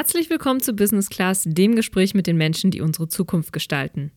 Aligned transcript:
Herzlich 0.00 0.30
willkommen 0.30 0.60
zu 0.60 0.72
Business 0.72 1.10
Class, 1.10 1.44
dem 1.46 1.76
Gespräch 1.76 2.14
mit 2.14 2.26
den 2.26 2.38
Menschen, 2.38 2.70
die 2.70 2.80
unsere 2.80 3.08
Zukunft 3.08 3.52
gestalten. 3.52 4.12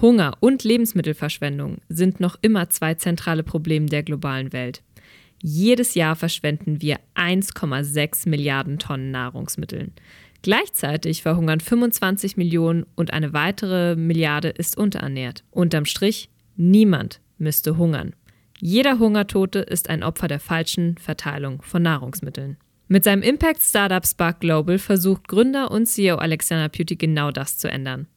Hunger 0.00 0.32
und 0.40 0.64
Lebensmittelverschwendung 0.64 1.82
sind 1.90 2.20
noch 2.20 2.38
immer 2.40 2.70
zwei 2.70 2.94
zentrale 2.94 3.42
Probleme 3.42 3.84
der 3.84 4.02
globalen 4.02 4.54
Welt. 4.54 4.82
Jedes 5.42 5.94
Jahr 5.94 6.16
verschwenden 6.16 6.80
wir 6.80 7.00
1,6 7.16 8.30
Milliarden 8.30 8.78
Tonnen 8.78 9.10
Nahrungsmitteln. 9.10 9.92
Gleichzeitig 10.40 11.20
verhungern 11.20 11.60
25 11.60 12.38
Millionen 12.38 12.86
und 12.96 13.12
eine 13.12 13.34
weitere 13.34 13.96
Milliarde 13.96 14.48
ist 14.48 14.78
unterernährt. 14.78 15.44
Unterm 15.50 15.84
Strich, 15.84 16.30
niemand 16.56 17.20
müsste 17.36 17.76
hungern. 17.76 18.14
Jeder 18.58 18.98
Hungertote 18.98 19.58
ist 19.58 19.90
ein 19.90 20.02
Opfer 20.02 20.28
der 20.28 20.40
falschen 20.40 20.96
Verteilung 20.96 21.60
von 21.60 21.82
Nahrungsmitteln. 21.82 22.56
Mit 22.92 23.04
seinem 23.04 23.22
Impact-Startup 23.22 24.04
Spark 24.04 24.40
Global 24.40 24.76
versucht 24.76 25.28
Gründer 25.28 25.70
und 25.70 25.86
CEO 25.86 26.16
Alexander 26.16 26.68
Beauty 26.68 26.96
genau 26.96 27.30
das 27.30 27.56
zu 27.56 27.70
ändern. 27.70 28.08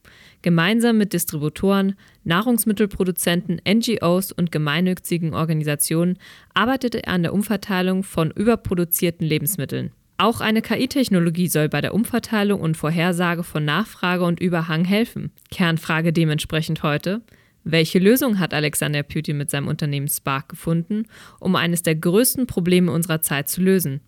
Gemeinsam 0.42 0.98
mit 0.98 1.12
Distributoren, 1.12 1.94
Nahrungsmittelproduzenten, 2.24 3.60
NGOs 3.64 4.32
und 4.32 4.50
gemeinnützigen 4.50 5.32
Organisationen 5.32 6.18
arbeitet 6.54 6.96
er 6.96 7.06
an 7.06 7.22
der 7.22 7.34
Umverteilung 7.34 8.02
von 8.02 8.32
überproduzierten 8.32 9.24
Lebensmitteln. 9.24 9.92
Auch 10.18 10.40
eine 10.40 10.60
KI-Technologie 10.60 11.46
soll 11.46 11.68
bei 11.68 11.80
der 11.80 11.94
Umverteilung 11.94 12.60
und 12.60 12.76
Vorhersage 12.76 13.44
von 13.44 13.64
Nachfrage 13.64 14.24
und 14.24 14.40
Überhang 14.40 14.84
helfen. 14.84 15.30
Kernfrage 15.52 16.12
dementsprechend 16.12 16.82
heute. 16.82 17.22
Welche 17.62 18.00
Lösung 18.00 18.40
hat 18.40 18.52
Alexander 18.52 19.04
Beauty 19.04 19.34
mit 19.34 19.50
seinem 19.50 19.68
Unternehmen 19.68 20.08
Spark 20.08 20.48
gefunden, 20.48 21.04
um 21.38 21.54
eines 21.54 21.82
der 21.82 21.94
größten 21.94 22.48
Probleme 22.48 22.90
unserer 22.90 23.22
Zeit 23.22 23.48
zu 23.48 23.62
lösen? 23.62 24.00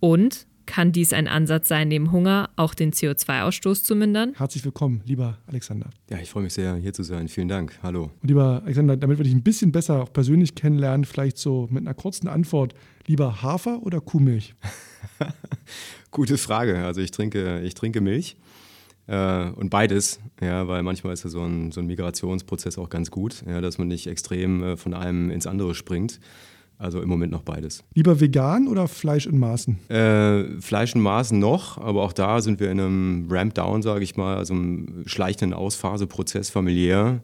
Und 0.00 0.46
kann 0.64 0.92
dies 0.92 1.12
ein 1.12 1.28
Ansatz 1.28 1.68
sein, 1.68 1.88
neben 1.88 2.10
Hunger 2.10 2.48
auch 2.56 2.74
den 2.74 2.92
CO2-Ausstoß 2.92 3.82
zu 3.84 3.94
mindern? 3.94 4.32
Herzlich 4.36 4.64
willkommen, 4.64 5.02
lieber 5.04 5.36
Alexander. 5.46 5.90
Ja, 6.08 6.18
ich 6.18 6.30
freue 6.30 6.44
mich 6.44 6.54
sehr, 6.54 6.76
hier 6.76 6.92
zu 6.92 7.02
sein. 7.02 7.28
Vielen 7.28 7.48
Dank. 7.48 7.78
Hallo. 7.82 8.04
Und 8.22 8.28
lieber 8.28 8.62
Alexander, 8.64 8.96
damit 8.96 9.18
wir 9.18 9.24
dich 9.24 9.34
ein 9.34 9.42
bisschen 9.42 9.72
besser 9.72 10.02
auch 10.02 10.12
persönlich 10.12 10.54
kennenlernen, 10.54 11.04
vielleicht 11.04 11.38
so 11.38 11.68
mit 11.70 11.82
einer 11.82 11.94
kurzen 11.94 12.28
Antwort. 12.28 12.74
Lieber 13.06 13.42
Hafer 13.42 13.82
oder 13.82 14.00
Kuhmilch? 14.00 14.54
Gute 16.10 16.38
Frage. 16.38 16.78
Also 16.84 17.00
ich 17.00 17.10
trinke, 17.10 17.60
ich 17.60 17.74
trinke 17.74 18.00
Milch. 18.00 18.36
Äh, 19.06 19.50
und 19.50 19.70
beides, 19.70 20.20
ja, 20.40 20.68
weil 20.68 20.82
manchmal 20.82 21.12
ist 21.12 21.24
ja 21.24 21.30
so 21.30 21.42
ein, 21.42 21.72
so 21.72 21.80
ein 21.80 21.86
Migrationsprozess 21.86 22.78
auch 22.78 22.88
ganz 22.88 23.10
gut, 23.10 23.42
ja, 23.46 23.60
dass 23.60 23.76
man 23.76 23.88
nicht 23.88 24.06
extrem 24.06 24.62
äh, 24.62 24.76
von 24.76 24.94
einem 24.94 25.30
ins 25.30 25.46
andere 25.46 25.74
springt. 25.74 26.20
Also 26.80 27.02
im 27.02 27.10
Moment 27.10 27.30
noch 27.30 27.42
beides. 27.42 27.84
Lieber 27.94 28.20
vegan 28.20 28.66
oder 28.66 28.88
Fleisch 28.88 29.26
in 29.26 29.38
Maßen? 29.38 29.76
Äh, 29.90 30.60
Fleisch 30.62 30.94
in 30.94 31.02
Maßen 31.02 31.38
noch, 31.38 31.76
aber 31.76 32.02
auch 32.02 32.14
da 32.14 32.40
sind 32.40 32.58
wir 32.58 32.70
in 32.70 32.80
einem 32.80 33.26
Ramp-Down, 33.28 33.82
sage 33.82 34.02
ich 34.02 34.16
mal, 34.16 34.38
also 34.38 34.54
einem 34.54 35.02
schleichenden 35.04 35.52
Ausphaseprozess 35.52 36.48
familiär. 36.48 37.20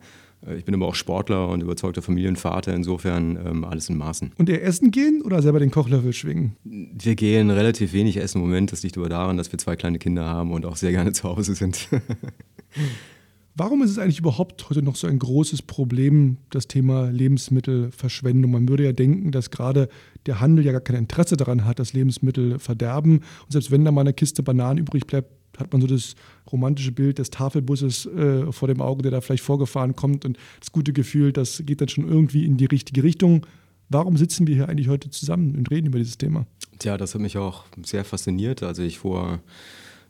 Äh, 0.46 0.56
ich 0.56 0.66
bin 0.66 0.74
aber 0.74 0.86
auch 0.86 0.94
Sportler 0.94 1.48
und 1.48 1.62
überzeugter 1.62 2.02
Familienvater, 2.02 2.74
insofern 2.74 3.38
ähm, 3.46 3.64
alles 3.64 3.88
in 3.88 3.96
Maßen. 3.96 4.32
Und 4.36 4.50
ihr 4.50 4.62
essen 4.62 4.90
gehen 4.90 5.22
oder 5.22 5.40
selber 5.40 5.58
den 5.58 5.70
Kochlöffel 5.70 6.12
schwingen? 6.12 6.56
Wir 6.64 7.14
gehen 7.14 7.48
relativ 7.48 7.94
wenig 7.94 8.18
essen 8.18 8.42
im 8.42 8.48
Moment. 8.48 8.72
Das 8.72 8.82
liegt 8.82 8.98
aber 8.98 9.08
daran, 9.08 9.38
dass 9.38 9.50
wir 9.52 9.58
zwei 9.58 9.74
kleine 9.74 9.98
Kinder 9.98 10.26
haben 10.26 10.52
und 10.52 10.66
auch 10.66 10.76
sehr 10.76 10.90
gerne 10.90 11.12
zu 11.12 11.24
Hause 11.24 11.54
sind. 11.54 11.88
Warum 13.58 13.82
ist 13.82 13.90
es 13.90 13.98
eigentlich 13.98 14.18
überhaupt 14.18 14.68
heute 14.68 14.82
noch 14.82 14.96
so 14.96 15.06
ein 15.06 15.18
großes 15.18 15.62
Problem, 15.62 16.36
das 16.50 16.68
Thema 16.68 17.08
Lebensmittelverschwendung? 17.10 18.50
Man 18.50 18.68
würde 18.68 18.84
ja 18.84 18.92
denken, 18.92 19.32
dass 19.32 19.50
gerade 19.50 19.88
der 20.26 20.40
Handel 20.40 20.66
ja 20.66 20.72
gar 20.72 20.82
kein 20.82 20.96
Interesse 20.96 21.38
daran 21.38 21.64
hat, 21.64 21.78
dass 21.78 21.94
Lebensmittel 21.94 22.58
verderben. 22.58 23.20
Und 23.44 23.52
selbst 23.52 23.70
wenn 23.70 23.82
da 23.82 23.92
mal 23.92 24.02
eine 24.02 24.12
Kiste 24.12 24.42
Bananen 24.42 24.76
übrig 24.76 25.06
bleibt, 25.06 25.32
hat 25.56 25.72
man 25.72 25.80
so 25.80 25.86
das 25.86 26.16
romantische 26.52 26.92
Bild 26.92 27.16
des 27.16 27.30
Tafelbusses 27.30 28.04
äh, 28.04 28.52
vor 28.52 28.68
dem 28.68 28.82
Auge, 28.82 29.00
der 29.00 29.12
da 29.12 29.22
vielleicht 29.22 29.42
vorgefahren 29.42 29.96
kommt 29.96 30.26
und 30.26 30.36
das 30.60 30.70
gute 30.70 30.92
Gefühl, 30.92 31.32
das 31.32 31.62
geht 31.64 31.80
dann 31.80 31.88
schon 31.88 32.06
irgendwie 32.06 32.44
in 32.44 32.58
die 32.58 32.66
richtige 32.66 33.02
Richtung. 33.02 33.46
Warum 33.88 34.18
sitzen 34.18 34.46
wir 34.46 34.54
hier 34.54 34.68
eigentlich 34.68 34.88
heute 34.88 35.08
zusammen 35.08 35.56
und 35.56 35.70
reden 35.70 35.86
über 35.86 35.98
dieses 35.98 36.18
Thema? 36.18 36.46
Tja, 36.78 36.98
das 36.98 37.14
hat 37.14 37.22
mich 37.22 37.38
auch 37.38 37.64
sehr 37.82 38.04
fasziniert. 38.04 38.62
Also 38.62 38.82
ich 38.82 38.98
vor 38.98 39.40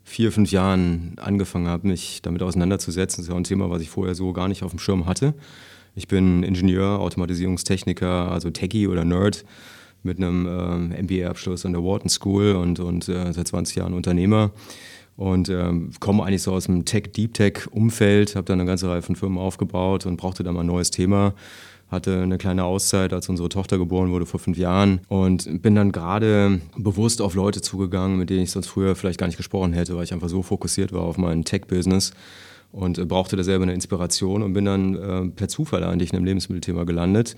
vier, 0.07 0.31
fünf 0.31 0.51
Jahren 0.51 1.15
angefangen 1.17 1.67
habe, 1.67 1.89
mich 1.89 2.21
damit 2.21 2.41
auseinanderzusetzen. 2.41 3.17
Das 3.17 3.27
ist 3.27 3.29
ja 3.29 3.35
ein 3.35 3.43
Thema, 3.43 3.69
was 3.69 3.81
ich 3.81 3.89
vorher 3.89 4.15
so 4.15 4.31
gar 4.31 4.47
nicht 4.47 4.63
auf 4.63 4.71
dem 4.71 4.79
Schirm 4.79 5.05
hatte. 5.05 5.33
Ich 5.95 6.07
bin 6.07 6.43
Ingenieur, 6.43 6.99
Automatisierungstechniker, 6.99 8.31
also 8.31 8.49
Techie 8.49 8.87
oder 8.87 9.03
Nerd 9.03 9.43
mit 10.03 10.17
einem 10.17 10.45
äh, 10.45 11.03
MBA-Abschluss 11.03 11.65
an 11.65 11.73
der 11.73 11.83
Wharton 11.83 12.09
School 12.09 12.55
und, 12.55 12.79
und 12.79 13.09
äh, 13.09 13.33
seit 13.33 13.49
20 13.49 13.75
Jahren 13.75 13.93
Unternehmer 13.93 14.51
und 15.17 15.49
ähm, 15.49 15.91
komme 15.99 16.23
eigentlich 16.23 16.43
so 16.43 16.53
aus 16.53 16.67
dem 16.67 16.85
Tech-Deep 16.85 17.33
Tech-Umfeld, 17.33 18.37
habe 18.37 18.45
dann 18.45 18.61
eine 18.61 18.67
ganze 18.67 18.89
Reihe 18.89 19.01
von 19.01 19.17
Firmen 19.17 19.37
aufgebaut 19.37 20.05
und 20.05 20.15
brauchte 20.15 20.43
dann 20.43 20.53
mal 20.53 20.61
ein 20.61 20.67
neues 20.67 20.89
Thema 20.89 21.33
hatte 21.89 22.21
eine 22.21 22.37
kleine 22.37 22.65
Auszeit, 22.65 23.13
als 23.13 23.29
unsere 23.29 23.49
Tochter 23.49 23.77
geboren 23.77 24.11
wurde 24.11 24.25
vor 24.25 24.39
fünf 24.39 24.57
Jahren 24.57 25.01
und 25.07 25.61
bin 25.61 25.75
dann 25.75 25.91
gerade 25.91 26.59
bewusst 26.75 27.21
auf 27.21 27.33
Leute 27.33 27.61
zugegangen, 27.61 28.17
mit 28.17 28.29
denen 28.29 28.43
ich 28.43 28.51
sonst 28.51 28.67
früher 28.67 28.95
vielleicht 28.95 29.19
gar 29.19 29.27
nicht 29.27 29.37
gesprochen 29.37 29.73
hätte, 29.73 29.95
weil 29.95 30.03
ich 30.03 30.13
einfach 30.13 30.29
so 30.29 30.43
fokussiert 30.43 30.91
war 30.91 31.01
auf 31.01 31.17
mein 31.17 31.45
Tech-Business 31.45 32.11
und 32.71 32.97
äh, 32.97 33.05
brauchte 33.05 33.35
da 33.35 33.43
selber 33.43 33.63
eine 33.63 33.73
Inspiration 33.73 34.43
und 34.43 34.53
bin 34.53 34.65
dann 34.65 34.95
äh, 34.95 35.29
per 35.29 35.47
Zufall 35.47 35.83
eigentlich 35.83 36.11
in 36.11 36.17
einem 36.17 36.25
Lebensmittelthema 36.25 36.83
gelandet. 36.83 37.35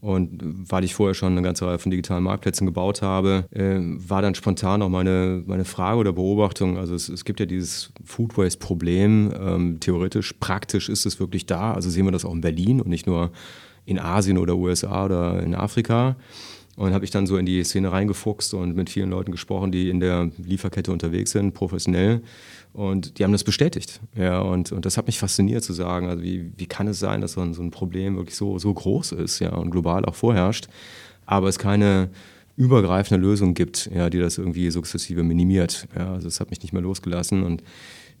Und 0.00 0.40
weil 0.70 0.84
ich 0.84 0.94
vorher 0.94 1.14
schon 1.14 1.32
eine 1.32 1.42
ganze 1.42 1.66
Reihe 1.66 1.80
von 1.80 1.90
digitalen 1.90 2.22
Marktplätzen 2.22 2.66
gebaut 2.66 3.02
habe, 3.02 3.46
äh, 3.50 3.80
war 3.80 4.22
dann 4.22 4.36
spontan 4.36 4.80
auch 4.82 4.88
meine, 4.88 5.42
meine 5.44 5.64
Frage 5.64 5.98
oder 5.98 6.12
Beobachtung. 6.12 6.78
Also 6.78 6.94
es, 6.94 7.08
es 7.08 7.24
gibt 7.24 7.40
ja 7.40 7.46
dieses 7.46 7.90
Food 8.04 8.38
Waste-Problem. 8.38 9.32
Ähm, 9.36 9.80
theoretisch, 9.80 10.34
praktisch 10.34 10.88
ist 10.88 11.04
es 11.04 11.18
wirklich 11.18 11.46
da. 11.46 11.72
Also 11.72 11.90
sehen 11.90 12.04
wir 12.04 12.12
das 12.12 12.24
auch 12.24 12.32
in 12.32 12.42
Berlin 12.42 12.80
und 12.80 12.88
nicht 12.88 13.08
nur 13.08 13.32
in 13.88 13.98
Asien 13.98 14.36
oder 14.36 14.56
USA 14.56 15.06
oder 15.06 15.42
in 15.42 15.54
Afrika. 15.54 16.16
Und 16.76 16.94
habe 16.94 17.04
ich 17.04 17.10
dann 17.10 17.26
so 17.26 17.38
in 17.38 17.46
die 17.46 17.64
Szene 17.64 17.90
reingefuchst 17.90 18.54
und 18.54 18.76
mit 18.76 18.88
vielen 18.88 19.10
Leuten 19.10 19.32
gesprochen, 19.32 19.72
die 19.72 19.90
in 19.90 19.98
der 19.98 20.30
Lieferkette 20.38 20.92
unterwegs 20.92 21.32
sind, 21.32 21.52
professionell. 21.52 22.22
Und 22.72 23.18
die 23.18 23.24
haben 23.24 23.32
das 23.32 23.42
bestätigt. 23.42 24.00
Ja, 24.14 24.40
und, 24.40 24.70
und 24.70 24.86
das 24.86 24.96
hat 24.96 25.06
mich 25.06 25.18
fasziniert 25.18 25.64
zu 25.64 25.72
sagen, 25.72 26.06
also 26.06 26.22
wie, 26.22 26.52
wie 26.56 26.66
kann 26.66 26.86
es 26.86 27.00
sein, 27.00 27.20
dass 27.20 27.32
so 27.32 27.40
ein, 27.40 27.52
so 27.54 27.62
ein 27.62 27.72
Problem 27.72 28.16
wirklich 28.16 28.36
so, 28.36 28.58
so 28.60 28.72
groß 28.72 29.12
ist 29.12 29.40
ja, 29.40 29.54
und 29.54 29.70
global 29.70 30.04
auch 30.04 30.14
vorherrscht, 30.14 30.68
aber 31.26 31.48
es 31.48 31.58
keine 31.58 32.10
übergreifende 32.56 33.20
Lösung 33.20 33.54
gibt, 33.54 33.90
ja, 33.92 34.10
die 34.10 34.18
das 34.18 34.38
irgendwie 34.38 34.70
sukzessive 34.70 35.24
minimiert. 35.24 35.88
Ja, 35.96 36.12
also 36.12 36.28
das 36.28 36.38
hat 36.38 36.50
mich 36.50 36.62
nicht 36.62 36.72
mehr 36.72 36.82
losgelassen 36.82 37.42
und 37.42 37.62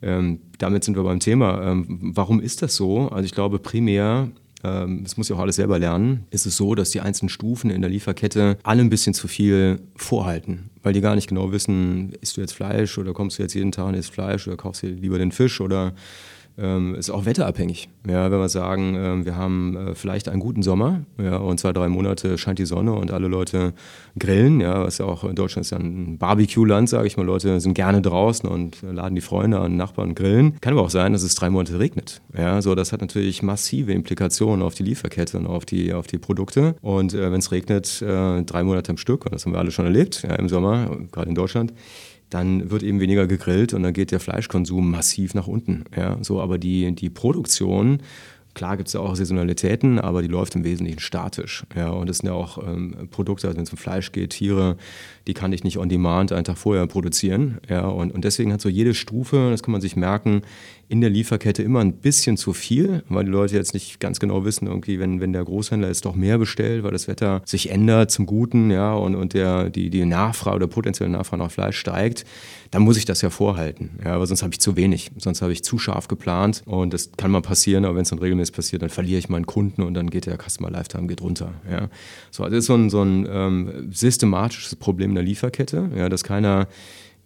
ähm, 0.02 0.40
damit 0.58 0.82
sind 0.84 0.96
wir 0.96 1.02
beim 1.02 1.20
Thema. 1.20 1.62
Ähm, 1.62 2.12
warum 2.14 2.40
ist 2.40 2.62
das 2.62 2.74
so? 2.74 3.08
Also 3.08 3.24
ich 3.24 3.32
glaube 3.32 3.58
primär 3.58 4.28
das 4.62 5.16
muss 5.16 5.28
ja 5.28 5.36
auch 5.36 5.40
alles 5.40 5.56
selber 5.56 5.78
lernen, 5.78 6.26
ist 6.30 6.46
es 6.46 6.56
so, 6.56 6.74
dass 6.74 6.90
die 6.90 7.00
einzelnen 7.00 7.28
Stufen 7.28 7.70
in 7.70 7.80
der 7.80 7.90
Lieferkette 7.90 8.58
alle 8.64 8.80
ein 8.80 8.90
bisschen 8.90 9.14
zu 9.14 9.28
viel 9.28 9.80
vorhalten, 9.94 10.70
weil 10.82 10.92
die 10.92 11.00
gar 11.00 11.14
nicht 11.14 11.28
genau 11.28 11.52
wissen, 11.52 12.12
isst 12.20 12.36
du 12.36 12.40
jetzt 12.40 12.54
Fleisch 12.54 12.98
oder 12.98 13.12
kommst 13.12 13.38
du 13.38 13.42
jetzt 13.42 13.54
jeden 13.54 13.70
Tag 13.70 13.86
und 13.86 13.94
isst 13.94 14.12
Fleisch 14.12 14.48
oder 14.48 14.56
kaufst 14.56 14.82
du 14.82 14.88
lieber 14.88 15.18
den 15.18 15.30
Fisch 15.30 15.60
oder 15.60 15.92
ähm, 16.58 16.94
ist 16.94 17.10
auch 17.10 17.24
wetterabhängig. 17.24 17.88
Ja, 18.06 18.30
wenn 18.30 18.38
wir 18.38 18.48
sagen, 18.48 18.94
ähm, 18.96 19.24
wir 19.24 19.36
haben 19.36 19.76
äh, 19.76 19.94
vielleicht 19.94 20.28
einen 20.28 20.40
guten 20.40 20.62
Sommer 20.62 21.04
ja, 21.22 21.36
und 21.36 21.60
zwei, 21.60 21.72
drei 21.72 21.88
Monate 21.88 22.36
scheint 22.36 22.58
die 22.58 22.66
Sonne 22.66 22.92
und 22.92 23.12
alle 23.12 23.28
Leute 23.28 23.74
grillen, 24.18 24.60
ja, 24.60 24.84
was 24.84 24.98
ja 24.98 25.06
auch 25.06 25.24
in 25.24 25.36
Deutschland 25.36 25.64
ist 25.64 25.70
ja 25.70 25.78
ein 25.78 26.18
Barbecue-Land, 26.18 26.88
sage 26.88 27.06
ich 27.06 27.16
mal. 27.16 27.24
Leute 27.24 27.60
sind 27.60 27.74
gerne 27.74 28.02
draußen 28.02 28.48
und 28.48 28.82
laden 28.82 29.14
die 29.14 29.20
Freunde 29.20 29.60
an, 29.60 29.76
Nachbarn 29.76 30.14
grillen. 30.14 30.60
Kann 30.60 30.72
aber 30.72 30.82
auch 30.82 30.90
sein, 30.90 31.12
dass 31.12 31.22
es 31.22 31.34
drei 31.34 31.50
Monate 31.50 31.78
regnet. 31.78 32.20
Ja, 32.36 32.60
so, 32.60 32.74
das 32.74 32.92
hat 32.92 33.00
natürlich 33.00 33.42
massive 33.42 33.92
Implikationen 33.92 34.62
auf 34.62 34.74
die 34.74 34.82
Lieferkette 34.82 35.38
und 35.38 35.46
auf 35.46 35.64
die, 35.64 35.92
auf 35.92 36.06
die 36.06 36.18
Produkte. 36.18 36.74
Und 36.82 37.14
äh, 37.14 37.30
wenn 37.30 37.38
es 37.38 37.52
regnet, 37.52 38.02
äh, 38.02 38.42
drei 38.42 38.64
Monate 38.64 38.90
am 38.90 38.96
Stück, 38.96 39.24
und 39.24 39.34
das 39.34 39.44
haben 39.44 39.52
wir 39.52 39.58
alle 39.58 39.70
schon 39.70 39.84
erlebt, 39.84 40.22
ja, 40.22 40.34
im 40.34 40.48
Sommer, 40.48 40.98
gerade 41.12 41.28
in 41.28 41.34
Deutschland, 41.34 41.72
dann 42.30 42.70
wird 42.70 42.82
eben 42.82 43.00
weniger 43.00 43.26
gegrillt 43.26 43.72
und 43.72 43.82
dann 43.82 43.92
geht 43.92 44.10
der 44.10 44.20
Fleischkonsum 44.20 44.90
massiv 44.90 45.34
nach 45.34 45.46
unten. 45.46 45.84
Ja, 45.96 46.18
so, 46.22 46.40
aber 46.40 46.58
die, 46.58 46.94
die 46.94 47.10
Produktion 47.10 48.00
Klar 48.58 48.76
gibt 48.76 48.88
es 48.88 48.94
ja 48.94 49.00
auch 49.00 49.14
Saisonalitäten, 49.14 50.00
aber 50.00 50.20
die 50.20 50.26
läuft 50.26 50.56
im 50.56 50.64
Wesentlichen 50.64 50.98
statisch. 50.98 51.62
Ja, 51.76 51.90
und 51.90 52.08
das 52.08 52.18
sind 52.18 52.28
ja 52.28 52.32
auch 52.32 52.58
ähm, 52.58 53.06
Produkte, 53.08 53.46
also 53.46 53.56
wenn 53.56 53.62
es 53.62 53.70
um 53.70 53.78
Fleisch 53.78 54.10
geht, 54.10 54.30
Tiere, 54.30 54.76
die 55.28 55.34
kann 55.34 55.52
ich 55.52 55.62
nicht 55.62 55.78
on 55.78 55.88
demand 55.88 56.32
einen 56.32 56.42
Tag 56.42 56.58
vorher 56.58 56.84
produzieren. 56.88 57.58
Ja, 57.68 57.86
und, 57.86 58.10
und 58.10 58.24
deswegen 58.24 58.52
hat 58.52 58.60
so 58.60 58.68
jede 58.68 58.94
Stufe, 58.94 59.50
das 59.52 59.62
kann 59.62 59.70
man 59.70 59.80
sich 59.80 59.94
merken, 59.94 60.42
in 60.88 61.02
der 61.02 61.10
Lieferkette 61.10 61.62
immer 61.62 61.80
ein 61.80 61.92
bisschen 61.92 62.36
zu 62.36 62.54
viel, 62.54 63.04
weil 63.08 63.26
die 63.26 63.30
Leute 63.30 63.54
jetzt 63.54 63.74
nicht 63.74 64.00
ganz 64.00 64.18
genau 64.20 64.44
wissen, 64.44 64.66
irgendwie, 64.66 64.98
wenn, 64.98 65.20
wenn 65.20 65.34
der 65.34 65.44
Großhändler 65.44 65.88
jetzt 65.88 66.06
doch 66.06 66.14
mehr 66.14 66.38
bestellt, 66.38 66.82
weil 66.82 66.92
das 66.92 67.08
Wetter 67.08 67.42
sich 67.44 67.70
ändert 67.70 68.10
zum 68.10 68.24
Guten, 68.24 68.70
ja, 68.70 68.94
und, 68.94 69.14
und 69.14 69.34
der, 69.34 69.68
die, 69.68 69.90
die 69.90 70.04
Nachfrage 70.06 70.56
oder 70.56 70.66
potenzielle 70.66 71.10
Nachfrage 71.10 71.42
nach 71.42 71.50
Fleisch 71.50 71.76
steigt, 71.76 72.24
dann 72.70 72.82
muss 72.82 72.96
ich 72.96 73.04
das 73.04 73.20
ja 73.20 73.28
vorhalten. 73.30 73.98
Ja, 74.02 74.14
aber 74.14 74.26
sonst 74.26 74.42
habe 74.42 74.54
ich 74.54 74.60
zu 74.60 74.76
wenig, 74.76 75.10
sonst 75.18 75.42
habe 75.42 75.52
ich 75.52 75.62
zu 75.62 75.78
scharf 75.78 76.08
geplant 76.08 76.62
und 76.64 76.94
das 76.94 77.10
kann 77.16 77.30
mal 77.30 77.42
passieren, 77.42 77.84
aber 77.84 77.96
wenn 77.96 78.02
es 78.02 78.10
dann 78.10 78.18
regelmäßig 78.18 78.47
passiert, 78.52 78.82
dann 78.82 78.90
verliere 78.90 79.18
ich 79.18 79.28
meinen 79.28 79.46
Kunden 79.46 79.82
und 79.82 79.94
dann 79.94 80.10
geht 80.10 80.26
der 80.26 80.36
Customer 80.36 80.70
Lifetime 80.70 81.06
geht 81.06 81.20
runter. 81.20 81.54
Ja. 81.70 81.88
So, 82.30 82.44
also 82.44 82.54
das 82.54 82.64
ist 82.64 82.66
so 82.66 82.74
ein, 82.74 82.90
so 82.90 83.02
ein 83.02 83.26
ähm, 83.30 83.88
systematisches 83.92 84.76
Problem 84.76 85.10
in 85.10 85.14
der 85.16 85.24
Lieferkette, 85.24 85.90
ja, 85.96 86.08
dass 86.08 86.24
keiner 86.24 86.68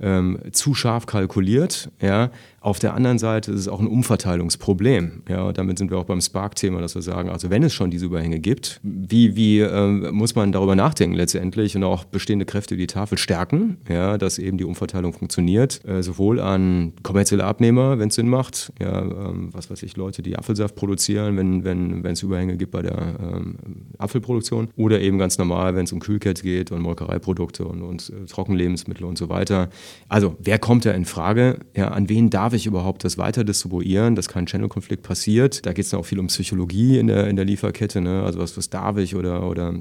ähm, 0.00 0.38
zu 0.52 0.74
scharf 0.74 1.06
kalkuliert. 1.06 1.90
Ja. 2.00 2.30
Auf 2.62 2.78
der 2.78 2.94
anderen 2.94 3.18
Seite 3.18 3.50
ist 3.50 3.60
es 3.60 3.68
auch 3.68 3.80
ein 3.80 3.88
Umverteilungsproblem. 3.88 5.24
Ja, 5.28 5.52
damit 5.52 5.78
sind 5.78 5.90
wir 5.90 5.98
auch 5.98 6.04
beim 6.04 6.20
Spark-Thema, 6.20 6.80
dass 6.80 6.94
wir 6.94 7.02
sagen, 7.02 7.28
also 7.28 7.50
wenn 7.50 7.64
es 7.64 7.74
schon 7.74 7.90
diese 7.90 8.06
Überhänge 8.06 8.38
gibt, 8.38 8.80
wie, 8.84 9.34
wie 9.34 9.58
äh, 9.60 10.12
muss 10.12 10.36
man 10.36 10.52
darüber 10.52 10.76
nachdenken 10.76 11.16
letztendlich 11.16 11.74
und 11.74 11.82
auch 11.82 12.04
bestehende 12.04 12.44
Kräfte 12.44 12.76
die 12.76 12.86
Tafel 12.86 13.18
stärken, 13.18 13.78
ja, 13.88 14.16
dass 14.16 14.38
eben 14.38 14.58
die 14.58 14.64
Umverteilung 14.64 15.12
funktioniert, 15.12 15.84
äh, 15.84 16.04
sowohl 16.04 16.38
an 16.38 16.92
kommerzielle 17.02 17.42
Abnehmer, 17.42 17.98
wenn 17.98 18.08
es 18.08 18.14
Sinn 18.14 18.28
macht, 18.28 18.72
ja, 18.80 19.02
ähm, 19.02 19.48
was 19.52 19.68
weiß 19.68 19.82
ich, 19.82 19.96
Leute, 19.96 20.22
die 20.22 20.38
Apfelsaft 20.38 20.76
produzieren, 20.76 21.36
wenn 21.36 21.64
wenn 21.64 22.04
wenn, 22.04 22.12
es 22.12 22.22
Überhänge 22.22 22.56
gibt 22.56 22.70
bei 22.70 22.82
der 22.82 23.16
ähm, 23.20 23.56
Apfelproduktion, 23.98 24.68
oder 24.76 25.00
eben 25.00 25.18
ganz 25.18 25.36
normal, 25.36 25.74
wenn 25.74 25.84
es 25.84 25.92
um 25.92 25.98
Kühlkette 25.98 26.42
geht 26.42 26.70
und 26.70 26.80
Molkereiprodukte 26.80 27.64
und, 27.64 27.82
und 27.82 28.10
äh, 28.10 28.26
Trockenlebensmittel 28.26 29.04
und 29.04 29.18
so 29.18 29.28
weiter. 29.28 29.68
Also 30.08 30.36
wer 30.38 30.60
kommt 30.60 30.84
da 30.84 30.92
in 30.92 31.04
Frage? 31.04 31.58
Ja, 31.76 31.88
an 31.88 32.08
wen 32.08 32.30
darf 32.30 32.51
darf 32.52 32.58
ich 32.58 32.66
überhaupt 32.66 33.02
das 33.04 33.16
weiter 33.16 33.44
distribuieren, 33.44 34.14
dass 34.14 34.28
kein 34.28 34.44
Channel-Konflikt 34.44 35.02
passiert. 35.02 35.64
Da 35.64 35.72
geht 35.72 35.86
es 35.86 35.90
dann 35.90 36.00
auch 36.00 36.04
viel 36.04 36.18
um 36.18 36.26
Psychologie 36.26 36.98
in 36.98 37.06
der, 37.06 37.28
in 37.28 37.36
der 37.36 37.46
Lieferkette, 37.46 38.02
ne? 38.02 38.22
also 38.24 38.38
was, 38.38 38.58
was 38.58 38.68
darf 38.68 38.98
ich 38.98 39.16
oder, 39.16 39.48
oder 39.48 39.74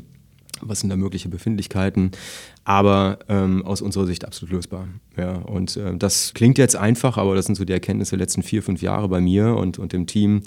was 0.62 0.80
sind 0.80 0.90
da 0.90 0.96
mögliche 0.96 1.28
Befindlichkeiten, 1.28 2.12
aber 2.64 3.20
ähm, 3.28 3.66
aus 3.66 3.82
unserer 3.82 4.06
Sicht 4.06 4.24
absolut 4.24 4.54
lösbar. 4.54 4.88
Ja, 5.18 5.34
und 5.34 5.76
äh, 5.76 5.98
das 5.98 6.34
klingt 6.34 6.58
jetzt 6.58 6.78
einfach, 6.78 7.18
aber 7.18 7.36
das 7.36 7.48
sind 7.48 7.56
so 7.56 7.66
die 7.66 7.74
Erkenntnisse 7.74 8.12
der 8.12 8.20
letzten 8.20 8.42
vier, 8.42 8.64
fünf 8.64 8.82
Jahre 8.82 9.10
bei 9.10 9.20
mir 9.20 9.56
und, 9.56 9.78
und 9.78 9.92
dem 9.92 10.08
Team, 10.08 10.44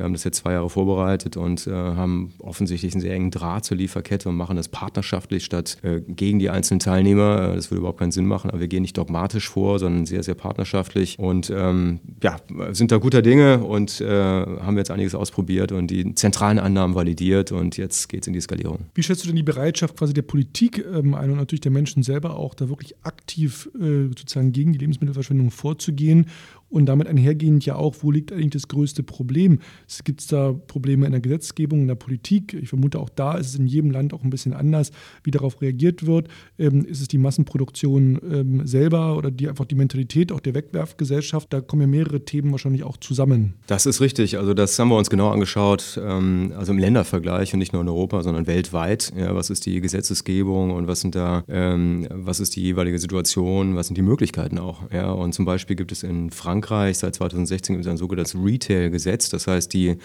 wir 0.00 0.04
haben 0.04 0.14
das 0.14 0.24
jetzt 0.24 0.38
zwei 0.38 0.52
Jahre 0.52 0.70
vorbereitet 0.70 1.36
und 1.36 1.66
äh, 1.66 1.72
haben 1.72 2.32
offensichtlich 2.38 2.94
einen 2.94 3.02
sehr 3.02 3.12
engen 3.12 3.30
Draht 3.30 3.66
zur 3.66 3.76
Lieferkette 3.76 4.30
und 4.30 4.34
machen 4.34 4.56
das 4.56 4.68
partnerschaftlich 4.68 5.44
statt 5.44 5.76
äh, 5.82 6.00
gegen 6.00 6.38
die 6.38 6.48
einzelnen 6.48 6.80
Teilnehmer. 6.80 7.50
Äh, 7.50 7.56
das 7.56 7.70
würde 7.70 7.80
überhaupt 7.80 7.98
keinen 7.98 8.10
Sinn 8.10 8.24
machen, 8.24 8.48
aber 8.50 8.60
wir 8.60 8.68
gehen 8.68 8.80
nicht 8.80 8.96
dogmatisch 8.96 9.50
vor, 9.50 9.78
sondern 9.78 10.06
sehr, 10.06 10.22
sehr 10.22 10.34
partnerschaftlich 10.34 11.18
und 11.18 11.52
ähm, 11.54 12.00
ja, 12.22 12.38
sind 12.72 12.92
da 12.92 12.96
guter 12.96 13.20
Dinge 13.20 13.62
und 13.62 14.00
äh, 14.00 14.08
haben 14.08 14.78
jetzt 14.78 14.90
einiges 14.90 15.14
ausprobiert 15.14 15.70
und 15.70 15.88
die 15.88 16.14
zentralen 16.14 16.58
Annahmen 16.58 16.94
validiert 16.94 17.52
und 17.52 17.76
jetzt 17.76 18.08
geht 18.08 18.22
es 18.22 18.26
in 18.26 18.32
die 18.32 18.40
Skalierung. 18.40 18.86
Wie 18.94 19.02
schätzt 19.02 19.24
du 19.24 19.26
denn 19.26 19.36
die 19.36 19.42
Bereitschaft 19.42 19.98
quasi 19.98 20.14
der 20.14 20.22
Politik 20.22 20.82
ähm, 20.90 21.14
ein 21.14 21.30
und 21.30 21.36
natürlich 21.36 21.60
der 21.60 21.72
Menschen 21.72 22.02
selber 22.02 22.38
auch, 22.38 22.54
da 22.54 22.70
wirklich 22.70 22.94
aktiv 23.02 23.68
äh, 23.78 24.08
sozusagen 24.08 24.52
gegen 24.52 24.72
die 24.72 24.78
Lebensmittelverschwendung 24.78 25.50
vorzugehen 25.50 26.24
und 26.70 26.86
damit 26.86 27.08
einhergehend 27.08 27.66
ja 27.66 27.74
auch, 27.74 27.96
wo 28.00 28.10
liegt 28.10 28.32
eigentlich 28.32 28.50
das 28.50 28.68
größte 28.68 29.02
Problem? 29.02 29.58
Gibt 30.04 30.20
es 30.20 30.28
da 30.28 30.52
Probleme 30.52 31.04
in 31.04 31.12
der 31.12 31.20
Gesetzgebung, 31.20 31.82
in 31.82 31.88
der 31.88 31.96
Politik? 31.96 32.54
Ich 32.54 32.68
vermute, 32.68 33.00
auch 33.00 33.08
da 33.08 33.36
ist 33.36 33.48
es 33.48 33.54
in 33.56 33.66
jedem 33.66 33.90
Land 33.90 34.14
auch 34.14 34.22
ein 34.22 34.30
bisschen 34.30 34.52
anders, 34.52 34.92
wie 35.24 35.32
darauf 35.32 35.60
reagiert 35.60 36.06
wird. 36.06 36.28
Ähm, 36.58 36.84
ist 36.84 37.00
es 37.00 37.08
die 37.08 37.18
Massenproduktion 37.18 38.20
ähm, 38.30 38.66
selber 38.66 39.16
oder 39.16 39.30
die, 39.30 39.48
einfach 39.48 39.64
die 39.64 39.74
Mentalität 39.74 40.30
auch 40.30 40.40
der 40.40 40.54
Wegwerfgesellschaft? 40.54 41.52
Da 41.52 41.60
kommen 41.60 41.82
ja 41.82 41.88
mehrere 41.88 42.24
Themen 42.24 42.52
wahrscheinlich 42.52 42.84
auch 42.84 42.96
zusammen. 42.96 43.54
Das 43.66 43.86
ist 43.86 44.00
richtig. 44.00 44.38
Also 44.38 44.54
das 44.54 44.78
haben 44.78 44.88
wir 44.88 44.96
uns 44.96 45.10
genau 45.10 45.30
angeschaut, 45.30 46.00
ähm, 46.02 46.52
also 46.56 46.72
im 46.72 46.78
Ländervergleich 46.78 47.52
und 47.52 47.58
nicht 47.58 47.72
nur 47.72 47.82
in 47.82 47.88
Europa, 47.88 48.22
sondern 48.22 48.46
weltweit. 48.46 49.12
Ja, 49.16 49.34
was 49.34 49.50
ist 49.50 49.66
die 49.66 49.80
Gesetzesgebung 49.80 50.70
und 50.70 50.86
was 50.86 51.00
sind 51.00 51.16
da, 51.16 51.42
ähm, 51.48 52.06
was 52.12 52.38
ist 52.38 52.54
die 52.54 52.62
jeweilige 52.62 52.98
Situation, 53.00 53.74
was 53.74 53.88
sind 53.88 53.96
die 53.96 54.02
Möglichkeiten 54.02 54.58
auch? 54.58 54.90
Ja, 54.92 55.10
und 55.10 55.34
zum 55.34 55.44
Beispiel 55.44 55.74
gibt 55.74 55.90
es 55.90 56.04
in 56.04 56.30
Frankreich 56.30 56.59
Frankreich 56.60 56.98
seit 56.98 57.14
2016 57.14 57.74
gibt 57.76 57.86
es 57.86 57.90
ein 57.90 57.96
sogenanntes 57.96 58.34
Retail-Gesetz. 58.34 59.30
Das 59.30 59.46
heißt, 59.46 59.72
die 59.72 59.96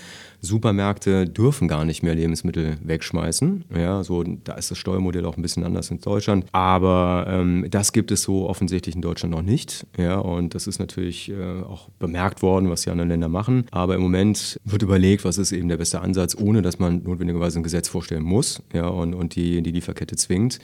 Supermärkte 0.45 1.27
dürfen 1.27 1.68
gar 1.68 1.83
nicht 1.83 2.03
mehr 2.03 2.15
Lebensmittel 2.15 2.77
wegschmeißen. 2.83 3.65
Ja, 3.75 4.03
so, 4.03 4.24
da 4.24 4.53
ist 4.53 4.71
das 4.71 4.77
Steuermodell 4.77 5.25
auch 5.25 5.38
ein 5.38 5.42
bisschen 5.42 5.63
anders 5.63 5.92
in 5.92 6.00
Deutschland. 6.00 6.45
Aber 6.51 7.25
ähm, 7.27 7.65
das 7.69 7.92
gibt 7.92 8.12
es 8.12 8.24
so 8.24 8.47
offensichtlich 8.47 8.95
in 8.95 9.01
Deutschland 9.01 9.33
noch 9.36 9.42
nicht. 9.42 9.86
Ja, 9.97 10.18
und 10.18 10.56
das 10.56 10.68
ist 10.68 10.80
natürlich 10.80 11.30
äh, 11.30 11.63
auch 11.63 11.89
bemerkt 12.00 12.42
worden, 12.42 12.69
was 12.69 12.83
die 12.83 12.89
anderen 12.89 13.09
Länder 13.09 13.27
machen. 13.27 13.65
Aber 13.71 13.95
im 13.95 14.01
Moment 14.01 14.59
wird 14.63 14.81
überlegt, 14.81 15.25
was 15.25 15.38
ist 15.38 15.51
eben 15.51 15.68
der 15.68 15.77
beste 15.77 16.01
Ansatz, 16.01 16.36
ohne 16.39 16.62
dass 16.62 16.80
man 16.80 17.03
notwendigerweise 17.03 17.59
ein 17.59 17.63
Gesetz 17.63 17.89
vorstellen 17.89 18.24
muss 18.24 18.62
ja, 18.74 18.88
und, 18.88 19.13
und 19.13 19.36
die, 19.36 19.62
die 19.62 19.71
Lieferkette 19.71 20.15
zwingt. 20.15 20.59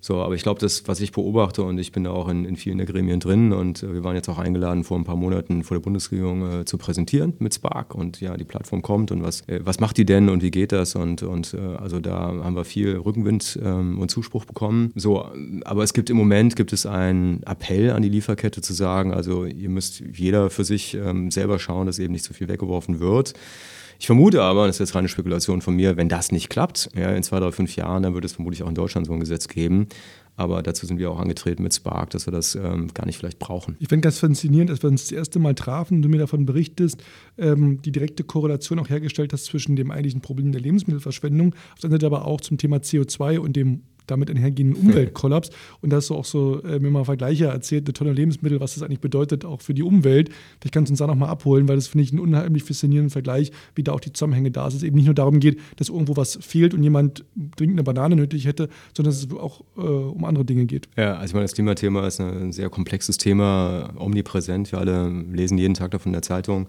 So, 0.00 0.22
aber 0.22 0.34
ich 0.34 0.42
glaube, 0.42 0.60
das, 0.60 0.86
was 0.86 1.00
ich 1.00 1.12
beobachte, 1.12 1.62
und 1.62 1.78
ich 1.78 1.90
bin 1.90 2.04
da 2.04 2.10
auch 2.10 2.28
in, 2.28 2.44
in 2.44 2.56
vielen 2.56 2.78
der 2.78 2.86
Gremien 2.86 3.20
drin, 3.20 3.52
und 3.52 3.82
äh, 3.82 3.92
wir 3.92 4.04
waren 4.04 4.14
jetzt 4.14 4.28
auch 4.28 4.38
eingeladen, 4.38 4.84
vor 4.84 4.96
ein 4.96 5.04
paar 5.04 5.16
Monaten 5.16 5.64
vor 5.64 5.76
der 5.76 5.82
Bundesregierung 5.82 6.60
äh, 6.60 6.64
zu 6.64 6.78
präsentieren 6.78 7.34
mit 7.38 7.54
Spark. 7.54 7.94
Und 7.94 8.20
ja, 8.20 8.36
die 8.36 8.44
Plattform 8.44 8.82
kommt 8.82 9.10
und 9.10 9.17
was, 9.22 9.42
äh, 9.48 9.60
was 9.62 9.80
macht 9.80 9.96
die 9.96 10.04
denn 10.04 10.28
und 10.28 10.42
wie 10.42 10.50
geht 10.50 10.72
das? 10.72 10.94
Und, 10.94 11.22
und 11.22 11.54
äh, 11.54 11.58
also 11.58 12.00
da 12.00 12.18
haben 12.18 12.56
wir 12.56 12.64
viel 12.64 12.96
Rückenwind 12.96 13.58
ähm, 13.62 13.98
und 13.98 14.10
Zuspruch 14.10 14.44
bekommen. 14.44 14.92
So, 14.94 15.30
aber 15.64 15.82
es 15.82 15.92
gibt 15.92 16.10
im 16.10 16.16
Moment 16.16 16.56
gibt 16.56 16.72
es 16.72 16.86
einen 16.86 17.42
Appell 17.44 17.90
an 17.90 18.02
die 18.02 18.08
Lieferkette 18.08 18.60
zu 18.60 18.72
sagen, 18.72 19.12
also 19.12 19.44
ihr 19.44 19.68
müsst 19.68 20.02
jeder 20.12 20.50
für 20.50 20.64
sich 20.64 20.94
ähm, 20.94 21.30
selber 21.30 21.58
schauen, 21.58 21.86
dass 21.86 21.98
eben 21.98 22.12
nicht 22.12 22.24
zu 22.24 22.34
viel 22.34 22.48
weggeworfen 22.48 23.00
wird. 23.00 23.34
Ich 24.00 24.06
vermute 24.06 24.42
aber, 24.42 24.66
das 24.66 24.76
ist 24.76 24.80
jetzt 24.80 24.94
reine 24.94 25.08
Spekulation 25.08 25.60
von 25.60 25.74
mir, 25.74 25.96
wenn 25.96 26.08
das 26.08 26.30
nicht 26.30 26.48
klappt, 26.48 26.88
ja, 26.94 27.10
in 27.10 27.24
zwei, 27.24 27.40
drei, 27.40 27.50
fünf 27.50 27.74
Jahren, 27.74 28.04
dann 28.04 28.14
wird 28.14 28.24
es 28.24 28.32
vermutlich 28.32 28.62
auch 28.62 28.68
in 28.68 28.76
Deutschland 28.76 29.06
so 29.06 29.12
ein 29.12 29.20
Gesetz 29.20 29.48
geben. 29.48 29.88
Aber 30.38 30.62
dazu 30.62 30.86
sind 30.86 31.00
wir 31.00 31.10
auch 31.10 31.18
angetreten 31.18 31.64
mit 31.64 31.74
Spark, 31.74 32.10
dass 32.10 32.28
wir 32.28 32.30
das 32.30 32.54
ähm, 32.54 32.94
gar 32.94 33.06
nicht 33.06 33.18
vielleicht 33.18 33.40
brauchen. 33.40 33.76
Ich 33.80 33.88
finde 33.88 34.06
ganz 34.06 34.20
faszinierend, 34.20 34.70
als 34.70 34.80
wir 34.80 34.88
uns 34.88 35.02
das 35.02 35.12
erste 35.12 35.40
Mal 35.40 35.56
trafen 35.56 35.96
und 35.96 36.02
du 36.02 36.08
mir 36.08 36.18
davon 36.18 36.46
berichtest, 36.46 37.02
ähm, 37.38 37.82
die 37.82 37.90
direkte 37.90 38.22
Korrelation 38.22 38.78
auch 38.78 38.88
hergestellt 38.88 39.32
hast 39.32 39.46
zwischen 39.46 39.74
dem 39.74 39.90
eigentlichen 39.90 40.20
Problem 40.20 40.52
der 40.52 40.60
Lebensmittelverschwendung, 40.60 41.56
auf 41.74 41.80
der 41.80 41.90
Seite 41.90 42.06
aber 42.06 42.24
auch 42.24 42.40
zum 42.40 42.56
Thema 42.56 42.76
CO2 42.76 43.40
und 43.40 43.56
dem 43.56 43.82
damit 44.10 44.30
einhergehenden 44.30 44.76
Umweltkollaps. 44.80 45.50
Und 45.80 45.90
da 45.90 45.96
hast 45.96 46.10
du 46.10 46.14
auch 46.14 46.24
so 46.24 46.62
äh, 46.62 46.78
mir 46.78 46.90
mal 46.90 47.04
Vergleiche 47.04 47.46
erzählt, 47.46 47.86
eine 47.86 47.92
Tonne 47.92 48.12
Lebensmittel, 48.12 48.60
was 48.60 48.74
das 48.74 48.82
eigentlich 48.82 49.00
bedeutet, 49.00 49.44
auch 49.44 49.60
für 49.60 49.74
die 49.74 49.82
Umwelt. 49.82 50.30
Vielleicht 50.60 50.74
kannst 50.74 50.90
du 50.90 50.92
uns 50.92 50.98
da 50.98 51.06
nochmal 51.06 51.28
abholen, 51.28 51.68
weil 51.68 51.76
das 51.76 51.88
finde 51.88 52.04
ich 52.04 52.10
einen 52.12 52.20
unheimlich 52.20 52.64
faszinierenden 52.64 53.10
Vergleich, 53.10 53.52
wie 53.74 53.82
da 53.82 53.92
auch 53.92 54.00
die 54.00 54.12
Zusammenhänge 54.12 54.50
da 54.50 54.70
sind. 54.70 54.78
Es 54.78 54.82
eben 54.82 54.96
nicht 54.96 55.06
nur 55.06 55.14
darum 55.14 55.40
geht, 55.40 55.60
dass 55.76 55.88
irgendwo 55.88 56.16
was 56.16 56.38
fehlt 56.40 56.74
und 56.74 56.82
jemand 56.82 57.24
dringend 57.56 57.76
eine 57.76 57.84
Banane 57.84 58.16
nötig 58.16 58.46
hätte, 58.46 58.68
sondern 58.96 59.12
dass 59.12 59.24
es 59.24 59.32
auch 59.32 59.62
äh, 59.76 59.80
um 59.80 60.24
andere 60.24 60.44
Dinge 60.44 60.66
geht. 60.66 60.88
Ja, 60.96 61.14
also 61.14 61.26
ich 61.26 61.34
meine, 61.34 61.44
das 61.44 61.54
Klimathema 61.54 62.06
ist 62.06 62.20
ein 62.20 62.52
sehr 62.52 62.70
komplexes 62.70 63.18
Thema, 63.18 63.90
omnipräsent. 63.96 64.72
Wir 64.72 64.78
alle 64.78 65.08
lesen 65.32 65.58
jeden 65.58 65.74
Tag 65.74 65.90
davon 65.90 66.10
in 66.10 66.14
der 66.14 66.22
Zeitung. 66.22 66.66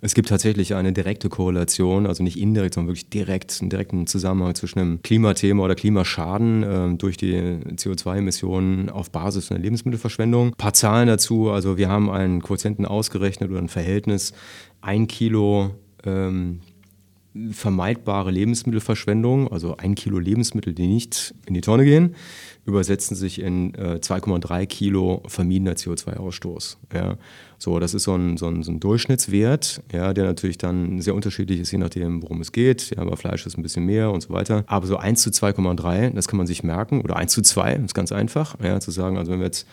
Es 0.00 0.14
gibt 0.14 0.28
tatsächlich 0.28 0.74
eine 0.74 0.92
direkte 0.92 1.28
Korrelation, 1.28 2.06
also 2.06 2.22
nicht 2.22 2.38
indirekt, 2.38 2.74
sondern 2.74 2.88
wirklich 2.88 3.08
direkt, 3.08 3.58
einen 3.60 3.70
direkten 3.70 4.06
Zusammenhang 4.06 4.54
zwischen 4.54 4.78
einem 4.78 5.02
Klimathema 5.02 5.64
oder 5.64 5.74
Klimaschaden. 5.74 6.62
Äh, 6.82 6.92
ähm, 6.92 6.98
durch 6.98 7.16
die 7.16 7.34
CO2-Emissionen 7.34 8.90
auf 8.90 9.10
Basis 9.10 9.50
einer 9.50 9.60
Lebensmittelverschwendung. 9.60 10.48
Ein 10.48 10.56
paar 10.56 10.74
Zahlen 10.74 11.08
dazu. 11.08 11.50
Also 11.50 11.76
wir 11.76 11.88
haben 11.88 12.10
einen 12.10 12.42
Quotienten 12.42 12.86
ausgerechnet 12.86 13.50
oder 13.50 13.60
ein 13.60 13.68
Verhältnis. 13.68 14.32
Ein 14.80 15.06
Kilo 15.06 15.70
ähm, 16.04 16.60
vermeidbare 17.50 18.30
Lebensmittelverschwendung, 18.30 19.50
also 19.50 19.76
ein 19.76 19.94
Kilo 19.94 20.18
Lebensmittel, 20.18 20.74
die 20.74 20.86
nicht 20.86 21.34
in 21.46 21.54
die 21.54 21.62
Tonne 21.62 21.84
gehen, 21.84 22.14
übersetzen 22.64 23.16
sich 23.16 23.40
in 23.40 23.74
äh, 23.74 23.98
2,3 24.02 24.66
Kilo 24.66 25.22
vermiedener 25.26 25.72
CO2-Ausstoß. 25.72 26.76
Ja. 26.92 27.16
So, 27.58 27.78
das 27.78 27.94
ist 27.94 28.04
so 28.04 28.14
ein, 28.14 28.36
so, 28.36 28.48
ein, 28.48 28.62
so 28.62 28.70
ein, 28.70 28.80
Durchschnittswert, 28.80 29.82
ja, 29.92 30.12
der 30.12 30.24
natürlich 30.24 30.58
dann 30.58 31.00
sehr 31.00 31.14
unterschiedlich 31.14 31.60
ist, 31.60 31.70
je 31.70 31.78
nachdem, 31.78 32.22
worum 32.22 32.40
es 32.40 32.52
geht. 32.52 32.90
Ja, 32.94 33.02
aber 33.02 33.16
Fleisch 33.16 33.46
ist 33.46 33.56
ein 33.56 33.62
bisschen 33.62 33.86
mehr 33.86 34.10
und 34.10 34.20
so 34.20 34.30
weiter. 34.30 34.64
Aber 34.66 34.86
so 34.86 34.96
1 34.96 35.22
zu 35.22 35.30
2,3, 35.30 36.10
das 36.10 36.28
kann 36.28 36.36
man 36.36 36.46
sich 36.46 36.62
merken. 36.62 37.00
Oder 37.00 37.16
1 37.16 37.32
zu 37.32 37.42
2, 37.42 37.74
ist 37.76 37.94
ganz 37.94 38.12
einfach, 38.12 38.56
ja, 38.62 38.78
zu 38.80 38.90
sagen, 38.90 39.16
also 39.16 39.32
wenn 39.32 39.38
wir 39.38 39.46
jetzt 39.46 39.66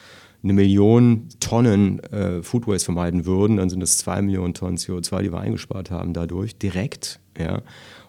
eine 0.44 0.54
Million 0.54 1.28
Tonnen 1.40 2.00
äh, 2.06 2.42
Food 2.42 2.68
Waste 2.68 2.86
vermeiden 2.86 3.26
würden, 3.26 3.58
dann 3.58 3.70
sind 3.70 3.82
es 3.82 3.98
zwei 3.98 4.22
Millionen 4.22 4.54
Tonnen 4.54 4.78
CO2, 4.78 5.24
die 5.24 5.32
wir 5.34 5.40
eingespart 5.40 5.92
haben 5.92 6.14
dadurch, 6.14 6.58
direkt. 6.58 7.20
Ja. 7.40 7.62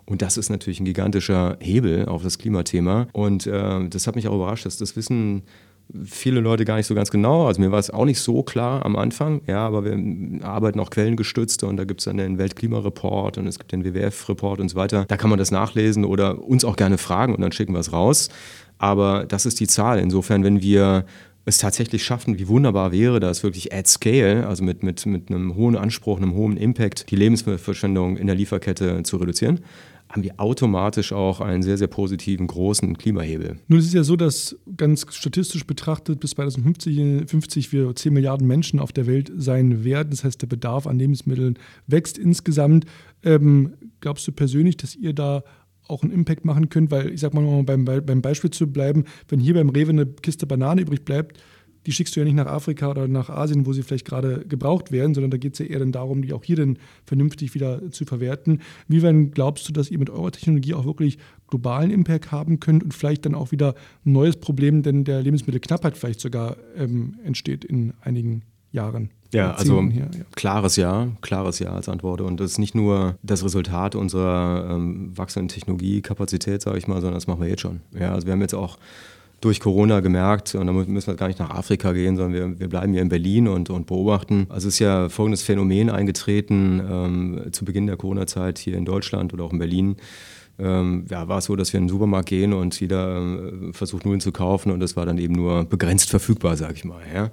Und 0.06 0.22
das 0.22 0.36
ist 0.36 0.50
natürlich 0.50 0.80
ein 0.80 0.84
gigantischer 0.84 1.56
Hebel 1.60 2.06
auf 2.06 2.22
das 2.22 2.38
Klimathema. 2.38 3.06
Und 3.12 3.46
äh, 3.46 3.88
das 3.88 4.06
hat 4.06 4.16
mich 4.16 4.26
auch 4.26 4.34
überrascht, 4.34 4.66
dass 4.66 4.76
das 4.76 4.96
Wissen 4.96 5.42
viele 6.04 6.40
Leute 6.40 6.64
gar 6.64 6.76
nicht 6.76 6.86
so 6.86 6.94
ganz 6.94 7.10
genau. 7.10 7.46
Also 7.46 7.60
mir 7.60 7.72
war 7.72 7.78
es 7.78 7.90
auch 7.90 8.04
nicht 8.04 8.20
so 8.20 8.42
klar 8.42 8.84
am 8.84 8.96
Anfang, 8.96 9.40
ja, 9.46 9.66
aber 9.66 9.84
wir 9.84 10.44
arbeiten 10.44 10.80
auch 10.80 10.90
quellengestützt 10.90 11.64
und 11.64 11.76
da 11.76 11.84
gibt 11.84 12.00
es 12.00 12.04
dann 12.04 12.16
den 12.16 12.38
Weltklimareport 12.38 13.38
und 13.38 13.46
es 13.46 13.58
gibt 13.58 13.72
den 13.72 13.84
WWF-Report 13.84 14.60
und 14.60 14.68
so 14.68 14.76
weiter. 14.76 15.04
Da 15.08 15.16
kann 15.16 15.30
man 15.30 15.38
das 15.38 15.50
nachlesen 15.50 16.04
oder 16.04 16.42
uns 16.42 16.64
auch 16.64 16.76
gerne 16.76 16.98
fragen 16.98 17.34
und 17.34 17.40
dann 17.40 17.52
schicken 17.52 17.72
wir 17.72 17.80
es 17.80 17.92
raus. 17.92 18.28
Aber 18.78 19.26
das 19.26 19.46
ist 19.46 19.60
die 19.60 19.66
Zahl. 19.66 19.98
Insofern, 19.98 20.42
wenn 20.42 20.62
wir 20.62 21.04
es 21.44 21.58
tatsächlich 21.58 22.04
schaffen, 22.04 22.38
wie 22.38 22.48
wunderbar 22.48 22.92
wäre 22.92 23.20
das 23.20 23.42
wirklich 23.42 23.72
at 23.72 23.86
scale, 23.86 24.46
also 24.46 24.62
mit, 24.62 24.82
mit, 24.82 25.04
mit 25.06 25.30
einem 25.30 25.54
hohen 25.54 25.76
Anspruch, 25.76 26.18
einem 26.18 26.34
hohen 26.34 26.56
Impact, 26.56 27.10
die 27.10 27.16
Lebensmittelverschwendung 27.16 28.16
in 28.16 28.26
der 28.26 28.36
Lieferkette 28.36 29.02
zu 29.02 29.16
reduzieren 29.16 29.60
haben 30.10 30.24
wir 30.24 30.34
automatisch 30.38 31.12
auch 31.12 31.40
einen 31.40 31.62
sehr, 31.62 31.78
sehr 31.78 31.86
positiven 31.86 32.48
großen 32.48 32.98
Klimahebel. 32.98 33.58
Nun 33.68 33.78
ist 33.78 33.86
es 33.86 33.92
ja 33.92 34.02
so, 34.02 34.16
dass 34.16 34.56
ganz 34.76 35.06
statistisch 35.10 35.64
betrachtet 35.64 36.18
bis 36.18 36.30
2050 36.30 37.30
50 37.30 37.72
wir 37.72 37.94
10 37.94 38.12
Milliarden 38.12 38.46
Menschen 38.46 38.80
auf 38.80 38.92
der 38.92 39.06
Welt 39.06 39.30
sein 39.36 39.84
werden. 39.84 40.10
Das 40.10 40.24
heißt, 40.24 40.42
der 40.42 40.48
Bedarf 40.48 40.88
an 40.88 40.98
Lebensmitteln 40.98 41.58
wächst 41.86 42.18
insgesamt. 42.18 42.86
Ähm, 43.22 43.74
glaubst 44.00 44.26
du 44.26 44.32
persönlich, 44.32 44.76
dass 44.76 44.96
ihr 44.96 45.12
da 45.12 45.44
auch 45.90 46.02
einen 46.02 46.12
Impact 46.12 46.44
machen 46.44 46.68
könnt? 46.68 46.90
Weil 46.90 47.10
ich 47.10 47.20
sag 47.20 47.34
mal, 47.34 47.44
um 47.44 47.66
beim, 47.66 47.84
beim 47.84 48.22
Beispiel 48.22 48.50
zu 48.50 48.66
bleiben, 48.66 49.04
wenn 49.28 49.40
hier 49.40 49.54
beim 49.54 49.68
Rewe 49.68 49.90
eine 49.90 50.06
Kiste 50.06 50.46
Banane 50.46 50.82
übrig 50.82 51.04
bleibt, 51.04 51.38
die 51.86 51.92
schickst 51.92 52.14
du 52.14 52.20
ja 52.20 52.24
nicht 52.24 52.34
nach 52.34 52.46
Afrika 52.46 52.90
oder 52.90 53.08
nach 53.08 53.30
Asien, 53.30 53.66
wo 53.66 53.72
sie 53.72 53.82
vielleicht 53.82 54.06
gerade 54.06 54.44
gebraucht 54.46 54.92
werden, 54.92 55.14
sondern 55.14 55.30
da 55.30 55.38
geht 55.38 55.54
es 55.54 55.60
ja 55.60 55.66
eher 55.66 55.78
dann 55.78 55.92
darum, 55.92 56.22
die 56.22 56.32
auch 56.32 56.44
hier 56.44 56.56
dann 56.56 56.78
vernünftig 57.04 57.54
wieder 57.54 57.90
zu 57.90 58.04
verwerten. 58.04 58.60
Wie 58.88 59.02
weit 59.02 59.32
glaubst 59.32 59.68
du, 59.68 59.72
dass 59.72 59.90
ihr 59.90 59.98
mit 59.98 60.10
eurer 60.10 60.30
Technologie 60.30 60.74
auch 60.74 60.84
wirklich 60.84 61.18
globalen 61.48 61.90
Impact 61.90 62.32
haben 62.32 62.60
könnt 62.60 62.82
und 62.82 62.94
vielleicht 62.94 63.24
dann 63.24 63.34
auch 63.34 63.50
wieder 63.50 63.74
ein 64.04 64.12
neues 64.12 64.36
Problem, 64.36 64.82
denn 64.82 65.04
der 65.04 65.22
Lebensmittelknappheit 65.22 65.96
vielleicht 65.96 66.20
sogar 66.20 66.56
ähm, 66.76 67.16
entsteht 67.24 67.64
in 67.64 67.94
einigen 68.02 68.42
Jahren? 68.72 69.10
Ja, 69.32 69.52
also 69.52 69.82
hier, 69.82 70.02
ja. 70.02 70.24
klares 70.34 70.76
Ja, 70.76 71.08
klares 71.20 71.58
Ja 71.58 71.72
als 71.72 71.88
Antwort. 71.88 72.20
Und 72.20 72.40
das 72.40 72.52
ist 72.52 72.58
nicht 72.58 72.74
nur 72.74 73.16
das 73.22 73.44
Resultat 73.44 73.94
unserer 73.94 74.68
ähm, 74.70 75.16
wachsenden 75.16 75.48
Technologiekapazität, 75.48 76.62
sage 76.62 76.78
ich 76.78 76.88
mal, 76.88 77.00
sondern 77.00 77.14
das 77.14 77.26
machen 77.26 77.40
wir 77.40 77.48
jetzt 77.48 77.60
schon. 77.60 77.80
Ja, 77.98 78.12
also 78.12 78.26
wir 78.26 78.32
haben 78.32 78.40
jetzt 78.40 78.54
auch 78.54 78.78
durch 79.40 79.60
Corona 79.60 80.00
gemerkt, 80.00 80.54
und 80.54 80.66
da 80.66 80.72
müssen 80.72 81.06
wir 81.06 81.14
gar 81.14 81.28
nicht 81.28 81.38
nach 81.38 81.50
Afrika 81.50 81.92
gehen, 81.92 82.16
sondern 82.16 82.34
wir, 82.34 82.60
wir 82.60 82.68
bleiben 82.68 82.92
hier 82.92 83.00
in 83.00 83.08
Berlin 83.08 83.48
und, 83.48 83.70
und 83.70 83.86
beobachten. 83.86 84.46
Also 84.50 84.68
es 84.68 84.74
ist 84.74 84.80
ja 84.80 85.08
folgendes 85.08 85.42
Phänomen 85.42 85.88
eingetreten 85.88 86.82
ähm, 86.86 87.42
zu 87.52 87.64
Beginn 87.64 87.86
der 87.86 87.96
Corona-Zeit 87.96 88.58
hier 88.58 88.76
in 88.76 88.84
Deutschland 88.84 89.32
oder 89.32 89.44
auch 89.44 89.52
in 89.52 89.58
Berlin. 89.58 89.96
Ähm, 90.58 91.06
ja, 91.08 91.26
war 91.26 91.38
es 91.38 91.46
so, 91.46 91.56
dass 91.56 91.72
wir 91.72 91.78
in 91.78 91.84
den 91.84 91.90
Supermarkt 91.90 92.28
gehen 92.28 92.52
und 92.52 92.78
jeder 92.78 93.18
äh, 93.18 93.72
versucht 93.72 94.04
Nudeln 94.04 94.20
zu 94.20 94.30
kaufen 94.30 94.70
und 94.70 94.80
das 94.80 94.94
war 94.94 95.06
dann 95.06 95.16
eben 95.16 95.32
nur 95.34 95.64
begrenzt 95.64 96.10
verfügbar, 96.10 96.58
sage 96.58 96.74
ich 96.74 96.84
mal. 96.84 97.00
Ja. 97.14 97.30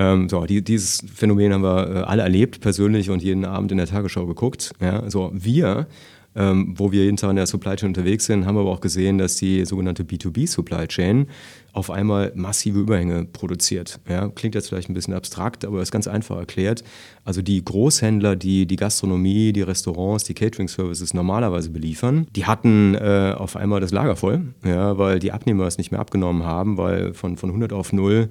Ähm, 0.00 0.30
so, 0.30 0.46
die, 0.46 0.64
dieses 0.64 1.04
Phänomen 1.14 1.52
haben 1.52 1.62
wir 1.62 1.88
äh, 1.88 1.98
alle 2.04 2.22
erlebt, 2.22 2.62
persönlich 2.62 3.10
und 3.10 3.22
jeden 3.22 3.44
Abend 3.44 3.70
in 3.70 3.76
der 3.76 3.86
Tagesschau 3.86 4.24
geguckt. 4.24 4.72
Ja. 4.80 5.08
So, 5.10 5.30
wir 5.34 5.88
ähm, 6.36 6.74
wo 6.76 6.92
wir 6.92 7.04
jeden 7.04 7.16
Tag 7.16 7.30
in 7.30 7.36
der 7.36 7.46
Supply 7.46 7.74
Chain 7.74 7.88
unterwegs 7.88 8.26
sind, 8.26 8.46
haben 8.46 8.56
aber 8.56 8.70
auch 8.70 8.80
gesehen, 8.80 9.18
dass 9.18 9.36
die 9.36 9.64
sogenannte 9.64 10.04
B2B 10.04 10.46
Supply 10.46 10.86
Chain 10.86 11.26
auf 11.72 11.90
einmal 11.90 12.32
massive 12.36 12.78
Überhänge 12.78 13.24
produziert. 13.24 13.98
Ja, 14.08 14.28
klingt 14.28 14.54
jetzt 14.54 14.68
vielleicht 14.68 14.88
ein 14.88 14.94
bisschen 14.94 15.14
abstrakt, 15.14 15.64
aber 15.64 15.82
ist 15.82 15.90
ganz 15.90 16.06
einfach 16.06 16.36
erklärt. 16.36 16.84
Also 17.24 17.42
die 17.42 17.64
Großhändler, 17.64 18.36
die 18.36 18.66
die 18.66 18.76
Gastronomie, 18.76 19.52
die 19.52 19.62
Restaurants, 19.62 20.24
die 20.24 20.34
Catering 20.34 20.68
Services 20.68 21.14
normalerweise 21.14 21.70
beliefern, 21.70 22.28
die 22.36 22.46
hatten 22.46 22.94
äh, 22.94 23.34
auf 23.36 23.56
einmal 23.56 23.80
das 23.80 23.90
Lager 23.90 24.14
voll, 24.14 24.54
ja, 24.64 24.98
weil 24.98 25.18
die 25.18 25.32
Abnehmer 25.32 25.66
es 25.66 25.78
nicht 25.78 25.90
mehr 25.90 26.00
abgenommen 26.00 26.44
haben, 26.44 26.76
weil 26.76 27.12
von, 27.12 27.36
von 27.36 27.50
100 27.50 27.72
auf 27.72 27.92
0 27.92 28.28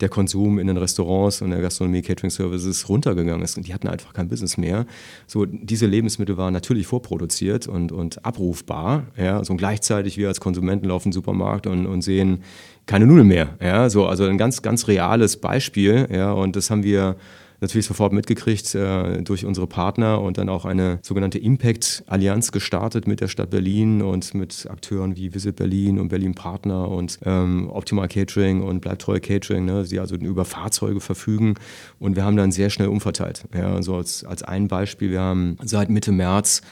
der 0.00 0.08
Konsum 0.08 0.58
in 0.58 0.66
den 0.66 0.76
Restaurants 0.76 1.42
und 1.42 1.50
der 1.50 1.60
Gastronomie, 1.60 2.02
Catering 2.02 2.30
Services 2.30 2.88
runtergegangen 2.88 3.42
ist 3.42 3.56
und 3.56 3.66
die 3.66 3.74
hatten 3.74 3.88
einfach 3.88 4.12
kein 4.12 4.28
Business 4.28 4.56
mehr. 4.56 4.86
So, 5.26 5.44
diese 5.44 5.86
Lebensmittel 5.86 6.36
waren 6.36 6.52
natürlich 6.52 6.86
vorproduziert 6.86 7.66
und, 7.66 7.90
und 7.90 8.24
abrufbar. 8.24 9.06
Ja, 9.16 9.44
so 9.44 9.52
und 9.52 9.58
gleichzeitig 9.58 10.16
wir 10.16 10.28
als 10.28 10.40
Konsumenten 10.40 10.86
laufen 10.86 11.08
in 11.08 11.12
Supermarkt 11.12 11.66
und, 11.66 11.86
und 11.86 12.02
sehen 12.02 12.42
keine 12.86 13.06
Nudeln 13.06 13.28
mehr. 13.28 13.56
Ja, 13.60 13.90
so, 13.90 14.06
also 14.06 14.24
ein 14.24 14.38
ganz, 14.38 14.62
ganz 14.62 14.88
reales 14.88 15.36
Beispiel. 15.36 16.08
Ja, 16.10 16.32
und 16.32 16.56
das 16.56 16.70
haben 16.70 16.84
wir 16.84 17.16
natürlich 17.60 17.86
sofort 17.86 18.12
mitgekriegt 18.12 18.74
äh, 18.74 19.22
durch 19.22 19.44
unsere 19.44 19.66
Partner 19.66 20.20
und 20.20 20.38
dann 20.38 20.48
auch 20.48 20.64
eine 20.64 20.98
sogenannte 21.02 21.38
Impact-Allianz 21.38 22.52
gestartet 22.52 23.06
mit 23.06 23.20
der 23.20 23.28
Stadt 23.28 23.50
Berlin 23.50 24.02
und 24.02 24.34
mit 24.34 24.66
Akteuren 24.70 25.16
wie 25.16 25.34
Visit 25.34 25.56
Berlin 25.56 25.98
und 25.98 26.08
Berlin 26.08 26.34
Partner 26.34 26.88
und 26.88 27.18
ähm, 27.24 27.68
Optimal 27.70 28.08
Catering 28.08 28.62
und 28.62 28.80
Bleibtreu 28.80 29.20
Catering, 29.20 29.64
ne, 29.64 29.84
die 29.84 29.98
also 29.98 30.14
über 30.16 30.44
Fahrzeuge 30.44 31.00
verfügen. 31.00 31.54
Und 31.98 32.16
wir 32.16 32.24
haben 32.24 32.36
dann 32.36 32.52
sehr 32.52 32.70
schnell 32.70 32.88
umverteilt. 32.88 33.44
Ja, 33.54 33.74
also 33.74 33.96
als, 33.96 34.24
als 34.24 34.42
ein 34.42 34.68
Beispiel, 34.68 35.10
wir 35.10 35.20
haben 35.20 35.56
seit 35.62 35.90
Mitte 35.90 36.12
März 36.12 36.62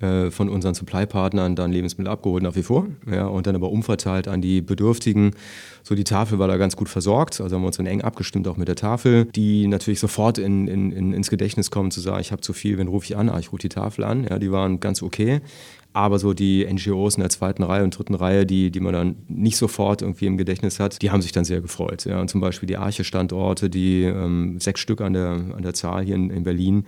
äh, 0.00 0.30
von 0.30 0.48
unseren 0.48 0.74
Supply-Partnern 0.74 1.56
dann 1.56 1.72
Lebensmittel 1.72 2.10
abgeholt 2.10 2.42
nach 2.42 2.54
wie 2.54 2.62
vor 2.62 2.86
ja, 3.10 3.26
und 3.26 3.46
dann 3.46 3.54
aber 3.54 3.70
umverteilt 3.70 4.28
an 4.28 4.42
die 4.42 4.60
Bedürftigen. 4.60 5.32
So 5.82 5.94
die 5.94 6.04
Tafel 6.04 6.38
war 6.38 6.48
da 6.48 6.56
ganz 6.56 6.76
gut 6.76 6.88
versorgt, 6.88 7.40
also 7.40 7.56
haben 7.56 7.62
wir 7.62 7.68
uns 7.68 7.78
dann 7.78 7.86
eng 7.86 8.02
abgestimmt 8.02 8.46
auch 8.48 8.56
mit 8.56 8.68
der 8.68 8.76
Tafel, 8.76 9.24
die 9.24 9.66
natürlich 9.68 10.00
sofort 10.00 10.38
in, 10.38 10.68
in, 10.68 10.92
in, 10.92 11.12
ins 11.12 11.30
Gedächtnis 11.30 11.70
kommen 11.70 11.90
zu 11.90 12.00
sagen, 12.00 12.20
ich 12.20 12.32
habe 12.32 12.42
zu 12.42 12.52
viel, 12.52 12.76
wen 12.78 12.88
rufe 12.88 13.06
ich 13.06 13.16
an? 13.16 13.28
Ah, 13.28 13.38
ich 13.38 13.52
rufe 13.52 13.62
die 13.62 13.68
Tafel 13.68 14.04
an. 14.04 14.24
Ja, 14.24 14.38
die 14.38 14.52
waren 14.52 14.80
ganz 14.80 15.02
okay. 15.02 15.40
Aber 15.92 16.18
so 16.18 16.34
die 16.34 16.66
NGOs 16.70 17.14
in 17.14 17.22
der 17.22 17.30
zweiten 17.30 17.62
Reihe 17.62 17.82
und 17.82 17.96
dritten 17.96 18.14
Reihe, 18.14 18.44
die, 18.44 18.70
die 18.70 18.80
man 18.80 18.92
dann 18.92 19.16
nicht 19.28 19.56
sofort 19.56 20.02
irgendwie 20.02 20.26
im 20.26 20.36
Gedächtnis 20.36 20.78
hat, 20.78 21.00
die 21.00 21.10
haben 21.10 21.22
sich 21.22 21.32
dann 21.32 21.46
sehr 21.46 21.62
gefreut. 21.62 22.04
Ja. 22.04 22.20
Und 22.20 22.28
zum 22.28 22.42
Beispiel 22.42 22.66
die 22.66 22.76
Arche-Standorte, 22.76 23.70
die 23.70 24.02
ähm, 24.02 24.60
sechs 24.60 24.80
Stück 24.80 25.00
an 25.00 25.14
der, 25.14 25.30
an 25.56 25.62
der 25.62 25.72
Zahl 25.72 26.04
hier 26.04 26.16
in, 26.16 26.28
in 26.28 26.42
Berlin, 26.42 26.84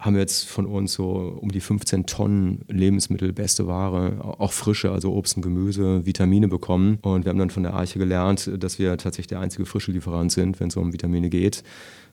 haben 0.00 0.14
wir 0.14 0.20
jetzt 0.20 0.48
von 0.48 0.64
uns 0.64 0.94
so 0.94 1.38
um 1.40 1.52
die 1.52 1.60
15 1.60 2.06
Tonnen 2.06 2.64
Lebensmittel, 2.68 3.34
beste 3.34 3.66
Ware, 3.66 4.34
auch 4.38 4.52
frische, 4.52 4.90
also 4.90 5.12
Obst 5.12 5.36
und 5.36 5.42
Gemüse, 5.42 6.06
Vitamine 6.06 6.48
bekommen. 6.48 6.98
Und 7.02 7.26
wir 7.26 7.30
haben 7.30 7.38
dann 7.38 7.50
von 7.50 7.62
der 7.62 7.74
Arche 7.74 7.98
gelernt, 7.98 8.50
dass 8.58 8.78
wir 8.78 8.96
tatsächlich 8.96 9.26
der 9.26 9.40
einzige 9.40 9.66
frische 9.66 9.92
Lieferant 9.92 10.32
sind, 10.32 10.58
wenn 10.58 10.68
es 10.68 10.76
um 10.76 10.94
Vitamine 10.94 11.28
geht. 11.28 11.62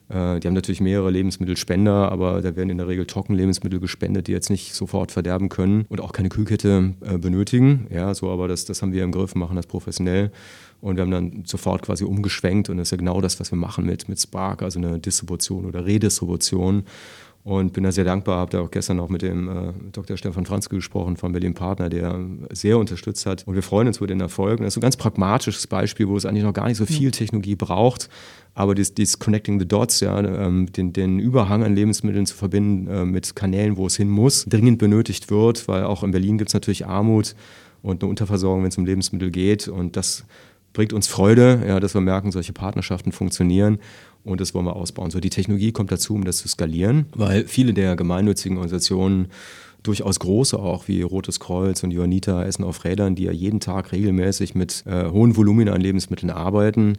Äh, 0.08 0.40
die 0.40 0.46
haben 0.46 0.54
natürlich 0.54 0.80
mehrere 0.80 1.10
Lebensmittelspender, 1.10 2.12
aber 2.12 2.40
da 2.40 2.56
werden 2.56 2.70
in 2.70 2.78
der 2.78 2.88
Regel 2.88 3.06
Trockenlebensmittel 3.06 3.80
gespendet, 3.80 4.26
die 4.26 4.32
jetzt 4.32 4.50
nicht 4.50 4.74
sofort 4.74 5.12
verderben 5.12 5.48
können 5.48 5.86
und 5.88 6.00
auch 6.00 6.12
keine 6.12 6.28
Kühlkette 6.28 6.94
äh, 7.00 7.18
benötigen. 7.18 7.86
Ja, 7.90 8.14
so, 8.14 8.30
aber 8.30 8.48
das, 8.48 8.64
das 8.64 8.82
haben 8.82 8.92
wir 8.92 9.04
im 9.04 9.12
Griff, 9.12 9.34
machen 9.34 9.56
das 9.56 9.66
professionell. 9.66 10.30
Und 10.80 10.96
wir 10.96 11.02
haben 11.02 11.10
dann 11.10 11.42
sofort 11.44 11.82
quasi 11.82 12.04
umgeschwenkt 12.04 12.68
und 12.68 12.76
das 12.76 12.88
ist 12.88 12.92
ja 12.92 12.98
genau 12.98 13.20
das, 13.20 13.40
was 13.40 13.50
wir 13.50 13.58
machen 13.58 13.84
mit, 13.84 14.08
mit 14.08 14.20
Spark, 14.20 14.62
also 14.62 14.78
eine 14.78 14.98
Distribution 15.00 15.64
oder 15.64 15.84
Redistribution. 15.84 16.84
Und 17.48 17.72
bin 17.72 17.82
da 17.82 17.92
sehr 17.92 18.04
dankbar, 18.04 18.40
habe 18.40 18.50
da 18.50 18.60
auch 18.60 18.70
gestern 18.70 18.98
noch 18.98 19.08
mit 19.08 19.22
dem 19.22 19.48
äh, 19.48 19.72
Dr. 19.92 20.18
Stefan 20.18 20.44
Franzke 20.44 20.76
gesprochen 20.76 21.16
von 21.16 21.32
Berlin 21.32 21.54
Partner, 21.54 21.88
der 21.88 22.20
sehr 22.50 22.76
unterstützt 22.76 23.24
hat. 23.24 23.46
Und 23.46 23.54
wir 23.54 23.62
freuen 23.62 23.86
uns 23.86 23.96
über 23.96 24.06
den 24.06 24.20
Erfolg. 24.20 24.58
Und 24.58 24.64
das 24.64 24.72
ist 24.72 24.74
so 24.74 24.80
ein 24.80 24.82
ganz 24.82 24.98
pragmatisches 24.98 25.66
Beispiel, 25.66 26.08
wo 26.08 26.16
es 26.18 26.26
eigentlich 26.26 26.44
noch 26.44 26.52
gar 26.52 26.68
nicht 26.68 26.76
so 26.76 26.84
viel 26.84 27.10
Technologie 27.10 27.56
braucht, 27.56 28.10
aber 28.52 28.74
dieses, 28.74 28.92
dieses 28.92 29.18
Connecting 29.18 29.58
the 29.58 29.66
Dots, 29.66 30.00
ja, 30.00 30.18
ähm, 30.18 30.70
den, 30.72 30.92
den, 30.92 31.18
Überhang 31.20 31.64
an 31.64 31.74
Lebensmitteln 31.74 32.26
zu 32.26 32.36
verbinden 32.36 32.86
äh, 32.86 33.06
mit 33.06 33.34
Kanälen, 33.34 33.78
wo 33.78 33.86
es 33.86 33.96
hin 33.96 34.10
muss, 34.10 34.44
dringend 34.44 34.76
benötigt 34.78 35.30
wird, 35.30 35.68
weil 35.68 35.84
auch 35.84 36.02
in 36.02 36.10
Berlin 36.10 36.36
gibt 36.36 36.50
es 36.50 36.54
natürlich 36.54 36.84
Armut 36.84 37.34
und 37.80 38.02
eine 38.02 38.10
Unterversorgung, 38.10 38.62
wenn 38.62 38.68
es 38.68 38.76
um 38.76 38.84
Lebensmittel 38.84 39.30
geht. 39.30 39.68
Und 39.68 39.96
das 39.96 40.26
bringt 40.74 40.92
uns 40.92 41.06
Freude, 41.06 41.62
ja, 41.66 41.80
dass 41.80 41.94
wir 41.94 42.02
merken, 42.02 42.30
solche 42.30 42.52
Partnerschaften 42.52 43.10
funktionieren 43.10 43.78
und 44.24 44.40
das 44.40 44.54
wollen 44.54 44.66
wir 44.66 44.76
ausbauen. 44.76 45.10
So, 45.10 45.20
die 45.20 45.30
Technologie 45.30 45.72
kommt 45.72 45.92
dazu, 45.92 46.14
um 46.14 46.24
das 46.24 46.38
zu 46.38 46.48
skalieren, 46.48 47.06
weil 47.14 47.46
viele 47.46 47.74
der 47.74 47.96
gemeinnützigen 47.96 48.58
Organisationen 48.58 49.28
durchaus 49.82 50.18
große 50.18 50.58
auch 50.58 50.88
wie 50.88 51.02
Rotes 51.02 51.40
Kreuz 51.40 51.82
und 51.82 51.92
Johanniter 51.92 52.44
Essen 52.44 52.64
auf 52.64 52.84
Rädern, 52.84 53.14
die 53.14 53.24
ja 53.24 53.32
jeden 53.32 53.60
Tag 53.60 53.92
regelmäßig 53.92 54.54
mit 54.54 54.84
äh, 54.86 55.10
hohen 55.10 55.36
Volumina 55.36 55.72
an 55.72 55.80
Lebensmitteln 55.80 56.30
arbeiten, 56.30 56.98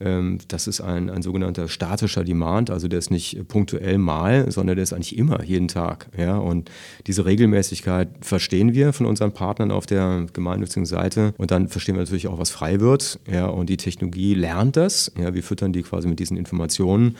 das 0.00 0.66
ist 0.66 0.80
ein, 0.80 1.10
ein 1.10 1.20
sogenannter 1.20 1.68
statischer 1.68 2.24
Demand, 2.24 2.70
also 2.70 2.88
der 2.88 2.98
ist 2.98 3.10
nicht 3.10 3.46
punktuell 3.48 3.98
mal, 3.98 4.50
sondern 4.50 4.76
der 4.76 4.82
ist 4.82 4.94
eigentlich 4.94 5.18
immer, 5.18 5.44
jeden 5.44 5.68
Tag. 5.68 6.08
Ja? 6.16 6.38
Und 6.38 6.70
diese 7.06 7.26
Regelmäßigkeit 7.26 8.08
verstehen 8.22 8.72
wir 8.72 8.94
von 8.94 9.04
unseren 9.04 9.32
Partnern 9.32 9.70
auf 9.70 9.84
der 9.84 10.26
gemeinnützigen 10.32 10.86
Seite 10.86 11.34
und 11.36 11.50
dann 11.50 11.68
verstehen 11.68 11.96
wir 11.96 12.00
natürlich 12.00 12.28
auch, 12.28 12.38
was 12.38 12.48
frei 12.48 12.80
wird. 12.80 13.20
Ja? 13.30 13.46
Und 13.46 13.68
die 13.68 13.76
Technologie 13.76 14.32
lernt 14.32 14.76
das. 14.76 15.12
Ja? 15.20 15.34
Wir 15.34 15.42
füttern 15.42 15.74
die 15.74 15.82
quasi 15.82 16.08
mit 16.08 16.18
diesen 16.18 16.38
Informationen 16.38 17.16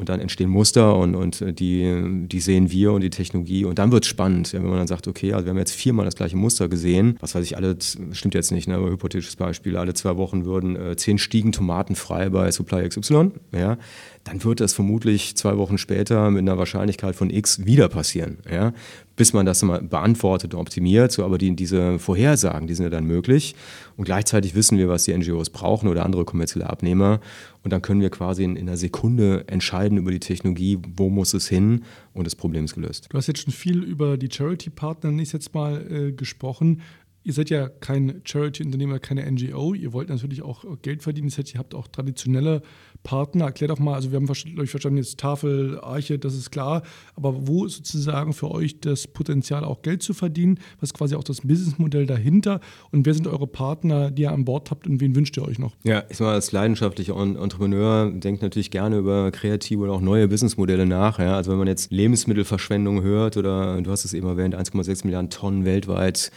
und 0.00 0.08
dann 0.08 0.18
entstehen 0.18 0.48
Muster 0.48 0.96
und, 0.96 1.14
und 1.14 1.42
äh, 1.42 1.52
die, 1.52 2.26
die 2.26 2.40
sehen 2.40 2.70
wir 2.70 2.92
und 2.92 3.02
die 3.02 3.10
Technologie. 3.10 3.66
Und 3.66 3.78
dann 3.78 3.92
wird 3.92 4.04
es 4.04 4.08
spannend, 4.08 4.50
ja, 4.52 4.62
wenn 4.62 4.70
man 4.70 4.78
dann 4.78 4.86
sagt, 4.86 5.06
okay, 5.06 5.34
also 5.34 5.44
wir 5.44 5.50
haben 5.50 5.58
jetzt 5.58 5.74
viermal 5.74 6.06
das 6.06 6.16
gleiche 6.16 6.38
Muster 6.38 6.70
gesehen. 6.70 7.18
Was 7.20 7.34
weiß 7.34 7.44
ich, 7.44 7.58
alle, 7.58 7.76
stimmt 8.12 8.34
jetzt 8.34 8.50
nicht, 8.50 8.66
ne, 8.66 8.76
aber 8.76 8.88
hypothetisches 8.90 9.36
Beispiel, 9.36 9.76
alle 9.76 9.92
zwei 9.92 10.16
Wochen 10.16 10.46
würden 10.46 10.74
äh, 10.74 10.96
zehn 10.96 11.18
Stiegen 11.18 11.52
Tomaten 11.52 11.96
frei 11.96 12.30
bei 12.30 12.50
Supply 12.50 12.88
XY. 12.88 13.32
Ja, 13.52 13.76
dann 14.24 14.44
wird 14.44 14.60
das 14.60 14.74
vermutlich 14.74 15.36
zwei 15.36 15.56
Wochen 15.56 15.78
später 15.78 16.30
mit 16.30 16.42
einer 16.42 16.58
Wahrscheinlichkeit 16.58 17.16
von 17.16 17.30
X 17.30 17.64
wieder 17.64 17.88
passieren. 17.88 18.38
Ja? 18.50 18.72
Bis 19.16 19.32
man 19.32 19.46
das 19.46 19.62
mal 19.62 19.80
beantwortet 19.80 20.52
und 20.54 20.60
optimiert. 20.60 21.10
So, 21.10 21.24
aber 21.24 21.38
die, 21.38 21.56
diese 21.56 21.98
Vorhersagen, 21.98 22.66
die 22.66 22.74
sind 22.74 22.84
ja 22.84 22.90
dann 22.90 23.06
möglich. 23.06 23.54
Und 23.96 24.04
gleichzeitig 24.04 24.54
wissen 24.54 24.76
wir, 24.76 24.88
was 24.88 25.04
die 25.04 25.16
NGOs 25.16 25.50
brauchen 25.50 25.88
oder 25.88 26.04
andere 26.04 26.24
kommerzielle 26.24 26.68
Abnehmer. 26.68 27.20
Und 27.62 27.72
dann 27.72 27.82
können 27.82 28.00
wir 28.00 28.10
quasi 28.10 28.44
in, 28.44 28.56
in 28.56 28.68
einer 28.68 28.76
Sekunde 28.76 29.44
entscheiden 29.48 29.98
über 29.98 30.10
die 30.10 30.20
Technologie, 30.20 30.78
wo 30.96 31.10
muss 31.10 31.34
es 31.34 31.48
hin 31.48 31.82
und 32.14 32.26
das 32.26 32.34
Problem 32.34 32.64
ist 32.64 32.74
gelöst. 32.74 33.08
Du 33.10 33.18
hast 33.18 33.26
jetzt 33.26 33.42
schon 33.42 33.52
viel 33.52 33.82
über 33.82 34.16
die 34.16 34.28
Charity-Partner, 34.30 35.10
ich 35.18 35.32
jetzt 35.32 35.54
mal, 35.54 35.86
äh, 35.90 36.12
gesprochen 36.12 36.80
ihr 37.22 37.32
seid 37.32 37.50
ja 37.50 37.68
kein 37.68 38.22
Charity-Unternehmer, 38.24 38.98
keine 38.98 39.30
NGO. 39.30 39.74
Ihr 39.74 39.92
wollt 39.92 40.08
natürlich 40.08 40.42
auch 40.42 40.64
Geld 40.82 41.02
verdienen. 41.02 41.28
Ihr 41.28 41.58
habt 41.58 41.74
auch 41.74 41.88
traditionelle 41.88 42.62
Partner. 43.02 43.46
Erklärt 43.46 43.70
doch 43.70 43.78
mal, 43.78 43.94
also 43.94 44.10
wir 44.10 44.16
haben 44.16 44.28
euch 44.28 44.70
verstanden, 44.70 44.98
jetzt 44.98 45.18
Tafel, 45.18 45.78
Arche, 45.80 46.18
das 46.18 46.34
ist 46.34 46.50
klar. 46.50 46.82
Aber 47.16 47.46
wo 47.46 47.64
ist 47.66 47.76
sozusagen 47.76 48.32
für 48.32 48.50
euch 48.50 48.80
das 48.80 49.06
Potenzial, 49.06 49.64
auch 49.64 49.82
Geld 49.82 50.02
zu 50.02 50.14
verdienen? 50.14 50.58
Was 50.80 50.90
ist 50.90 50.94
quasi 50.94 51.14
auch 51.14 51.24
das 51.24 51.42
Businessmodell 51.42 52.06
dahinter? 52.06 52.60
Und 52.90 53.06
wer 53.06 53.14
sind 53.14 53.26
eure 53.26 53.46
Partner, 53.46 54.10
die 54.10 54.22
ihr 54.22 54.32
an 54.32 54.44
Bord 54.44 54.70
habt 54.70 54.86
und 54.86 55.00
wen 55.00 55.14
wünscht 55.14 55.36
ihr 55.36 55.46
euch 55.46 55.58
noch? 55.58 55.76
Ja, 55.84 56.04
ich 56.08 56.20
mal 56.20 56.34
als 56.34 56.52
leidenschaftlicher 56.52 57.16
Entrepreneur 57.16 58.10
denkt 58.10 58.42
natürlich 58.42 58.70
gerne 58.70 58.98
über 58.98 59.30
kreative 59.30 59.82
oder 59.82 59.92
auch 59.92 60.00
neue 60.00 60.28
Businessmodelle 60.28 60.86
nach. 60.86 61.18
Ja? 61.18 61.36
Also 61.36 61.50
wenn 61.50 61.58
man 61.58 61.68
jetzt 61.68 61.92
Lebensmittelverschwendung 61.92 63.02
hört 63.02 63.36
oder 63.36 63.80
du 63.82 63.90
hast 63.90 64.04
es 64.04 64.14
eben 64.14 64.26
erwähnt, 64.26 64.54
1,6 64.56 65.04
Milliarden 65.04 65.30
Tonnen 65.30 65.64
weltweit 65.64 66.30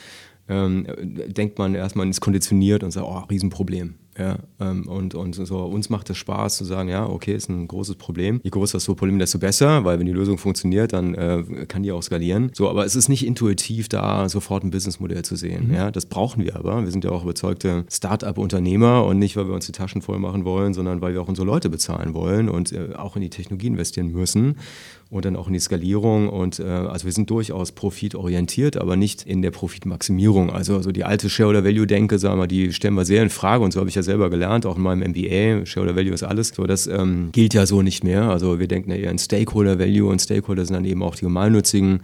ähm, 0.49 0.85
denkt 1.27 1.57
man 1.57 1.75
erstmal, 1.75 2.07
ist 2.09 2.21
konditioniert 2.21 2.83
und 2.83 2.91
sagt, 2.91 3.07
oh, 3.07 3.19
Riesenproblem. 3.29 3.95
Ja, 4.17 4.37
ähm, 4.59 4.87
und, 4.87 5.15
und 5.15 5.33
so, 5.33 5.57
uns 5.63 5.89
macht 5.89 6.09
es 6.09 6.17
Spaß 6.17 6.57
zu 6.57 6.65
sagen, 6.65 6.87
ja, 6.87 7.07
okay, 7.07 7.33
ist 7.33 7.49
ein 7.49 7.67
großes 7.67 7.95
Problem. 7.95 8.41
Je 8.43 8.51
größer 8.51 8.77
das 8.77 8.85
Problem, 8.85 9.17
desto 9.17 9.39
besser, 9.39 9.85
weil 9.85 9.97
wenn 9.97 10.05
die 10.05 10.11
Lösung 10.11 10.37
funktioniert, 10.37 10.93
dann 10.93 11.15
äh, 11.15 11.65
kann 11.67 11.81
die 11.81 11.91
auch 11.91 12.03
skalieren. 12.03 12.51
So, 12.53 12.69
aber 12.69 12.85
es 12.85 12.95
ist 12.95 13.09
nicht 13.09 13.25
intuitiv, 13.25 13.89
da 13.89 14.29
sofort 14.29 14.63
ein 14.63 14.69
Businessmodell 14.69 15.23
zu 15.23 15.35
sehen. 15.35 15.69
Mhm. 15.69 15.73
Ja, 15.73 15.91
das 15.91 16.05
brauchen 16.05 16.43
wir 16.43 16.55
aber. 16.55 16.83
Wir 16.83 16.91
sind 16.91 17.03
ja 17.03 17.11
auch 17.11 17.23
überzeugte 17.23 17.85
Start-up-Unternehmer 17.89 19.03
und 19.03 19.17
nicht, 19.17 19.35
weil 19.35 19.47
wir 19.47 19.55
uns 19.55 19.65
die 19.65 19.71
Taschen 19.71 20.03
voll 20.03 20.19
machen 20.19 20.45
wollen, 20.45 20.75
sondern 20.75 21.01
weil 21.01 21.13
wir 21.13 21.21
auch 21.21 21.27
unsere 21.27 21.47
Leute 21.47 21.69
bezahlen 21.69 22.13
wollen 22.13 22.49
und 22.49 22.71
äh, 22.71 22.93
auch 22.95 23.15
in 23.15 23.23
die 23.23 23.31
Technologie 23.31 23.67
investieren 23.67 24.11
müssen 24.11 24.57
und 25.13 25.25
dann 25.25 25.35
auch 25.35 25.47
in 25.47 25.53
die 25.53 25.59
Skalierung. 25.59 26.27
Und 26.27 26.59
äh, 26.59 26.63
also 26.63 27.05
wir 27.05 27.11
sind 27.11 27.29
durchaus 27.29 27.71
profitorientiert, 27.71 28.77
aber 28.77 28.95
nicht 28.95 29.23
in 29.23 29.41
der 29.41 29.51
Profitmaximierung. 29.51 30.49
Also, 30.49 30.75
also 30.75 30.91
die 30.91 31.03
alte 31.03 31.29
Shareholder-Value-Denke, 31.29 32.17
sagen 32.17 32.39
wir, 32.39 32.47
die 32.47 32.73
stellen 32.73 32.95
wir 32.95 33.05
sehr 33.05 33.21
in 33.21 33.29
Frage 33.29 33.63
und 33.63 33.71
so 33.71 33.79
habe 33.79 33.89
ich 33.89 33.95
ja 33.95 34.01
selber 34.01 34.31
gelernt, 34.31 34.65
auch 34.65 34.75
in 34.75 34.81
meinem 34.81 35.11
MBA. 35.11 35.65
Shareholder-Value 35.65 36.13
ist 36.13 36.23
alles. 36.23 36.49
So, 36.49 36.65
das 36.65 36.87
ähm, 36.87 37.29
gilt 37.31 37.53
ja 37.53 37.67
so 37.67 37.83
nicht 37.83 38.03
mehr. 38.03 38.23
Also 38.23 38.59
wir 38.59 38.67
denken 38.67 38.89
ja 38.89 38.97
eher 38.97 39.11
in 39.11 39.19
Stakeholder-Value 39.19 40.09
und 40.09 40.19
Stakeholder 40.19 40.65
sind 40.65 40.73
dann 40.73 40.85
eben 40.85 41.03
auch 41.03 41.15
die 41.15 41.25
gemeinnützigen 41.25 42.01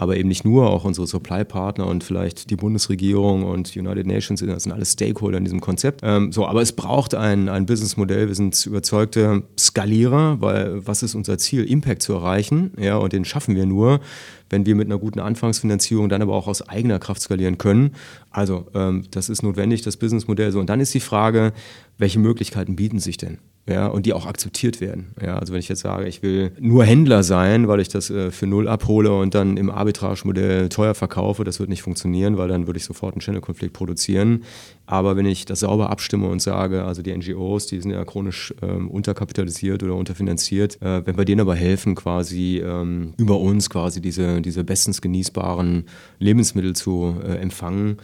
aber 0.00 0.16
eben 0.16 0.30
nicht 0.30 0.46
nur, 0.46 0.70
auch 0.70 0.84
unsere 0.84 1.06
Supply-Partner 1.06 1.86
und 1.86 2.02
vielleicht 2.02 2.48
die 2.48 2.56
Bundesregierung 2.56 3.42
und 3.44 3.76
United 3.76 4.06
Nations, 4.06 4.40
das 4.40 4.62
sind 4.62 4.72
alles 4.72 4.92
Stakeholder 4.92 5.36
in 5.36 5.44
diesem 5.44 5.60
Konzept. 5.60 6.00
Ähm, 6.02 6.32
so, 6.32 6.46
aber 6.46 6.62
es 6.62 6.72
braucht 6.72 7.14
ein, 7.14 7.50
ein 7.50 7.66
Businessmodell. 7.66 8.26
Wir 8.26 8.34
sind 8.34 8.64
überzeugte 8.64 9.42
Skalierer, 9.58 10.40
weil 10.40 10.86
was 10.86 11.02
ist 11.02 11.14
unser 11.14 11.36
Ziel? 11.36 11.64
Impact 11.64 12.00
zu 12.00 12.14
erreichen. 12.14 12.72
Ja, 12.80 12.96
und 12.96 13.12
den 13.12 13.26
schaffen 13.26 13.54
wir 13.54 13.66
nur, 13.66 14.00
wenn 14.48 14.64
wir 14.64 14.74
mit 14.74 14.86
einer 14.86 14.98
guten 14.98 15.20
Anfangsfinanzierung 15.20 16.08
dann 16.08 16.22
aber 16.22 16.32
auch 16.32 16.48
aus 16.48 16.66
eigener 16.66 16.98
Kraft 16.98 17.20
skalieren 17.20 17.58
können. 17.58 17.90
Also 18.30 18.68
ähm, 18.74 19.04
das 19.10 19.28
ist 19.28 19.42
notwendig, 19.42 19.82
das 19.82 19.98
Businessmodell 19.98 20.50
so. 20.50 20.60
Und 20.60 20.70
dann 20.70 20.80
ist 20.80 20.94
die 20.94 21.00
Frage, 21.00 21.52
welche 21.98 22.20
Möglichkeiten 22.20 22.74
bieten 22.74 23.00
sich 23.00 23.18
denn? 23.18 23.36
Ja, 23.70 23.86
und 23.86 24.04
die 24.04 24.12
auch 24.12 24.26
akzeptiert 24.26 24.80
werden. 24.80 25.14
Ja, 25.22 25.38
also 25.38 25.52
wenn 25.52 25.60
ich 25.60 25.68
jetzt 25.68 25.80
sage, 25.80 26.08
ich 26.08 26.22
will 26.22 26.50
nur 26.58 26.84
Händler 26.84 27.22
sein, 27.22 27.68
weil 27.68 27.78
ich 27.78 27.88
das 27.88 28.10
äh, 28.10 28.32
für 28.32 28.48
null 28.48 28.66
abhole 28.66 29.12
und 29.16 29.34
dann 29.34 29.56
im 29.56 29.70
Arbitragemodell 29.70 30.68
teuer 30.68 30.94
verkaufe, 30.94 31.44
das 31.44 31.60
wird 31.60 31.68
nicht 31.68 31.82
funktionieren, 31.82 32.36
weil 32.36 32.48
dann 32.48 32.66
würde 32.66 32.78
ich 32.78 32.84
sofort 32.84 33.14
einen 33.14 33.20
Channel-Konflikt 33.20 33.72
produzieren. 33.72 34.42
Aber 34.86 35.14
wenn 35.16 35.24
ich 35.24 35.44
das 35.44 35.60
sauber 35.60 35.90
abstimme 35.90 36.26
und 36.26 36.42
sage, 36.42 36.82
also 36.82 37.00
die 37.00 37.16
NGOs, 37.16 37.68
die 37.68 37.80
sind 37.80 37.92
ja 37.92 38.04
chronisch 38.04 38.52
ähm, 38.60 38.90
unterkapitalisiert 38.90 39.84
oder 39.84 39.94
unterfinanziert, 39.94 40.82
äh, 40.82 41.06
wenn 41.06 41.16
wir 41.16 41.24
denen 41.24 41.40
aber 41.40 41.54
helfen, 41.54 41.94
quasi 41.94 42.58
ähm, 42.58 43.14
über 43.18 43.38
uns 43.38 43.70
quasi 43.70 44.00
diese, 44.00 44.42
diese 44.42 44.64
bestens 44.64 45.00
genießbaren 45.00 45.84
Lebensmittel 46.18 46.74
zu 46.74 47.14
äh, 47.24 47.36
empfangen, 47.36 47.98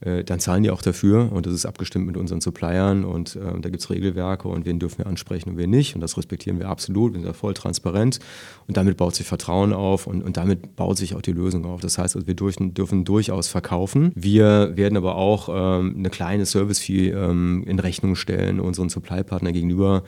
äh, 0.00 0.24
dann 0.24 0.40
zahlen 0.40 0.62
die 0.62 0.70
auch 0.70 0.82
dafür 0.82 1.32
und 1.32 1.46
das 1.46 1.54
ist 1.54 1.66
abgestimmt 1.66 2.06
mit 2.06 2.16
unseren 2.16 2.40
Suppliern 2.40 3.04
und 3.04 3.36
äh, 3.36 3.60
da 3.60 3.68
gibt 3.68 3.82
es 3.82 3.90
Regelwerke 3.90 4.48
und 4.48 4.66
wen 4.66 4.78
dürfen 4.78 4.98
wir 4.98 5.06
ansprechen 5.06 5.50
und 5.50 5.58
wen 5.58 5.70
nicht 5.70 5.94
und 5.94 6.00
das 6.00 6.16
respektieren 6.16 6.58
wir 6.58 6.68
absolut, 6.68 7.12
wir 7.12 7.20
sind 7.20 7.28
da 7.28 7.32
voll 7.32 7.54
transparent 7.54 8.20
und 8.66 8.76
damit 8.76 8.96
baut 8.96 9.14
sich 9.14 9.26
Vertrauen 9.26 9.72
auf 9.72 10.06
und, 10.06 10.22
und 10.22 10.36
damit 10.36 10.76
baut 10.76 10.98
sich 10.98 11.14
auch 11.14 11.22
die 11.22 11.32
Lösung 11.32 11.64
auf. 11.64 11.80
Das 11.80 11.98
heißt, 11.98 12.16
also 12.16 12.26
wir 12.26 12.34
durch, 12.34 12.56
dürfen 12.58 13.04
durchaus 13.04 13.48
verkaufen. 13.48 14.12
Wir 14.14 14.76
werden 14.76 14.96
aber 14.96 15.16
auch 15.16 15.48
ähm, 15.50 15.94
eine 15.98 16.10
kleine 16.10 16.46
Service-Fee 16.46 17.10
ähm, 17.10 17.64
in 17.66 17.78
Rechnung 17.78 18.14
stellen 18.14 18.60
unseren 18.60 18.88
Supply-Partner 18.88 19.52
gegenüber, 19.52 20.02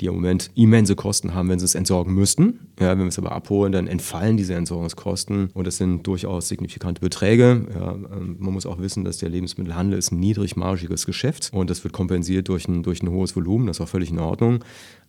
die 0.00 0.06
im 0.06 0.14
Moment 0.14 0.50
immense 0.54 0.96
Kosten 0.96 1.34
haben, 1.34 1.48
wenn 1.48 1.58
sie 1.58 1.64
es 1.64 1.74
entsorgen 1.74 2.14
müssten. 2.14 2.60
Ja, 2.80 2.90
wenn 2.90 3.00
wir 3.00 3.06
es 3.06 3.18
aber 3.18 3.32
abholen, 3.32 3.72
dann 3.72 3.86
entfallen 3.86 4.36
diese 4.36 4.54
Entsorgungskosten 4.54 5.50
und 5.54 5.66
das 5.66 5.76
sind 5.76 6.06
durchaus 6.06 6.48
signifikante 6.48 7.00
Beträge. 7.00 7.66
Ja, 7.74 7.92
ähm, 7.92 8.36
man 8.38 8.52
muss 8.52 8.66
auch 8.66 8.78
wissen, 8.78 9.04
dass 9.04 9.18
der 9.18 9.28
Lebensmittelhandel 9.34 9.98
ist 9.98 10.12
ein 10.12 10.20
niedrigmargiges 10.20 11.06
Geschäft 11.06 11.50
und 11.52 11.70
das 11.70 11.84
wird 11.84 11.92
kompensiert 11.92 12.48
durch 12.48 12.66
ein, 12.68 12.82
durch 12.82 13.02
ein 13.02 13.10
hohes 13.10 13.36
Volumen, 13.36 13.66
das 13.66 13.76
ist 13.76 13.80
auch 13.82 13.88
völlig 13.88 14.10
in 14.10 14.18
Ordnung. 14.18 14.64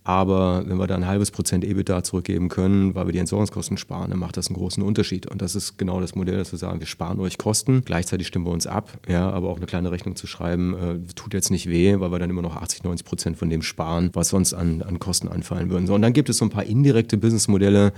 Aber 0.06 0.62
wenn 0.64 0.76
wir 0.76 0.86
da 0.86 0.94
ein 0.94 1.06
halbes 1.08 1.32
Prozent 1.32 1.64
EBITDA 1.64 2.04
zurückgeben 2.04 2.48
können, 2.48 2.94
weil 2.94 3.06
wir 3.06 3.12
die 3.12 3.18
Entsorgungskosten 3.18 3.76
sparen, 3.76 4.10
dann 4.10 4.20
macht 4.20 4.36
das 4.36 4.46
einen 4.46 4.56
großen 4.56 4.80
Unterschied. 4.80 5.26
Und 5.26 5.42
das 5.42 5.56
ist 5.56 5.78
genau 5.78 6.00
das 6.00 6.14
Modell, 6.14 6.36
dass 6.36 6.52
wir 6.52 6.60
sagen, 6.60 6.78
wir 6.78 6.86
sparen 6.86 7.18
euch 7.18 7.38
Kosten, 7.38 7.82
gleichzeitig 7.84 8.28
stimmen 8.28 8.46
wir 8.46 8.52
uns 8.52 8.68
ab, 8.68 9.00
ja, 9.08 9.28
aber 9.28 9.48
auch 9.48 9.56
eine 9.56 9.66
kleine 9.66 9.90
Rechnung 9.90 10.14
zu 10.14 10.28
schreiben, 10.28 10.74
äh, 10.74 11.12
tut 11.16 11.34
jetzt 11.34 11.50
nicht 11.50 11.68
weh, 11.68 11.98
weil 11.98 12.12
wir 12.12 12.20
dann 12.20 12.30
immer 12.30 12.42
noch 12.42 12.54
80, 12.54 12.84
90 12.84 13.04
Prozent 13.04 13.36
von 13.36 13.50
dem 13.50 13.62
sparen, 13.62 14.10
was 14.12 14.28
sonst 14.28 14.54
an, 14.54 14.82
an 14.82 15.00
Kosten 15.00 15.26
anfallen 15.26 15.70
würden. 15.70 15.88
So, 15.88 15.94
und 15.94 16.02
dann 16.02 16.12
gibt 16.12 16.28
es 16.28 16.38
so 16.38 16.44
ein 16.44 16.50
paar 16.50 16.64
indirekte 16.64 17.16
Businessmodelle, 17.16 17.92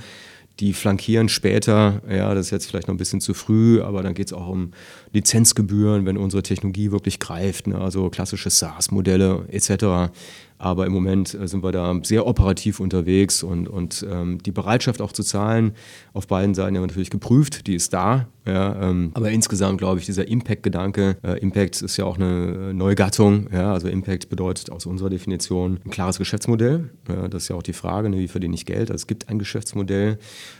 die 0.61 0.73
flankieren 0.73 1.29
später, 1.29 2.03
ja, 2.09 2.35
das 2.35 2.47
ist 2.47 2.51
jetzt 2.51 2.66
vielleicht 2.66 2.88
noch 2.88 2.94
ein 2.94 2.99
bisschen 2.99 3.21
zu 3.21 3.33
früh, 3.33 3.81
aber 3.81 4.03
dann 4.03 4.14
geht 4.14 4.29
es 4.29 4.33
auch 4.33 4.49
um 4.49 4.73
Lizenzgebühren, 5.12 6.05
wenn 6.05 6.16
unsere 6.16 6.42
Technologie 6.42 6.90
wirklich 6.90 7.21
greift, 7.21 7.68
ne, 7.68 7.79
also 7.79 8.11
klassische 8.11 8.51
SaaS-Modelle 8.51 9.47
etc. 9.51 10.12
Aber 10.59 10.87
im 10.87 10.92
Moment 10.92 11.35
äh, 11.35 11.47
sind 11.47 11.62
wir 11.62 11.73
da 11.73 11.99
sehr 12.03 12.27
operativ 12.27 12.81
unterwegs 12.81 13.42
und, 13.42 13.68
und 13.68 14.05
ähm, 14.11 14.38
die 14.42 14.51
Bereitschaft 14.51 15.01
auch 15.01 15.12
zu 15.12 15.23
zahlen 15.23 15.73
auf 16.12 16.27
beiden 16.27 16.55
Seiten 16.55 16.75
ja 16.75 16.81
natürlich 16.81 17.11
geprüft, 17.11 17.66
die 17.66 17.75
ist 17.75 17.92
da. 17.92 18.29
Ja, 18.44 18.90
ähm, 18.90 19.11
aber 19.14 19.31
insgesamt 19.31 19.79
glaube 19.79 20.01
ich, 20.01 20.07
dieser 20.07 20.27
Impact-Gedanke, 20.27 21.18
äh, 21.23 21.38
Impact 21.38 21.83
ist 21.83 21.97
ja 21.97 22.05
auch 22.07 22.16
eine 22.16 22.73
neue 22.75 22.94
Gattung. 22.94 23.49
Ja, 23.53 23.73
also 23.73 23.88
Impact 23.88 24.29
bedeutet 24.31 24.71
aus 24.71 24.87
unserer 24.87 25.11
Definition 25.11 25.79
ein 25.85 25.90
klares 25.90 26.18
Geschäftsmodell. 26.18 26.90
Ja, 27.09 27.29
das 27.29 27.44
ist 27.44 27.49
ja 27.49 27.57
auch 27.57 27.62
die 27.62 27.73
Frage, 27.73 28.09
ne, 28.09 28.18
wie 28.18 28.29
verdiene 28.29 28.55
ich 28.55 28.66
Geld? 28.66 28.90
Also 28.90 29.03
es 29.03 29.07
gibt 29.07 29.29
ein 29.29 29.38
Geschäftsmodell 29.38 30.18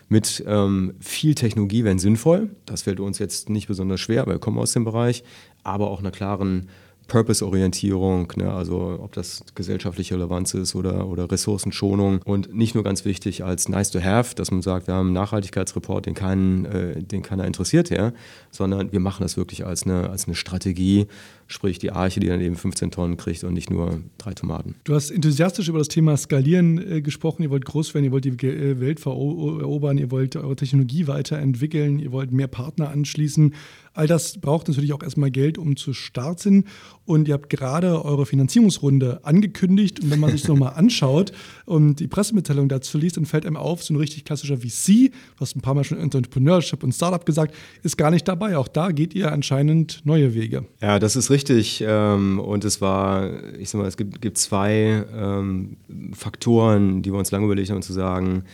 mit 0.09 0.45
ähm, 0.47 0.95
viel 1.01 1.35
Technologie, 1.35 1.85
wenn 1.85 1.99
sinnvoll. 1.99 2.51
Das 2.67 2.83
fällt 2.83 3.01
uns 3.01 3.19
jetzt 3.19 3.49
nicht 3.49 3.69
besonders 3.69 4.01
schwer, 4.01 4.27
weil 4.27 4.35
wir 4.35 4.41
kommen 4.41 4.59
aus 4.59 4.73
dem 4.73 4.85
Bereich, 4.85 5.25
aber 5.65 5.91
auch 5.91 6.01
einer 6.01 6.11
klaren 6.11 6.69
Purpose-Orientierung, 7.09 8.33
ne? 8.37 8.53
also 8.53 8.99
ob 9.03 9.13
das 9.13 9.43
gesellschaftliche 9.55 10.15
Relevanz 10.15 10.53
ist 10.55 10.75
oder, 10.75 11.09
oder 11.09 11.31
Ressourcenschonung 11.31 12.21
und 12.25 12.55
nicht 12.55 12.75
nur 12.75 12.85
ganz 12.85 13.05
wichtig 13.07 13.43
als 13.43 13.69
nice 13.69 13.91
to 13.91 14.01
have, 14.01 14.35
dass 14.35 14.51
man 14.51 14.61
sagt, 14.61 14.87
wir 14.87 14.95
haben 14.95 15.09
einen 15.09 15.15
Nachhaltigkeitsreport, 15.15 16.05
den, 16.05 16.15
keinen, 16.15 16.67
äh, 16.67 17.03
den 17.03 17.23
keiner 17.23 17.47
interessiert, 17.47 17.89
ja? 17.89 18.13
sondern 18.51 18.93
wir 18.93 19.01
machen 19.01 19.23
das 19.23 19.39
wirklich 19.39 19.65
als 19.65 19.85
eine, 19.85 20.11
als 20.11 20.27
eine 20.27 20.35
Strategie, 20.35 21.07
sprich 21.47 21.79
die 21.79 21.93
Arche, 21.93 22.21
die 22.21 22.27
dann 22.27 22.43
eben 22.43 22.57
15 22.57 22.91
Tonnen 22.91 23.17
kriegt 23.17 23.43
und 23.43 23.55
nicht 23.55 23.71
nur 23.71 24.01
drei 24.19 24.35
Tomaten. 24.35 24.75
Du 24.85 24.95
hast 24.95 25.11
enthusiastisch 25.11 25.69
über 25.69 25.79
das 25.79 25.89
Thema 25.89 26.15
Skalieren 26.19 26.79
äh, 26.79 27.01
gesprochen, 27.01 27.43
ihr 27.43 27.51
wollt 27.51 27.65
groß 27.65 27.95
werden, 27.95 28.05
ihr 28.05 28.13
wollt 28.13 28.27
die 28.27 28.47
äh, 28.47 28.81
Welt 28.81 29.05
erobern, 29.07 29.97
ihr 29.97 30.11
wollt 30.11 30.37
eure 30.37 30.57
Technologie 30.57 31.07
weiterentwickeln, 31.07 31.99
ihr 31.99 32.13
wollt 32.13 32.33
mehr 32.33 32.49
Partner 32.49 32.91
anschließen. 32.91 33.55
All 33.99 34.07
das 34.07 34.39
braucht 34.39 34.69
natürlich 34.69 34.93
auch 34.93 35.03
erstmal 35.03 35.33
Geld, 35.33 35.59
um 35.59 35.75
zu 35.75 35.93
starten. 35.93 36.67
Und 37.05 37.27
ihr 37.27 37.35
habt 37.35 37.51
gerade 37.51 38.05
eure 38.05 38.27
Finanzierungsrunde 38.27 39.25
angekündigt. 39.25 39.99
Und 39.99 40.13
wenn 40.13 40.21
man 40.21 40.31
sich 40.31 40.43
das 40.43 40.49
nochmal 40.51 40.75
anschaut 40.77 41.33
und 41.65 41.97
die 41.97 42.07
Pressemitteilung 42.07 42.69
dazu 42.69 42.97
liest, 42.97 43.17
dann 43.17 43.27
fällt 43.27 43.45
einem 43.45 43.57
auf, 43.57 43.83
so 43.83 43.93
ein 43.93 43.97
richtig 43.97 44.25
klassischer 44.25 44.59
VC, 44.59 45.11
du 45.11 45.41
hast 45.41 45.57
ein 45.57 45.63
paar 45.63 45.75
Mal 45.75 45.83
schon 45.83 45.99
Entrepreneurship 45.99 46.85
und 46.85 46.93
Startup 46.93 47.27
gesagt, 47.27 47.57
ist 47.83 47.99
gar 47.99 48.13
nicht 48.13 48.29
dabei. 48.29 48.57
Auch 48.57 48.69
da 48.69 48.93
geht 48.93 49.17
ihr 49.17 49.33
anscheinend 49.33 50.03
neue 50.05 50.33
Wege. 50.33 50.65
Ja, 50.81 51.01
das 51.01 51.17
ist 51.17 51.31
richtig. 51.31 51.83
Ähm, 51.85 52.39
und 52.39 52.65
es 52.65 52.81
war, 52.81 53.29
ich 53.59 53.69
sag 53.71 53.81
mal, 53.81 53.89
es 53.89 53.97
gibt, 53.97 54.23
gibt 54.23 54.39
zwei 54.39 55.05
ähm, 55.13 55.77
Faktoren, 56.13 57.03
die 57.03 57.13
wir 57.13 57.19
uns 57.19 57.33
lange 57.33 57.47
überlegt 57.47 57.71
haben, 57.71 57.83
zu 57.83 57.93
sagen, 57.93 58.45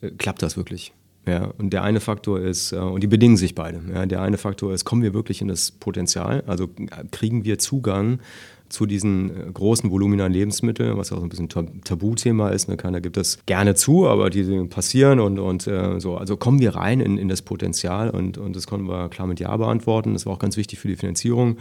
äh, 0.00 0.12
klappt 0.12 0.40
das 0.40 0.56
wirklich? 0.56 0.94
Ja, 1.28 1.52
und 1.58 1.72
der 1.74 1.82
eine 1.82 2.00
Faktor 2.00 2.40
ist, 2.40 2.72
äh, 2.72 2.76
und 2.76 3.02
die 3.02 3.06
bedingen 3.06 3.36
sich 3.36 3.54
beide. 3.54 3.80
Ja, 3.92 4.06
der 4.06 4.22
eine 4.22 4.38
Faktor 4.38 4.72
ist, 4.72 4.84
kommen 4.84 5.02
wir 5.02 5.12
wirklich 5.12 5.42
in 5.42 5.48
das 5.48 5.70
Potenzial? 5.70 6.42
Also 6.46 6.68
kriegen 7.10 7.44
wir 7.44 7.58
Zugang 7.58 8.20
zu 8.70 8.86
diesen 8.86 9.30
äh, 9.30 9.52
großen 9.52 9.90
Volumina 9.90 10.26
Lebensmitteln, 10.26 10.96
was 10.96 11.12
auch 11.12 11.22
ein 11.22 11.28
bisschen 11.28 11.48
Tabuthema 11.48 12.48
ist. 12.50 12.68
Ne? 12.68 12.76
Keiner 12.76 13.00
gibt 13.00 13.16
das 13.16 13.38
gerne 13.46 13.74
zu, 13.74 14.08
aber 14.08 14.30
die 14.30 14.64
passieren 14.64 15.20
und, 15.20 15.38
und 15.38 15.66
äh, 15.66 16.00
so. 16.00 16.16
Also 16.16 16.36
kommen 16.36 16.60
wir 16.60 16.74
rein 16.76 17.00
in, 17.00 17.18
in 17.18 17.28
das 17.28 17.42
Potenzial 17.42 18.10
und, 18.10 18.38
und 18.38 18.56
das 18.56 18.66
konnten 18.66 18.88
wir 18.88 19.08
klar 19.10 19.26
mit 19.26 19.40
Ja 19.40 19.56
beantworten. 19.56 20.14
Das 20.14 20.24
war 20.24 20.32
auch 20.32 20.38
ganz 20.38 20.56
wichtig 20.56 20.78
für 20.78 20.88
die 20.88 20.96
Finanzierung 20.96 21.58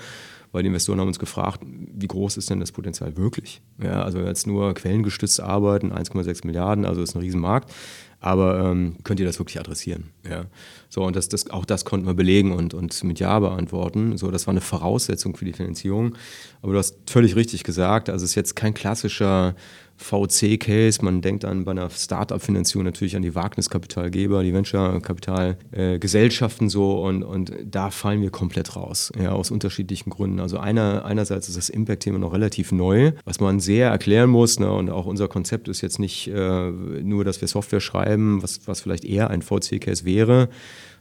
weil 0.53 0.63
die 0.63 0.67
Investoren 0.67 0.99
haben 0.99 1.09
uns 1.09 1.19
gefragt, 1.19 1.59
wie 1.61 2.07
groß 2.07 2.37
ist 2.37 2.49
denn 2.49 2.61
das 2.61 2.71
Potenzial 2.71 3.17
wirklich? 3.17 3.61
Ja, 3.83 4.03
also 4.03 4.19
jetzt 4.19 4.47
nur 4.47 4.73
quellengestützt 4.73 5.41
arbeiten, 5.41 5.91
1,6 5.91 6.47
Milliarden, 6.47 6.85
also 6.85 7.01
ist 7.01 7.15
ein 7.15 7.21
Riesenmarkt 7.21 7.71
aber 8.19 8.71
ähm, 8.71 8.95
könnt 9.03 9.19
ihr 9.19 9.25
das 9.25 9.39
wirklich 9.39 9.59
adressieren? 9.59 10.11
Ja. 10.27 10.45
So, 10.89 11.03
und 11.03 11.15
das, 11.15 11.29
das, 11.29 11.49
auch 11.49 11.65
das 11.65 11.85
konnten 11.85 12.07
wir 12.07 12.13
belegen 12.13 12.51
und, 12.51 12.73
und 12.73 13.03
mit 13.03 13.19
Ja 13.19 13.39
beantworten. 13.39 14.17
So, 14.17 14.31
das 14.31 14.47
war 14.47 14.53
eine 14.53 14.61
Voraussetzung 14.61 15.35
für 15.35 15.45
die 15.45 15.53
Finanzierung. 15.53 16.15
Aber 16.61 16.73
du 16.73 16.79
hast 16.79 16.97
völlig 17.07 17.35
richtig 17.35 17.63
gesagt, 17.63 18.09
also 18.09 18.23
es 18.23 18.31
ist 18.31 18.35
jetzt 18.35 18.55
kein 18.55 18.73
klassischer 18.73 19.55
VC-Case. 19.97 21.03
Man 21.03 21.21
denkt 21.21 21.43
an 21.43 21.65
bei 21.65 21.71
einer 21.71 21.89
Startup-Finanzierung 21.89 22.85
natürlich 22.85 23.15
an 23.15 23.23
die 23.23 23.33
Wagniskapitalgeber, 23.35 24.43
die 24.43 24.53
Venture-Kapitalgesellschaften 24.53 26.69
so 26.69 27.03
und, 27.03 27.23
und 27.23 27.51
da 27.65 27.89
fallen 27.89 28.21
wir 28.21 28.29
komplett 28.29 28.75
raus, 28.75 29.11
ja, 29.19 29.31
aus 29.31 29.49
unterschiedlichen 29.51 30.11
Gründen. 30.11 30.39
Also 30.39 30.59
einer, 30.59 31.03
einerseits 31.05 31.49
ist 31.49 31.57
das 31.57 31.69
Impact-Thema 31.69 32.19
noch 32.19 32.33
relativ 32.33 32.71
neu, 32.71 33.13
was 33.25 33.39
man 33.39 33.59
sehr 33.59 33.89
erklären 33.89 34.29
muss 34.29 34.59
ne, 34.59 34.71
und 34.71 34.91
auch 34.91 35.07
unser 35.07 35.27
Konzept 35.27 35.67
ist 35.67 35.81
jetzt 35.81 35.97
nicht 35.99 36.27
äh, 36.27 36.69
nur, 36.71 37.25
dass 37.25 37.41
wir 37.41 37.47
Software 37.47 37.79
schreiben, 37.79 38.06
was, 38.41 38.61
was 38.65 38.81
vielleicht 38.81 39.05
eher 39.05 39.29
ein 39.29 39.41
VC-Case 39.41 40.05
wäre, 40.05 40.49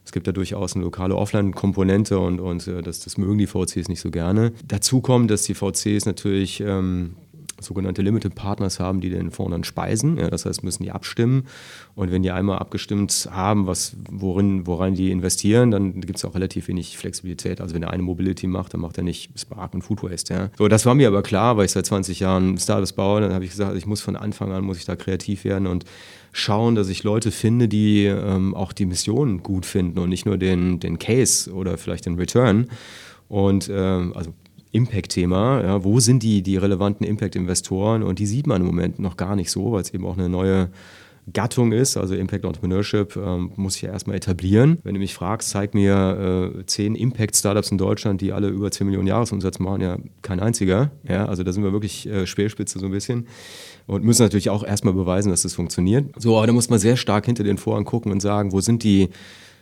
Es 0.05 0.12
gibt 0.12 0.27
da 0.27 0.33
durchaus 0.33 0.75
eine 0.75 0.85
lokale 0.85 1.16
Offline-Komponente 1.16 2.19
und, 2.19 2.38
und 2.38 2.66
äh, 2.69 2.81
das, 2.83 3.01
das 3.01 3.19
mögen 3.19 3.38
die 3.38 3.49
VCs 3.49 3.88
nicht 3.88 4.01
so 4.01 4.11
gerne. 4.11 4.53
Dazu 4.66 5.01
kommt, 5.01 5.31
dass 5.31 5.42
die 5.42 5.55
VCs 5.55 6.07
natürlich 6.07 6.61
ähm, 6.61 7.16
sogenannte 7.61 8.03
Limited 8.03 8.35
Partners 8.35 8.81
haben, 8.81 9.01
die 9.01 9.11
den 9.11 9.31
Fonds 9.31 9.53
dann 9.53 9.64
speisen. 9.64 10.19
Ja, 10.19 10.29
das 10.29 10.45
heißt, 10.45 10.62
müssen 10.62 10.83
die 10.83 10.90
abstimmen. 10.90 11.47
Und 11.95 12.11
wenn 12.11 12.23
die 12.23 12.31
einmal 12.31 12.59
abgestimmt 12.59 13.29
haben, 13.31 13.66
was, 13.66 13.97
worin, 14.11 14.66
woran 14.66 14.95
die 14.95 15.11
investieren, 15.11 15.71
dann 15.71 16.01
gibt 16.01 16.19
es 16.19 16.25
auch 16.25 16.35
relativ 16.35 16.69
wenig 16.69 16.97
Flexibilität. 16.99 17.61
Also 17.61 17.75
wenn 17.75 17.81
der 17.81 17.90
eine 17.90 18.03
Mobility 18.03 18.47
macht, 18.47 18.75
dann 18.75 18.81
macht 18.81 18.99
er 18.99 19.05
nicht 19.05 19.31
Spark 19.38 19.75
und 19.75 19.83
Food 19.83 20.03
Waste. 20.03 20.35
Ja. 20.35 20.51
So, 20.59 20.69
das 20.69 20.87
war 20.87 20.95
mir 20.95 21.09
aber 21.09 21.23
klar, 21.23 21.57
weil 21.57 21.64
ich 21.64 21.73
seit 21.73 21.87
20 21.87 22.21
Jahren 22.21 22.59
Startups 22.59 22.92
baue. 22.92 23.21
Dann 23.21 23.33
habe 23.33 23.45
ich 23.45 23.51
gesagt, 23.51 23.77
ich 23.77 23.87
muss 23.87 24.01
von 24.01 24.16
Anfang 24.16 24.53
an, 24.53 24.64
muss 24.64 24.79
ich 24.79 24.85
da 24.85 24.97
kreativ 24.97 25.45
werden 25.45 25.66
und 25.66 25.85
schauen, 26.33 26.75
dass 26.75 26.89
ich 26.89 27.03
Leute 27.03 27.31
finde, 27.31 27.69
die 27.69 28.05
ähm, 28.05 28.55
auch 28.55 28.73
die 28.73 28.87
Mission 28.87 29.43
gut 29.43 29.67
finden 29.67 29.99
und 29.99 30.09
nicht 30.09 30.27
nur 30.27 30.39
den, 30.39 30.81
den 30.81 30.99
Case 30.99 31.53
oder 31.53 31.79
vielleicht 31.79 32.07
den 32.07 32.17
Return. 32.17 32.69
Und 33.29 33.71
ähm, 33.73 34.12
also 34.15 34.33
Impact-Thema. 34.73 35.62
Ja, 35.62 35.85
wo 35.85 36.01
sind 36.01 36.23
die, 36.23 36.43
die 36.43 36.57
relevanten 36.57 37.07
Impact-Investoren? 37.07 38.03
Und 38.03 38.19
die 38.19 38.27
sieht 38.27 38.47
man 38.47 38.61
im 38.61 38.67
Moment 38.67 38.99
noch 38.99 39.17
gar 39.17 39.35
nicht 39.35 39.51
so, 39.51 39.73
weil 39.73 39.83
es 39.83 39.93
eben 39.93 40.05
auch 40.07 40.19
eine 40.19 40.29
neue 40.29 40.69
Gattung 41.33 41.73
ist, 41.73 41.97
also 41.97 42.15
Impact 42.15 42.45
Entrepreneurship, 42.45 43.17
ähm, 43.17 43.51
muss 43.57 43.77
ich 43.77 43.83
ja 43.83 43.91
erstmal 43.91 44.17
etablieren. 44.17 44.79
Wenn 44.85 44.95
du 44.95 45.01
mich 45.01 45.15
fragst, 45.15 45.51
zeig 45.51 45.75
mir 45.75 46.53
äh, 46.57 46.67
zehn 46.67 46.95
Impact-Startups 46.95 47.71
in 47.73 47.79
Deutschland, 47.79 48.21
die 48.21 48.33
alle 48.33 48.49
über 48.49 48.71
10 48.71 48.87
Millionen 48.87 49.09
Jahresumsatz 49.09 49.59
machen, 49.59 49.81
ja, 49.81 49.99
kein 50.23 50.39
einziger. 50.39 50.93
Ja, 51.09 51.27
also 51.27 51.43
da 51.43 51.53
sind 51.53 51.65
wir 51.65 51.73
wirklich 51.73 52.07
äh, 52.07 52.27
Speerspitze 52.27 52.79
so 52.79 52.87
ein 52.87 52.93
bisschen 52.93 53.27
und 53.87 54.05
müssen 54.05 54.23
natürlich 54.23 54.51
auch 54.51 54.65
erstmal 54.65 54.95
beweisen, 54.95 55.31
dass 55.31 55.43
das 55.43 55.55
funktioniert. 55.55 56.12
So, 56.17 56.37
aber 56.37 56.47
da 56.47 56.53
muss 56.53 56.71
man 56.71 56.79
sehr 56.79 56.97
stark 56.97 57.27
hinter 57.27 57.43
den 57.43 57.59
Vorhang 57.59 57.85
gucken 57.85 58.12
und 58.12 58.21
sagen, 58.21 58.53
wo 58.53 58.61
sind 58.61 58.85
die 58.85 59.09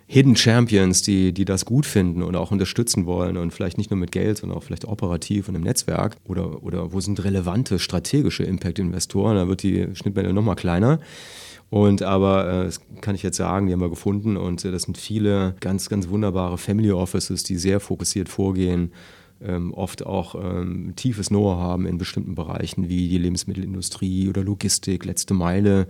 Hidden 0.07 0.37
Champions, 0.37 1.00
die, 1.00 1.33
die 1.33 1.46
das 1.46 1.64
gut 1.64 1.87
finden 1.87 2.22
und 2.22 2.37
auch 2.37 2.50
unterstützen 2.50 3.07
wollen 3.07 3.38
und 3.38 3.53
vielleicht 3.53 3.79
nicht 3.79 3.90
nur 3.90 3.98
mit 3.98 4.12
Geld, 4.12 4.37
sondern 4.37 4.59
auch 4.59 4.62
vielleicht 4.62 4.85
operativ 4.85 5.48
und 5.48 5.55
im 5.55 5.62
Netzwerk 5.62 6.16
oder, 6.29 6.62
oder 6.62 6.92
wo 6.92 7.00
sind 7.00 7.24
relevante 7.24 7.79
strategische 7.79 8.44
Impact-Investoren, 8.44 9.37
da 9.37 9.48
wird 9.48 9.62
die 9.62 9.88
Schnittmenge 9.94 10.35
nochmal 10.35 10.57
kleiner. 10.57 11.00
Und 11.70 12.03
aber, 12.03 12.48
äh, 12.48 12.64
das 12.64 12.81
kann 13.00 13.14
ich 13.14 13.22
jetzt 13.22 13.37
sagen, 13.37 13.66
die 13.66 13.72
haben 13.72 13.81
wir 13.81 13.90
gefunden 13.90 14.37
und 14.37 14.64
äh, 14.64 14.70
das 14.70 14.83
sind 14.83 14.98
viele 14.98 15.57
ganz, 15.61 15.88
ganz 15.88 16.09
wunderbare 16.09 16.59
Family 16.59 16.92
Offices, 16.92 17.42
die 17.42 17.57
sehr 17.57 17.81
fokussiert 17.81 18.29
vorgehen, 18.29 18.92
ähm, 19.46 19.72
oft 19.72 20.07
auch 20.07 20.35
ähm, 20.35 20.94
tiefes 20.96 21.28
Know-how 21.28 21.59
haben 21.59 21.87
in 21.87 21.98
bestimmten 21.98 22.35
Bereichen 22.35 22.88
wie 22.88 23.09
die 23.09 23.18
Lebensmittelindustrie 23.18 24.28
oder 24.28 24.42
Logistik, 24.42 25.04
letzte 25.04 25.35
Meile. 25.35 25.87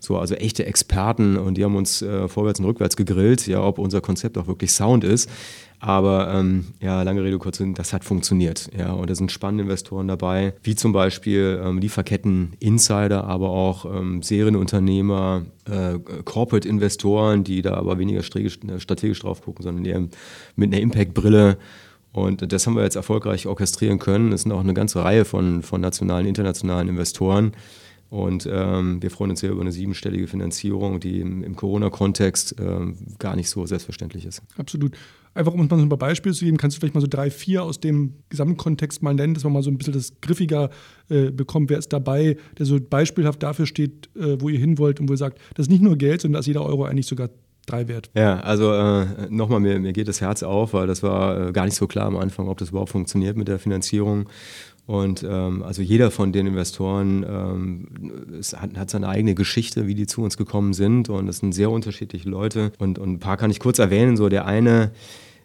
So, 0.00 0.18
also 0.18 0.34
echte 0.34 0.66
Experten 0.66 1.36
und 1.36 1.56
die 1.56 1.64
haben 1.64 1.76
uns 1.76 2.02
äh, 2.02 2.28
vorwärts 2.28 2.60
und 2.60 2.66
rückwärts 2.66 2.96
gegrillt, 2.96 3.46
ja, 3.46 3.62
ob 3.62 3.78
unser 3.78 4.00
Konzept 4.00 4.38
auch 4.38 4.46
wirklich 4.46 4.72
Sound 4.72 5.04
ist. 5.04 5.30
Aber 5.78 6.32
ähm, 6.32 6.66
ja, 6.80 7.02
lange 7.02 7.22
Rede, 7.22 7.38
kurz 7.38 7.62
das 7.74 7.92
hat 7.92 8.04
funktioniert. 8.04 8.70
Ja, 8.76 8.92
und 8.92 9.10
da 9.10 9.14
sind 9.14 9.30
spannende 9.30 9.64
Investoren 9.64 10.08
dabei, 10.08 10.54
wie 10.62 10.74
zum 10.74 10.92
Beispiel 10.92 11.60
ähm, 11.62 11.78
Lieferketten-Insider, 11.78 13.24
aber 13.24 13.50
auch 13.50 13.84
ähm, 13.84 14.22
Serienunternehmer, 14.22 15.44
äh, 15.70 15.98
Corporate-Investoren, 16.24 17.44
die 17.44 17.62
da 17.62 17.74
aber 17.74 17.98
weniger 17.98 18.22
strategisch, 18.22 18.58
strategisch 18.78 19.20
drauf 19.20 19.42
gucken, 19.42 19.62
sondern 19.62 19.84
eher 19.84 20.08
mit 20.56 20.72
einer 20.72 20.80
Impact-Brille 20.80 21.58
und 22.16 22.50
das 22.50 22.66
haben 22.66 22.76
wir 22.76 22.82
jetzt 22.82 22.96
erfolgreich 22.96 23.46
orchestrieren 23.46 23.98
können. 23.98 24.32
Es 24.32 24.42
sind 24.42 24.52
auch 24.52 24.60
eine 24.60 24.72
ganze 24.72 25.04
Reihe 25.04 25.26
von, 25.26 25.62
von 25.62 25.82
nationalen, 25.82 26.26
internationalen 26.26 26.88
Investoren. 26.88 27.52
Und 28.08 28.48
ähm, 28.50 29.02
wir 29.02 29.10
freuen 29.10 29.32
uns 29.32 29.40
sehr 29.40 29.50
über 29.50 29.60
eine 29.60 29.70
siebenstellige 29.70 30.26
Finanzierung, 30.26 30.98
die 30.98 31.20
im, 31.20 31.42
im 31.42 31.56
Corona-Kontext 31.56 32.56
ähm, 32.58 32.96
gar 33.18 33.36
nicht 33.36 33.50
so 33.50 33.66
selbstverständlich 33.66 34.24
ist. 34.24 34.42
Absolut. 34.56 34.96
Einfach 35.34 35.52
um 35.52 35.60
uns 35.60 35.70
mal 35.70 35.76
so 35.76 35.82
ein 35.82 35.90
paar 35.90 35.98
Beispiele 35.98 36.34
zu 36.34 36.46
geben, 36.46 36.56
kannst 36.56 36.78
du 36.78 36.80
vielleicht 36.80 36.94
mal 36.94 37.02
so 37.02 37.06
drei, 37.06 37.30
vier 37.30 37.62
aus 37.62 37.80
dem 37.80 38.14
Gesamtkontext 38.30 39.02
mal 39.02 39.12
nennen, 39.12 39.34
dass 39.34 39.44
man 39.44 39.52
mal 39.52 39.62
so 39.62 39.70
ein 39.70 39.76
bisschen 39.76 39.92
das 39.92 40.18
griffiger 40.22 40.70
äh, 41.10 41.30
bekommt. 41.30 41.68
Wer 41.68 41.76
ist 41.76 41.92
dabei, 41.92 42.38
der 42.56 42.64
so 42.64 42.80
beispielhaft 42.80 43.42
dafür 43.42 43.66
steht, 43.66 44.08
äh, 44.16 44.40
wo 44.40 44.48
ihr 44.48 44.58
hin 44.58 44.78
wollt 44.78 45.00
und 45.00 45.08
wo 45.10 45.12
ihr 45.12 45.18
sagt, 45.18 45.38
das 45.54 45.66
ist 45.66 45.70
nicht 45.70 45.82
nur 45.82 45.98
Geld, 45.98 46.22
sondern 46.22 46.38
dass 46.38 46.46
jeder 46.46 46.64
Euro 46.64 46.86
eigentlich 46.86 47.06
sogar 47.06 47.28
drei 47.66 47.88
wert. 47.88 48.10
Ja, 48.14 48.40
also 48.40 48.72
äh, 48.72 49.06
nochmal, 49.28 49.60
mir, 49.60 49.78
mir 49.78 49.92
geht 49.92 50.08
das 50.08 50.20
Herz 50.20 50.42
auf, 50.42 50.72
weil 50.72 50.86
das 50.86 51.02
war 51.02 51.48
äh, 51.48 51.52
gar 51.52 51.64
nicht 51.64 51.76
so 51.76 51.86
klar 51.86 52.06
am 52.06 52.16
Anfang, 52.16 52.48
ob 52.48 52.58
das 52.58 52.70
überhaupt 52.70 52.90
funktioniert 52.90 53.36
mit 53.36 53.48
der 53.48 53.58
Finanzierung. 53.58 54.28
Und 54.86 55.24
ähm, 55.28 55.64
also 55.64 55.82
jeder 55.82 56.12
von 56.12 56.32
den 56.32 56.46
Investoren 56.46 57.26
ähm, 57.28 58.40
hat, 58.54 58.76
hat, 58.76 58.90
seine 58.90 59.08
eigene 59.08 59.34
Geschichte, 59.34 59.88
wie 59.88 59.96
die 59.96 60.06
zu 60.06 60.22
uns 60.22 60.36
gekommen 60.36 60.74
sind. 60.74 61.08
Und 61.08 61.26
das 61.26 61.38
sind 61.38 61.52
sehr 61.52 61.72
unterschiedliche 61.72 62.28
Leute. 62.28 62.70
Und, 62.78 62.98
und 63.00 63.14
ein 63.14 63.18
paar 63.18 63.36
kann 63.36 63.50
ich 63.50 63.58
kurz 63.58 63.80
erwähnen. 63.80 64.16
So 64.16 64.28
der 64.28 64.46
eine 64.46 64.92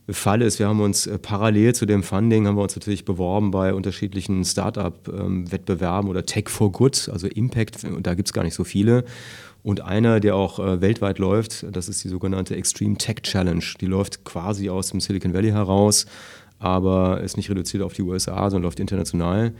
Fall 0.10 0.42
ist, 0.42 0.60
wir 0.60 0.68
haben 0.68 0.82
uns 0.82 1.08
äh, 1.08 1.18
parallel 1.18 1.74
zu 1.74 1.86
dem 1.86 2.04
Funding 2.04 2.48
haben 2.48 2.56
wir 2.56 2.64
uns 2.64 2.76
natürlich 2.76 3.06
beworben 3.06 3.52
bei 3.52 3.74
unterschiedlichen 3.74 4.44
Startup-Wettbewerben 4.44 6.08
ähm, 6.08 6.10
oder 6.10 6.26
Tech 6.26 6.50
for 6.50 6.72
Good, 6.72 7.10
also 7.12 7.28
Impact, 7.28 7.84
und 7.84 8.06
da 8.08 8.14
gibt 8.14 8.28
es 8.28 8.34
gar 8.34 8.44
nicht 8.44 8.56
so 8.56 8.64
viele. 8.64 9.06
Und 9.64 9.82
einer, 9.82 10.20
der 10.20 10.36
auch 10.36 10.60
äh, 10.60 10.82
weltweit 10.82 11.20
läuft, 11.20 11.66
das 11.72 11.88
ist 11.88 12.04
die 12.04 12.10
sogenannte 12.10 12.56
Extreme 12.56 12.98
Tech 12.98 13.18
Challenge. 13.22 13.64
Die 13.80 13.86
läuft 13.86 14.24
quasi 14.24 14.70
aus 14.70 14.90
dem 14.90 15.00
Silicon 15.00 15.34
Valley 15.34 15.52
heraus, 15.52 16.06
aber 16.58 17.22
ist 17.22 17.38
nicht 17.38 17.50
reduziert 17.50 17.84
auf 17.84 17.94
die 17.94 18.02
USA, 18.02 18.50
sondern 18.50 18.64
läuft 18.64 18.80
international. 18.80 19.54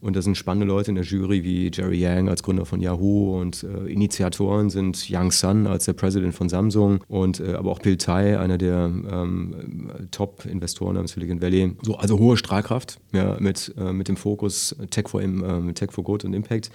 Und 0.00 0.16
da 0.16 0.22
sind 0.22 0.36
spannende 0.36 0.66
Leute 0.66 0.90
in 0.90 0.94
der 0.94 1.04
Jury 1.04 1.44
wie 1.44 1.70
Jerry 1.72 2.00
Yang 2.00 2.30
als 2.30 2.42
Gründer 2.42 2.64
von 2.64 2.80
Yahoo 2.80 3.38
und 3.38 3.64
äh, 3.64 3.86
Initiatoren 3.92 4.70
sind 4.70 5.08
Yang 5.10 5.32
Sun 5.32 5.66
als 5.66 5.84
der 5.84 5.92
Präsident 5.92 6.34
von 6.34 6.48
Samsung 6.48 7.00
und 7.08 7.40
äh, 7.40 7.52
aber 7.52 7.70
auch 7.70 7.80
Bill 7.80 7.98
Tai, 7.98 8.38
einer 8.38 8.56
der 8.56 8.90
ähm, 9.10 9.90
Top-Investoren 10.10 10.96
am 10.96 11.06
Silicon 11.06 11.42
Valley. 11.42 11.72
So, 11.82 11.96
also 11.96 12.18
hohe 12.18 12.38
Strahlkraft 12.38 12.98
ja, 13.12 13.36
mit, 13.40 13.74
äh, 13.78 13.92
mit 13.92 14.08
dem 14.08 14.16
Fokus 14.16 14.74
Tech 14.90 15.08
for, 15.08 15.20
äh, 15.20 15.72
Tech 15.74 15.92
for 15.92 16.02
Good 16.02 16.24
und 16.24 16.32
Impact. 16.32 16.70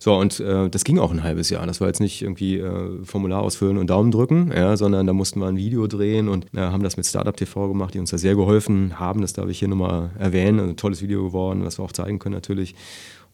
So, 0.00 0.16
und 0.16 0.40
äh, 0.40 0.68
das 0.68 0.82
ging 0.82 0.98
auch 0.98 1.12
ein 1.12 1.22
halbes 1.22 1.50
Jahr. 1.50 1.66
Das 1.66 1.80
war 1.80 1.86
jetzt 1.86 2.00
nicht 2.00 2.22
irgendwie 2.22 2.58
äh, 2.58 3.04
Formular 3.04 3.42
ausfüllen 3.42 3.78
und 3.78 3.88
Daumen 3.88 4.10
drücken, 4.10 4.50
ja, 4.54 4.76
sondern 4.76 5.06
da 5.06 5.12
mussten 5.12 5.38
wir 5.38 5.46
ein 5.46 5.56
Video 5.56 5.86
drehen 5.86 6.28
und 6.28 6.46
haben 6.56 6.82
das 6.82 6.96
mit 6.96 7.06
Startup 7.06 7.36
TV 7.36 7.68
gemacht, 7.68 7.94
die 7.94 8.00
uns 8.00 8.10
da 8.10 8.18
sehr 8.18 8.34
geholfen 8.34 8.98
haben. 8.98 9.20
Das 9.20 9.32
darf 9.32 9.48
ich 9.48 9.60
hier 9.60 9.68
nochmal 9.68 10.10
erwähnen. 10.18 10.58
Also 10.58 10.72
ein 10.72 10.76
tolles 10.76 11.02
Video 11.02 11.24
geworden, 11.24 11.64
was 11.64 11.78
wir 11.78 11.84
auch 11.84 11.92
zeigen 11.92 12.18
können 12.18 12.34
natürlich 12.34 12.63
natürlich. 12.72 12.74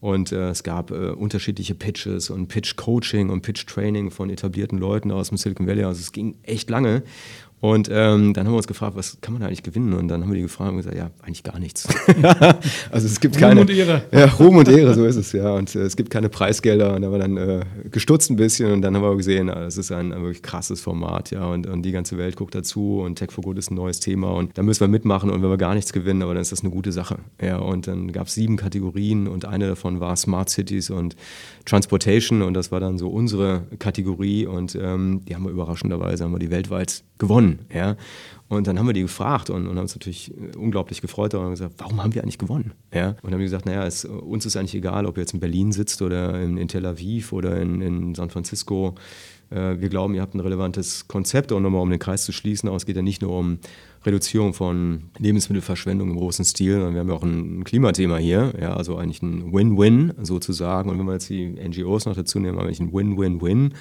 Und 0.00 0.32
äh, 0.32 0.48
es 0.48 0.62
gab 0.62 0.90
äh, 0.92 1.10
unterschiedliche 1.10 1.74
Pitches 1.74 2.30
und 2.30 2.48
Pitch-Coaching 2.48 3.28
und 3.28 3.42
Pitch-Training 3.42 4.10
von 4.10 4.30
etablierten 4.30 4.78
Leuten 4.78 5.10
aus 5.10 5.28
dem 5.28 5.36
Silicon 5.36 5.66
Valley. 5.66 5.84
Also 5.84 6.00
es 6.00 6.12
ging 6.12 6.36
echt 6.42 6.70
lange. 6.70 7.02
Und 7.60 7.90
ähm, 7.92 8.32
dann 8.32 8.46
haben 8.46 8.54
wir 8.54 8.56
uns 8.56 8.66
gefragt, 8.66 8.96
was 8.96 9.18
kann 9.20 9.34
man 9.34 9.42
da 9.42 9.48
eigentlich 9.48 9.62
gewinnen? 9.62 9.92
Und 9.92 10.08
dann 10.08 10.22
haben 10.22 10.30
wir 10.30 10.36
die 10.36 10.42
gefragt 10.42 10.70
und 10.70 10.78
gesagt, 10.78 10.96
ja, 10.96 11.10
eigentlich 11.22 11.42
gar 11.42 11.58
nichts. 11.58 11.86
also 12.90 13.06
es 13.06 13.20
gibt 13.20 13.36
keine. 13.36 13.60
Ruhm 13.60 13.68
und 13.68 13.70
Ehre. 13.70 14.02
Ja, 14.12 14.24
Ruhm 14.26 14.56
und 14.56 14.68
Ehre, 14.68 14.94
so 14.94 15.04
ist 15.04 15.16
es, 15.16 15.32
ja. 15.32 15.52
Und 15.52 15.74
äh, 15.74 15.80
es 15.80 15.94
gibt 15.96 16.08
keine 16.08 16.30
Preisgelder. 16.30 16.94
Und 16.94 17.02
da 17.02 17.08
haben 17.08 17.12
wir 17.12 17.18
dann 17.18 17.36
äh, 17.36 17.64
gestutzt 17.90 18.30
ein 18.30 18.36
bisschen 18.36 18.72
und 18.72 18.80
dann 18.80 18.96
haben 18.96 19.02
wir 19.02 19.14
gesehen, 19.14 19.50
es 19.50 19.76
ist 19.76 19.92
ein, 19.92 20.10
ein, 20.10 20.22
wirklich 20.22 20.42
krasses 20.42 20.80
Format, 20.80 21.32
ja. 21.32 21.44
Und, 21.44 21.66
und 21.66 21.82
die 21.82 21.92
ganze 21.92 22.16
Welt 22.16 22.36
guckt 22.36 22.54
dazu 22.54 23.00
und 23.00 23.16
Tech 23.16 23.30
for 23.30 23.44
Good 23.44 23.58
ist 23.58 23.70
ein 23.70 23.74
neues 23.74 24.00
Thema 24.00 24.30
und 24.30 24.56
da 24.56 24.62
müssen 24.62 24.80
wir 24.80 24.88
mitmachen 24.88 25.30
und 25.30 25.42
wenn 25.42 25.50
wir 25.50 25.58
gar 25.58 25.74
nichts 25.74 25.92
gewinnen, 25.92 26.22
aber 26.22 26.32
dann 26.32 26.40
ist 26.40 26.52
das 26.52 26.60
eine 26.60 26.70
gute 26.70 26.92
Sache. 26.92 27.18
Ja, 27.42 27.58
und 27.58 27.86
dann 27.86 28.10
gab 28.12 28.28
es 28.28 28.34
sieben 28.34 28.56
Kategorien 28.56 29.28
und 29.28 29.44
eine 29.44 29.68
davon 29.68 30.00
war 30.00 30.16
Smart 30.16 30.48
Cities 30.48 30.88
und 30.88 31.14
Transportation 31.66 32.40
und 32.40 32.54
das 32.54 32.72
war 32.72 32.80
dann 32.80 32.96
so 32.96 33.08
unsere 33.08 33.64
Kategorie 33.78 34.46
und 34.46 34.74
ähm, 34.80 35.22
die 35.28 35.34
haben 35.34 35.44
wir 35.44 35.50
überraschenderweise 35.50 36.24
haben 36.24 36.32
wir 36.32 36.38
die 36.38 36.50
weltweit 36.50 37.02
gewonnen. 37.18 37.49
Ja? 37.72 37.96
Und 38.48 38.66
dann 38.66 38.78
haben 38.78 38.86
wir 38.86 38.92
die 38.92 39.02
gefragt 39.02 39.50
und, 39.50 39.66
und 39.66 39.76
haben 39.76 39.82
uns 39.82 39.94
natürlich 39.94 40.32
äh, 40.32 40.56
unglaublich 40.56 41.00
gefreut 41.00 41.34
und 41.34 41.42
haben 41.42 41.50
gesagt, 41.50 41.74
warum 41.78 42.02
haben 42.02 42.14
wir 42.14 42.22
eigentlich 42.22 42.38
gewonnen? 42.38 42.72
Ja? 42.92 43.10
Und 43.10 43.24
dann 43.24 43.32
haben 43.34 43.38
die 43.40 43.44
gesagt, 43.44 43.66
naja, 43.66 43.84
es, 43.84 44.04
uns 44.04 44.46
ist 44.46 44.56
eigentlich 44.56 44.74
egal, 44.74 45.06
ob 45.06 45.16
ihr 45.16 45.22
jetzt 45.22 45.34
in 45.34 45.40
Berlin 45.40 45.72
sitzt 45.72 46.02
oder 46.02 46.40
in, 46.40 46.56
in 46.56 46.68
Tel 46.68 46.86
Aviv 46.86 47.32
oder 47.32 47.60
in, 47.60 47.80
in 47.80 48.14
San 48.14 48.30
Francisco. 48.30 48.94
Äh, 49.50 49.80
wir 49.80 49.88
glauben, 49.88 50.14
ihr 50.14 50.22
habt 50.22 50.34
ein 50.34 50.40
relevantes 50.40 51.08
Konzept 51.08 51.52
und 51.52 51.62
nochmal 51.62 51.82
um 51.82 51.90
den 51.90 51.98
Kreis 51.98 52.24
zu 52.24 52.32
schließen, 52.32 52.68
aber 52.68 52.76
es 52.76 52.86
geht 52.86 52.96
ja 52.96 53.02
nicht 53.02 53.22
nur 53.22 53.36
um 53.36 53.58
Reduzierung 54.04 54.54
von 54.54 55.10
Lebensmittelverschwendung 55.18 56.10
im 56.10 56.16
großen 56.16 56.44
Stil, 56.44 56.74
sondern 56.74 56.94
wir 56.94 57.00
haben 57.00 57.08
ja 57.08 57.14
auch 57.14 57.22
ein 57.22 57.64
Klimathema 57.64 58.16
hier, 58.16 58.54
ja, 58.58 58.74
also 58.74 58.96
eigentlich 58.96 59.22
ein 59.22 59.52
Win-Win 59.52 60.14
sozusagen. 60.22 60.88
Und 60.88 60.98
wenn 60.98 61.06
wir 61.06 61.12
jetzt 61.12 61.28
die 61.28 61.46
NGOs 61.46 62.06
noch 62.06 62.16
dazu 62.16 62.38
nehmen, 62.38 62.56
haben 62.56 62.64
wir 62.64 62.68
eigentlich 62.68 62.80
ein 62.80 62.92
Win-Win-Win. 62.92 63.74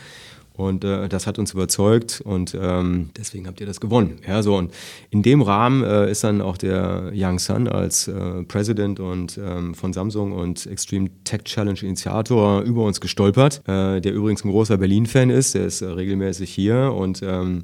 Und 0.59 0.83
äh, 0.83 1.07
das 1.07 1.25
hat 1.25 1.39
uns 1.39 1.53
überzeugt 1.53 2.19
und 2.25 2.53
ähm, 2.61 3.11
deswegen 3.17 3.47
habt 3.47 3.61
ihr 3.61 3.65
das 3.65 3.79
gewonnen. 3.79 4.17
Ja, 4.27 4.43
so 4.43 4.57
und 4.57 4.73
in 5.09 5.23
dem 5.23 5.41
Rahmen 5.41 5.85
äh, 5.85 6.11
ist 6.11 6.25
dann 6.25 6.41
auch 6.41 6.57
der 6.57 7.11
Yang 7.13 7.39
Sun 7.39 7.67
als 7.69 8.09
äh, 8.09 8.43
President 8.43 8.99
und 8.99 9.39
ähm, 9.41 9.73
von 9.73 9.93
Samsung 9.93 10.33
und 10.33 10.65
Extreme 10.65 11.11
Tech 11.23 11.45
Challenge 11.45 11.79
Initiator 11.81 12.61
über 12.63 12.83
uns 12.83 12.99
gestolpert, 12.99 13.61
äh, 13.69 14.01
der 14.01 14.11
übrigens 14.11 14.43
ein 14.43 14.51
großer 14.51 14.77
Berlin-Fan 14.77 15.29
ist, 15.29 15.55
der 15.55 15.65
ist 15.65 15.81
äh, 15.81 15.85
regelmäßig 15.85 16.53
hier 16.53 16.93
und 16.93 17.21
ähm, 17.23 17.63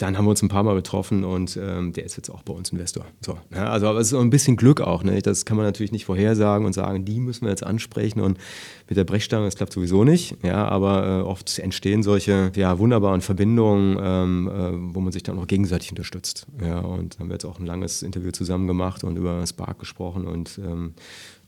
dann 0.00 0.16
haben 0.16 0.24
wir 0.24 0.30
uns 0.30 0.42
ein 0.42 0.48
paar 0.48 0.62
Mal 0.62 0.74
getroffen 0.74 1.24
und 1.24 1.58
ähm, 1.60 1.92
der 1.92 2.04
ist 2.04 2.16
jetzt 2.16 2.30
auch 2.30 2.42
bei 2.42 2.54
uns 2.54 2.72
Investor. 2.72 3.04
So, 3.20 3.36
ja, 3.54 3.68
also 3.68 3.86
aber 3.86 4.00
es 4.00 4.06
ist 4.06 4.10
so 4.12 4.18
ein 4.18 4.30
bisschen 4.30 4.56
Glück 4.56 4.80
auch. 4.80 5.04
Ne? 5.04 5.20
Das 5.20 5.44
kann 5.44 5.58
man 5.58 5.66
natürlich 5.66 5.92
nicht 5.92 6.06
vorhersagen 6.06 6.64
und 6.64 6.72
sagen, 6.72 7.04
die 7.04 7.20
müssen 7.20 7.42
wir 7.42 7.50
jetzt 7.50 7.64
ansprechen 7.64 8.20
und 8.20 8.38
mit 8.88 8.96
der 8.96 9.04
Brechstange, 9.04 9.44
das 9.44 9.56
klappt 9.56 9.74
sowieso 9.74 10.04
nicht. 10.04 10.36
Ja, 10.42 10.66
aber 10.66 11.06
äh, 11.06 11.22
oft 11.22 11.58
entstehen 11.58 12.02
solche 12.02 12.50
ja, 12.56 12.78
wunderbaren 12.78 13.20
Verbindungen, 13.20 13.98
ähm, 14.00 14.48
äh, 14.48 14.94
wo 14.94 15.00
man 15.00 15.12
sich 15.12 15.22
dann 15.22 15.38
auch 15.38 15.46
gegenseitig 15.46 15.90
unterstützt. 15.90 16.46
Ja, 16.64 16.80
und 16.80 17.18
haben 17.18 17.28
wir 17.28 17.34
jetzt 17.34 17.44
auch 17.44 17.58
ein 17.58 17.66
langes 17.66 18.02
Interview 18.02 18.30
zusammen 18.30 18.66
gemacht 18.66 19.04
und 19.04 19.18
über 19.18 19.46
Spark 19.46 19.78
gesprochen 19.78 20.26
und 20.26 20.58
ähm, 20.64 20.94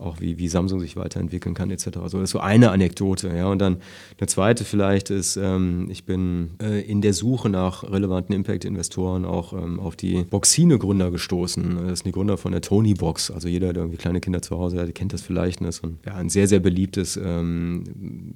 auch 0.03 0.21
wie, 0.21 0.39
wie 0.39 0.49
Samsung 0.49 0.81
sich 0.81 0.97
weiterentwickeln 0.97 1.55
kann 1.55 1.71
etc. 1.71 1.99
Also 1.99 2.19
das 2.19 2.25
ist 2.25 2.31
so 2.31 2.41
eine 2.41 2.71
Anekdote. 2.71 3.35
Ja. 3.35 3.47
Und 3.47 3.59
dann 3.59 3.79
eine 4.19 4.27
zweite 4.27 4.65
vielleicht 4.65 5.11
ist, 5.11 5.37
ähm, 5.37 5.89
ich 5.91 6.05
bin 6.05 6.51
äh, 6.63 6.81
in 6.81 7.01
der 7.01 7.15
Suche 7.15 7.49
nach 7.49 7.85
relevanten 7.85 8.35
Impact-Investoren 8.35 9.25
auch 9.25 9.53
ähm, 9.53 9.81
auf 9.81 9.97
die 9.97 10.25
Boxine-Gründer 10.25 11.11
gestoßen. 11.11 11.89
Das 11.89 12.01
sind 12.01 12.07
die 12.07 12.13
Gründer 12.13 12.37
von 12.37 12.53
der 12.53 12.61
Tony 12.61 12.95
Box. 12.95 13.31
Also 13.31 13.49
jeder, 13.49 13.73
der 13.73 13.83
irgendwie 13.83 13.99
kleine 13.99 14.21
Kinder 14.21 14.43
zu 14.43 14.59
Hause 14.59 14.81
hat, 14.81 14.95
kennt 14.95 15.13
das 15.13 15.23
vielleicht. 15.23 15.61
Das 15.61 15.77
ist 15.77 15.85
ein, 15.85 15.99
ja, 16.05 16.15
ein 16.15 16.29
sehr, 16.29 16.49
sehr 16.49 16.61
beliebtes 16.61 17.17
ähm, 17.17 17.85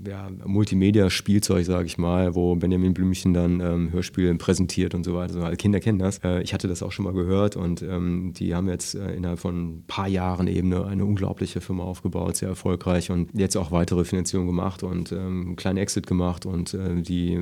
ja, 0.07 0.29
Multimedia-Spielzeug, 0.45 1.65
sage 1.65 1.87
ich 1.87 1.99
mal, 1.99 2.35
wo 2.35 2.55
Benjamin 2.55 2.95
Blümchen 2.95 3.35
dann 3.35 3.61
ähm, 3.61 3.93
Hörspiele 3.93 4.35
präsentiert 4.37 4.95
und 4.95 5.05
so 5.05 5.15
weiter. 5.15 5.35
Also 5.35 5.47
alle 5.47 5.57
Kinder 5.57 5.81
kennen 5.81 5.99
das. 5.99 6.19
Äh, 6.19 6.43
ich 6.43 6.55
hatte 6.55 6.69
das 6.69 6.83
auch 6.83 6.93
schon 6.93 7.05
mal 7.05 7.15
gehört 7.15 7.57
und 7.57 7.83
ähm, 7.83 8.33
die 8.35 8.55
haben 8.55 8.69
jetzt 8.69 8.95
äh, 8.95 9.15
innerhalb 9.15 9.39
von 9.39 9.79
ein 9.79 9.85
paar 9.87 10.09
Jahren 10.09 10.47
eben 10.47 10.73
eine, 10.73 10.87
eine 10.87 11.05
unglaubliche 11.05 11.56
der 11.57 11.63
Firma 11.63 11.83
aufgebaut, 11.83 12.37
sehr 12.37 12.49
erfolgreich 12.49 13.11
und 13.11 13.31
jetzt 13.35 13.57
auch 13.57 13.73
weitere 13.73 14.05
Finanzierungen 14.05 14.49
gemacht 14.49 14.83
und 14.83 15.11
ähm, 15.11 15.47
einen 15.47 15.57
kleinen 15.57 15.79
Exit 15.79 16.07
gemacht 16.07 16.47
und 16.47 16.75
äh, 16.75 17.01
die 17.03 17.33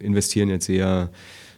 investieren 0.00 0.48
jetzt 0.48 0.66
sehr 0.66 1.10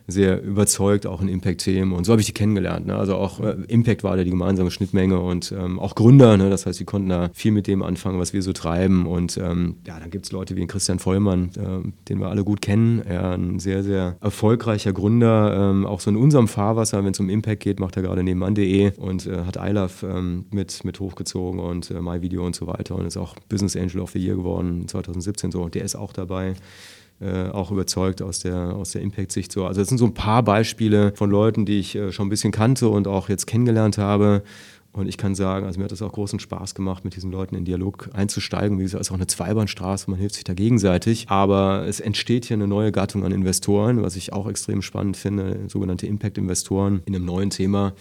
sehr 0.06 0.42
überzeugt 0.42 1.06
auch 1.06 1.20
in 1.20 1.28
Impact-Themen 1.28 1.92
und 1.92 2.04
so 2.04 2.12
habe 2.12 2.20
ich 2.20 2.26
die 2.26 2.32
kennengelernt. 2.32 2.86
Ne? 2.86 2.96
Also 2.96 3.16
auch 3.16 3.40
äh, 3.40 3.56
Impact 3.68 4.04
war 4.04 4.16
da 4.16 4.24
die 4.24 4.30
gemeinsame 4.30 4.70
Schnittmenge 4.70 5.18
und 5.20 5.52
ähm, 5.52 5.78
auch 5.78 5.94
Gründer, 5.94 6.36
ne? 6.36 6.50
das 6.50 6.66
heißt, 6.66 6.78
sie 6.78 6.84
konnten 6.84 7.08
da 7.08 7.30
viel 7.34 7.52
mit 7.52 7.66
dem 7.66 7.82
anfangen, 7.82 8.18
was 8.18 8.32
wir 8.32 8.42
so 8.42 8.52
treiben 8.52 9.06
und 9.06 9.36
ähm, 9.36 9.76
ja, 9.86 9.98
dann 9.98 10.10
gibt 10.10 10.26
es 10.26 10.32
Leute 10.32 10.54
wie 10.54 10.60
den 10.60 10.68
Christian 10.68 10.98
Vollmann, 10.98 11.50
äh, 11.56 11.88
den 12.08 12.20
wir 12.20 12.28
alle 12.28 12.44
gut 12.44 12.62
kennen, 12.62 13.02
er 13.04 13.32
ein 13.32 13.58
sehr, 13.58 13.82
sehr 13.82 14.16
erfolgreicher 14.20 14.92
Gründer, 14.92 15.70
ähm, 15.70 15.86
auch 15.86 16.00
so 16.00 16.10
in 16.10 16.16
unserem 16.16 16.48
Fahrwasser, 16.48 17.04
wenn 17.04 17.12
es 17.12 17.20
um 17.20 17.28
Impact 17.28 17.62
geht, 17.62 17.80
macht 17.80 17.96
er 17.96 18.02
gerade 18.02 18.22
nebenan.de 18.22 18.96
und 18.96 19.26
äh, 19.26 19.44
hat 19.44 19.56
iLove 19.60 20.06
ähm, 20.06 20.46
mit, 20.50 20.84
mit 20.84 21.00
hochgezogen 21.00 21.60
und 21.60 21.90
äh, 21.90 22.00
MyVideo 22.00 22.46
und 22.46 22.54
so 22.54 22.66
weiter 22.66 22.94
und 22.94 23.06
ist 23.06 23.16
auch 23.16 23.34
Business 23.48 23.76
Angel 23.76 24.00
of 24.00 24.10
the 24.12 24.18
Year 24.18 24.36
geworden 24.36 24.86
2017 24.86 25.50
so 25.50 25.68
der 25.68 25.84
ist 25.84 25.96
auch 25.96 26.12
dabei. 26.12 26.54
Äh, 27.18 27.48
auch 27.48 27.70
überzeugt 27.70 28.20
aus 28.20 28.40
der, 28.40 28.76
aus 28.76 28.90
der 28.90 29.00
Impact-Sicht. 29.00 29.50
So. 29.50 29.64
Also 29.64 29.80
das 29.80 29.88
sind 29.88 29.96
so 29.96 30.04
ein 30.04 30.12
paar 30.12 30.42
Beispiele 30.42 31.14
von 31.16 31.30
Leuten, 31.30 31.64
die 31.64 31.78
ich 31.78 31.94
äh, 31.94 32.12
schon 32.12 32.26
ein 32.26 32.28
bisschen 32.28 32.52
kannte 32.52 32.88
und 32.90 33.08
auch 33.08 33.30
jetzt 33.30 33.46
kennengelernt 33.46 33.96
habe. 33.96 34.42
Und 34.92 35.08
ich 35.08 35.16
kann 35.16 35.34
sagen, 35.34 35.64
also 35.64 35.78
mir 35.78 35.84
hat 35.84 35.92
das 35.92 36.02
auch 36.02 36.12
großen 36.12 36.40
Spaß 36.40 36.74
gemacht, 36.74 37.04
mit 37.04 37.16
diesen 37.16 37.30
Leuten 37.30 37.54
in 37.54 37.64
Dialog 37.64 38.10
einzusteigen. 38.12 38.78
Wie 38.78 38.82
gesagt, 38.82 39.00
es 39.00 39.08
ist 39.08 39.12
auch 39.12 39.16
eine 39.16 39.26
Zweibahnstraße, 39.26 40.10
man 40.10 40.18
hilft 40.18 40.34
sich 40.34 40.44
da 40.44 40.52
gegenseitig. 40.52 41.26
Aber 41.28 41.86
es 41.86 42.00
entsteht 42.00 42.46
hier 42.46 42.56
eine 42.56 42.66
neue 42.66 42.92
Gattung 42.92 43.24
an 43.24 43.32
Investoren, 43.32 44.02
was 44.02 44.16
ich 44.16 44.34
auch 44.34 44.46
extrem 44.46 44.82
spannend 44.82 45.16
finde, 45.16 45.60
sogenannte 45.68 46.06
Impact-Investoren 46.06 47.02
in 47.06 47.14
einem 47.14 47.24
neuen 47.24 47.48
Thema 47.48 47.94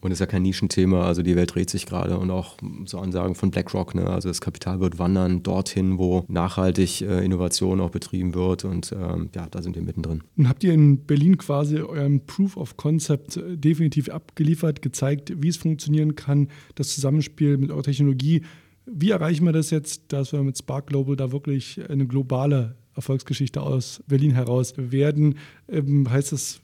und 0.00 0.10
ist 0.10 0.20
ja 0.20 0.26
kein 0.26 0.42
Nischenthema, 0.42 1.04
also 1.04 1.22
die 1.22 1.36
Welt 1.36 1.54
dreht 1.54 1.70
sich 1.70 1.86
gerade 1.86 2.18
und 2.18 2.30
auch 2.30 2.56
so 2.84 2.98
Ansagen 2.98 3.34
von 3.34 3.50
BlackRock, 3.50 3.94
ne? 3.94 4.08
also 4.08 4.28
das 4.28 4.40
Kapital 4.40 4.80
wird 4.80 4.98
wandern 4.98 5.42
dorthin, 5.42 5.98
wo 5.98 6.24
nachhaltig 6.28 7.02
äh, 7.02 7.24
Innovation 7.24 7.80
auch 7.80 7.90
betrieben 7.90 8.34
wird 8.34 8.64
und 8.64 8.92
ähm, 8.92 9.30
ja, 9.34 9.46
da 9.50 9.62
sind 9.62 9.76
wir 9.76 9.82
mittendrin. 9.82 10.22
Und 10.36 10.48
habt 10.48 10.64
ihr 10.64 10.72
in 10.72 11.04
Berlin 11.04 11.38
quasi 11.38 11.78
euren 11.78 12.24
Proof 12.26 12.56
of 12.56 12.76
Concept 12.76 13.36
äh, 13.36 13.56
definitiv 13.56 14.08
abgeliefert, 14.08 14.82
gezeigt, 14.82 15.32
wie 15.36 15.48
es 15.48 15.56
funktionieren 15.56 16.14
kann, 16.14 16.48
das 16.74 16.94
Zusammenspiel 16.94 17.58
mit 17.58 17.70
eurer 17.70 17.82
Technologie. 17.82 18.42
Wie 18.86 19.10
erreichen 19.10 19.44
wir 19.44 19.52
das 19.52 19.70
jetzt, 19.70 20.12
dass 20.12 20.32
wir 20.32 20.42
mit 20.42 20.56
Spark 20.56 20.86
Global 20.86 21.16
da 21.16 21.30
wirklich 21.32 21.80
eine 21.90 22.06
globale 22.06 22.76
Erfolgsgeschichte 22.94 23.60
aus 23.60 24.02
Berlin 24.06 24.32
heraus 24.32 24.74
werden? 24.76 25.36
Ähm, 25.68 26.08
heißt 26.10 26.32
das, 26.32 26.60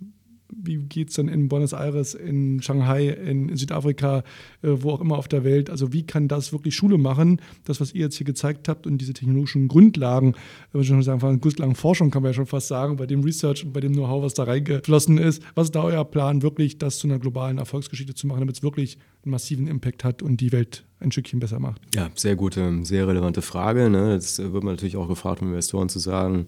wie 0.62 0.76
geht 0.78 1.10
es 1.10 1.16
dann 1.16 1.28
in 1.28 1.48
Buenos 1.48 1.72
Aires, 1.72 2.14
in 2.14 2.62
Shanghai, 2.62 3.08
in, 3.08 3.48
in 3.48 3.56
Südafrika, 3.56 4.18
äh, 4.62 4.68
wo 4.70 4.90
auch 4.90 5.00
immer 5.00 5.18
auf 5.18 5.28
der 5.28 5.44
Welt? 5.44 5.70
Also 5.70 5.92
wie 5.92 6.06
kann 6.06 6.28
das 6.28 6.52
wirklich 6.52 6.74
Schule 6.74 6.98
machen? 6.98 7.40
Das, 7.64 7.80
was 7.80 7.92
ihr 7.92 8.02
jetzt 8.02 8.16
hier 8.16 8.26
gezeigt 8.26 8.68
habt 8.68 8.86
und 8.86 8.98
diese 8.98 9.12
technologischen 9.12 9.68
Grundlagen, 9.68 10.34
wenn 10.72 10.80
wir 10.80 10.86
schon 10.86 11.02
sagen, 11.02 11.20
von 11.20 11.40
Grundlagen 11.40 11.74
Forschung 11.74 12.10
kann 12.10 12.22
man 12.22 12.30
ja 12.30 12.34
schon 12.34 12.46
fast 12.46 12.68
sagen, 12.68 12.96
bei 12.96 13.06
dem 13.06 13.22
Research 13.22 13.64
und 13.64 13.72
bei 13.72 13.80
dem 13.80 13.92
Know-how, 13.92 14.22
was 14.22 14.34
da 14.34 14.44
reingeflossen 14.44 15.18
ist. 15.18 15.42
Was 15.54 15.68
ist 15.68 15.74
da 15.74 15.82
euer 15.82 16.04
Plan, 16.04 16.42
wirklich 16.42 16.78
das 16.78 16.98
zu 16.98 17.06
einer 17.06 17.18
globalen 17.18 17.58
Erfolgsgeschichte 17.58 18.14
zu 18.14 18.26
machen, 18.26 18.40
damit 18.40 18.56
es 18.56 18.62
wirklich 18.62 18.98
einen 19.24 19.30
massiven 19.30 19.66
Impact 19.66 20.04
hat 20.04 20.22
und 20.22 20.40
die 20.40 20.52
Welt 20.52 20.84
ein 21.00 21.12
Stückchen 21.12 21.40
besser 21.40 21.60
macht? 21.60 21.80
Ja, 21.94 22.10
sehr 22.14 22.36
gute, 22.36 22.84
sehr 22.84 23.06
relevante 23.06 23.42
Frage. 23.42 23.90
Ne? 23.90 24.14
Jetzt 24.14 24.38
wird 24.38 24.64
man 24.64 24.74
natürlich 24.74 24.96
auch 24.96 25.08
gefragt, 25.08 25.42
um 25.42 25.48
Investoren 25.48 25.88
zu 25.88 25.98
sagen, 25.98 26.46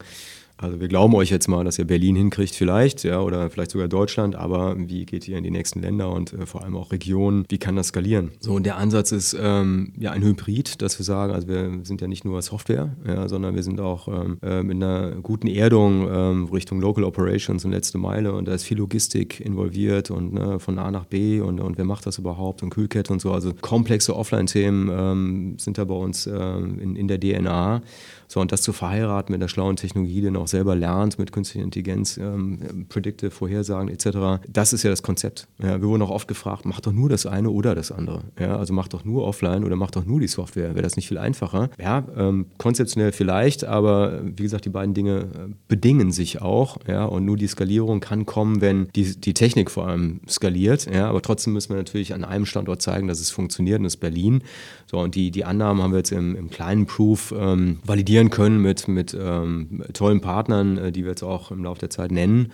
also 0.59 0.81
wir 0.81 0.89
glauben 0.89 1.15
euch 1.15 1.31
jetzt 1.31 1.49
mal, 1.49 1.65
dass 1.65 1.79
ihr 1.79 1.87
Berlin 1.87 2.17
hinkriegt 2.17 2.55
vielleicht, 2.55 3.05
ja, 3.05 3.21
oder 3.21 3.51
vielleicht 3.51 3.73
sogar 3.73 3.89
Deutschland, 3.89 4.37
aber 4.37 4.75
wie 4.79 5.05
geht 5.05 5.29
ihr 5.29 5.37
in 5.37 5.45
die 5.45 5.51
nächsten 5.51 5.83
Länder 5.83 6.11
und 6.11 6.33
äh, 6.33 6.47
vor 6.47 6.65
allem 6.65 6.77
auch 6.77 6.93
Regionen, 6.93 7.45
wie 7.49 7.59
kann 7.59 7.77
das 7.77 7.89
skalieren? 7.89 8.31
So, 8.41 8.55
und 8.55 8.65
der 8.65 8.77
Ansatz 8.77 9.13
ist 9.13 9.37
ähm, 9.39 9.93
ja 9.99 10.13
ein 10.13 10.23
Hybrid, 10.23 10.81
dass 10.81 10.99
wir 10.99 11.05
sagen, 11.05 11.35
also 11.35 11.49
wir 11.49 11.81
sind 11.83 12.01
ja 12.01 12.09
nicht 12.09 12.25
nur 12.25 12.41
Software, 12.41 12.97
ja, 13.07 13.29
sondern 13.29 13.55
wir 13.55 13.63
sind 13.63 13.81
auch 13.81 14.09
ähm, 14.09 14.39
äh, 14.43 14.63
mit 14.63 14.77
einer 14.77 15.17
guten 15.23 15.49
Erdung 15.49 16.09
ähm, 16.11 16.45
Richtung 16.47 16.81
Local 16.81 17.05
Operations 17.05 17.65
und 17.65 17.73
letzte 17.73 17.99
Meile 17.99 18.33
und 18.33 18.49
da 18.49 18.55
ist 18.55 18.65
viel 18.65 18.79
Logistik 18.79 19.41
involviert 19.41 20.11
und 20.11 20.33
ne, 20.33 20.59
von 20.59 20.79
A 20.79 20.91
nach 20.91 21.05
B 21.05 21.41
und, 21.41 21.61
und 21.61 21.77
wer 21.77 21.85
macht 21.85 22.07
das 22.07 22.19
überhaupt 22.19 22.63
und 22.63 22.71
Kühlkette 22.71 23.13
und 23.13 23.21
so, 23.21 23.33
also 23.33 23.53
komplexe 23.61 24.17
Offline-Themen 24.17 24.91
ähm, 24.91 25.59
sind 25.59 25.77
da 25.77 25.85
bei 25.85 25.95
uns 25.95 26.27
ähm, 26.27 26.79
in, 26.79 26.97
in 26.97 27.09
der 27.09 27.21
DNA. 27.21 27.83
So, 28.29 28.41
und 28.41 28.51
das 28.51 28.63
zu 28.63 28.73
verheiraten 28.73 29.33
mit 29.33 29.41
der 29.41 29.49
schlauen 29.49 29.77
Technologie, 29.77 30.21
die 30.21 30.23
dann 30.23 30.37
auch 30.47 30.51
selber 30.51 30.75
lernt, 30.75 31.19
mit 31.19 31.31
künstlicher 31.31 31.65
Intelligenz, 31.65 32.17
ähm, 32.17 32.87
Predictive, 32.89 33.31
Vorhersagen 33.31 33.89
etc., 33.89 34.43
das 34.49 34.73
ist 34.73 34.83
ja 34.83 34.91
das 34.91 35.03
Konzept. 35.03 35.47
Ja, 35.63 35.81
wir 35.81 35.89
wurden 35.89 36.03
auch 36.03 36.11
oft 36.11 36.29
gefragt, 36.29 36.65
mach 36.65 36.81
doch 36.81 36.93
nur 36.93 37.09
das 37.09 37.27
eine 37.27 37.51
oder 37.51 37.75
das 37.75 37.93
andere. 37.93 38.25
Ja, 38.39 38.57
also 38.57 38.73
mach 38.73 38.89
doch 38.89 39.05
nur 39.05 39.25
offline 39.25 39.65
oder 39.65 39.77
mach 39.77 39.91
doch 39.93 40.05
nur 40.05 40.21
die 40.21 40.27
Software. 40.27 40.75
Wäre 40.75 40.83
das 40.83 40.97
nicht 40.97 41.09
viel 41.09 41.19
einfacher? 41.19 41.71
Ja, 41.81 42.05
ähm, 42.17 42.47
konzeptionell 42.59 43.13
vielleicht, 43.13 43.65
aber 43.65 44.21
wie 44.25 44.43
gesagt, 44.43 44.65
die 44.65 44.71
beiden 44.71 44.95
Dinge 44.95 45.21
äh, 45.21 45.55
bedingen 45.69 46.11
sich 46.11 46.43
auch. 46.43 46.79
Ja, 46.89 47.05
und 47.05 47.25
nur 47.25 47.37
die 47.37 47.47
Skalierung 47.47 48.01
kann 48.01 48.27
kommen, 48.27 48.61
wenn 48.61 48.89
die, 48.97 49.17
die 49.17 49.35
Technik 49.35 49.71
vor 49.71 49.87
allem 49.87 50.21
skaliert. 50.29 50.87
Ja, 50.93 51.09
aber 51.09 51.23
trotzdem 51.23 51.53
müssen 51.53 51.71
wir 51.71 51.77
natürlich 51.77 52.15
an 52.15 52.25
einem 52.25 52.47
Standort 52.47 52.83
zeigen, 52.83 53.07
dass 53.07 53.21
es 53.21 53.31
funktioniert, 53.31 53.79
und 53.79 53.85
das 53.85 53.95
ist 53.95 54.01
Berlin. 54.01 54.43
So, 54.91 54.99
und 54.99 55.15
die, 55.15 55.31
die 55.31 55.45
Annahmen 55.45 55.83
haben 55.83 55.93
wir 55.93 55.99
jetzt 55.99 56.13
im, 56.13 56.35
im 56.35 56.51
kleinen 56.51 56.87
Proof 56.87 57.35
ähm, 57.37 57.79
validiert 57.85 58.17
kombinieren 58.17 58.31
können 58.31 58.63
mit, 58.63 58.89
mit 58.89 59.17
ähm, 59.19 59.85
tollen 59.93 60.21
Partnern, 60.21 60.36
äh, 60.79 60.93
die 60.93 61.05
wir 61.05 61.11
jetzt 61.11 61.23
auch 61.23 61.51
im 61.51 61.65
Laufe 61.65 61.81
der 61.81 61.91
Zeit 61.91 62.11
nennen. 62.13 62.53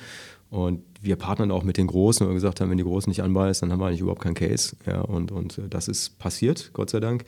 Und 0.51 0.83
wir 1.01 1.16
partnern 1.16 1.51
auch 1.51 1.62
mit 1.62 1.79
den 1.79 1.87
Großen, 1.87 2.27
weil 2.27 2.33
wir 2.33 2.35
gesagt 2.35 2.61
haben, 2.61 2.71
wenn 2.71 2.77
die 2.77 2.85
Großen 2.85 3.11
nicht 3.11 3.23
anbeißen, 3.23 3.66
dann 3.66 3.73
haben 3.73 3.83
wir 3.83 3.88
eigentlich 3.88 4.01
überhaupt 4.01 4.23
keinen 4.23 4.35
Case. 4.35 4.77
Ja, 4.87 5.01
und, 5.01 5.33
und 5.33 5.59
äh, 5.59 5.68
das 5.68 5.88
ist 5.88 6.18
passiert, 6.18 6.71
Gott 6.75 6.90
sei 6.90 7.01
Dank. 7.01 7.25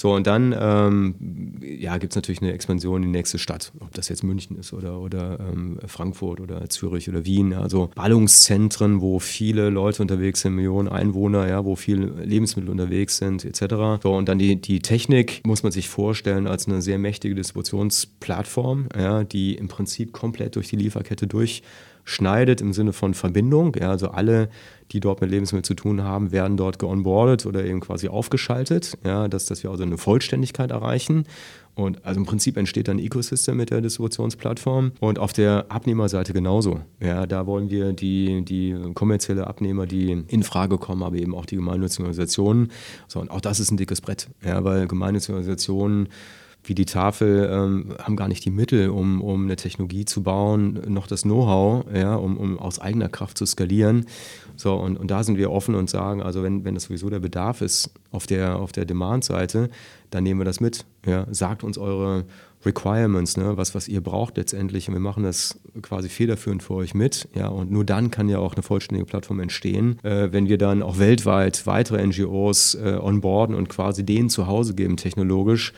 So, 0.00 0.14
und 0.14 0.28
dann 0.28 0.54
ähm, 0.56 1.16
ja, 1.60 1.98
gibt 1.98 2.12
es 2.12 2.14
natürlich 2.14 2.40
eine 2.40 2.52
Expansion 2.52 3.02
in 3.02 3.10
die 3.10 3.18
nächste 3.18 3.36
Stadt. 3.36 3.72
Ob 3.80 3.92
das 3.94 4.08
jetzt 4.08 4.22
München 4.22 4.56
ist 4.56 4.72
oder, 4.72 5.00
oder 5.00 5.40
ähm, 5.40 5.80
Frankfurt 5.88 6.38
oder 6.38 6.70
Zürich 6.70 7.08
oder 7.08 7.24
Wien. 7.24 7.52
Also 7.52 7.90
Ballungszentren, 7.96 9.00
wo 9.00 9.18
viele 9.18 9.70
Leute 9.70 10.00
unterwegs 10.00 10.42
sind, 10.42 10.54
Millionen 10.54 10.86
Einwohner, 10.86 11.48
ja, 11.48 11.64
wo 11.64 11.74
viele 11.74 12.06
Lebensmittel 12.24 12.70
unterwegs 12.70 13.16
sind, 13.16 13.44
etc. 13.44 14.00
So, 14.00 14.14
und 14.14 14.28
dann 14.28 14.38
die, 14.38 14.60
die 14.60 14.78
Technik 14.78 15.40
muss 15.44 15.64
man 15.64 15.72
sich 15.72 15.88
vorstellen 15.88 16.46
als 16.46 16.68
eine 16.68 16.80
sehr 16.80 17.00
mächtige 17.00 17.34
Distributionsplattform, 17.34 18.90
ja, 18.96 19.24
die 19.24 19.56
im 19.56 19.66
Prinzip 19.66 20.12
komplett 20.12 20.54
durch 20.54 20.68
die 20.68 20.76
Lieferkette 20.76 21.26
durch 21.26 21.64
schneidet 22.08 22.62
im 22.62 22.72
Sinne 22.72 22.92
von 22.92 23.12
Verbindung. 23.12 23.76
Ja, 23.78 23.90
also 23.90 24.08
alle, 24.08 24.48
die 24.92 25.00
dort 25.00 25.20
mit 25.20 25.30
Lebensmitteln 25.30 25.64
zu 25.64 25.74
tun 25.74 26.02
haben, 26.02 26.32
werden 26.32 26.56
dort 26.56 26.78
geonboardet 26.78 27.44
oder 27.44 27.64
eben 27.64 27.80
quasi 27.80 28.08
aufgeschaltet, 28.08 28.96
ja, 29.04 29.28
dass, 29.28 29.44
dass 29.44 29.62
wir 29.62 29.70
also 29.70 29.82
eine 29.82 29.98
Vollständigkeit 29.98 30.70
erreichen. 30.70 31.24
Und 31.74 32.04
also 32.04 32.18
im 32.18 32.26
Prinzip 32.26 32.56
entsteht 32.56 32.88
dann 32.88 32.96
ein 32.96 33.04
Ecosystem 33.04 33.56
mit 33.56 33.70
der 33.70 33.82
Distributionsplattform. 33.82 34.92
Und 35.00 35.18
auf 35.18 35.32
der 35.32 35.66
Abnehmerseite 35.68 36.32
genauso. 36.32 36.80
Ja, 36.98 37.26
da 37.26 37.46
wollen 37.46 37.70
wir 37.70 37.92
die, 37.92 38.42
die 38.42 38.74
kommerzielle 38.94 39.46
Abnehmer, 39.46 39.86
die 39.86 40.24
in 40.26 40.42
Frage 40.42 40.78
kommen, 40.78 41.02
aber 41.02 41.16
eben 41.16 41.34
auch 41.34 41.46
die 41.46 41.56
gemeinnützigen 41.56 42.06
Organisationen. 42.06 42.72
So, 43.06 43.20
und 43.20 43.30
auch 43.30 43.40
das 43.40 43.60
ist 43.60 43.70
ein 43.70 43.76
dickes 43.76 44.00
Brett, 44.00 44.28
ja, 44.44 44.64
weil 44.64 44.88
gemeinnützige 44.88 45.34
Organisationen 45.34 46.08
wie 46.68 46.74
die 46.74 46.84
Tafel 46.84 47.48
ähm, 47.50 47.94
haben 47.98 48.16
gar 48.16 48.28
nicht 48.28 48.44
die 48.44 48.50
Mittel, 48.50 48.90
um, 48.90 49.20
um 49.20 49.44
eine 49.44 49.56
Technologie 49.56 50.04
zu 50.04 50.22
bauen, 50.22 50.80
noch 50.86 51.06
das 51.06 51.22
Know-how, 51.22 51.84
ja, 51.94 52.14
um, 52.14 52.36
um 52.36 52.58
aus 52.58 52.78
eigener 52.78 53.08
Kraft 53.08 53.38
zu 53.38 53.46
skalieren. 53.46 54.06
So, 54.56 54.74
und, 54.74 54.96
und 54.96 55.10
da 55.10 55.22
sind 55.22 55.38
wir 55.38 55.50
offen 55.50 55.74
und 55.74 55.88
sagen, 55.88 56.22
also 56.22 56.42
wenn, 56.42 56.64
wenn 56.64 56.74
das 56.74 56.84
sowieso 56.84 57.10
der 57.10 57.20
Bedarf 57.20 57.60
ist 57.60 57.90
auf 58.10 58.26
der, 58.26 58.56
auf 58.56 58.72
der 58.72 58.84
Demand-Seite, 58.84 59.70
dann 60.10 60.24
nehmen 60.24 60.40
wir 60.40 60.44
das 60.44 60.60
mit. 60.60 60.84
Ja. 61.06 61.26
Sagt 61.30 61.64
uns 61.64 61.78
eure, 61.78 62.24
Requirements, 62.64 63.36
ne, 63.36 63.56
was, 63.56 63.74
was 63.74 63.86
ihr 63.86 64.00
braucht 64.00 64.36
letztendlich. 64.36 64.88
Und 64.88 64.94
wir 64.94 65.00
machen 65.00 65.22
das 65.22 65.58
quasi 65.80 66.08
federführend 66.08 66.62
für 66.62 66.74
euch 66.74 66.92
mit. 66.92 67.28
Ja, 67.34 67.48
und 67.48 67.70
nur 67.70 67.84
dann 67.84 68.10
kann 68.10 68.28
ja 68.28 68.38
auch 68.38 68.54
eine 68.54 68.62
vollständige 68.62 69.06
Plattform 69.06 69.40
entstehen, 69.40 69.98
äh, 70.02 70.32
wenn 70.32 70.48
wir 70.48 70.58
dann 70.58 70.82
auch 70.82 70.98
weltweit 70.98 71.66
weitere 71.66 72.04
NGOs 72.04 72.74
äh, 72.74 72.98
onboarden 73.00 73.54
und 73.54 73.68
quasi 73.68 74.04
denen 74.04 74.28
zu 74.28 74.46
Hause 74.46 74.74
geben 74.74 74.96
technologisch 74.96 75.72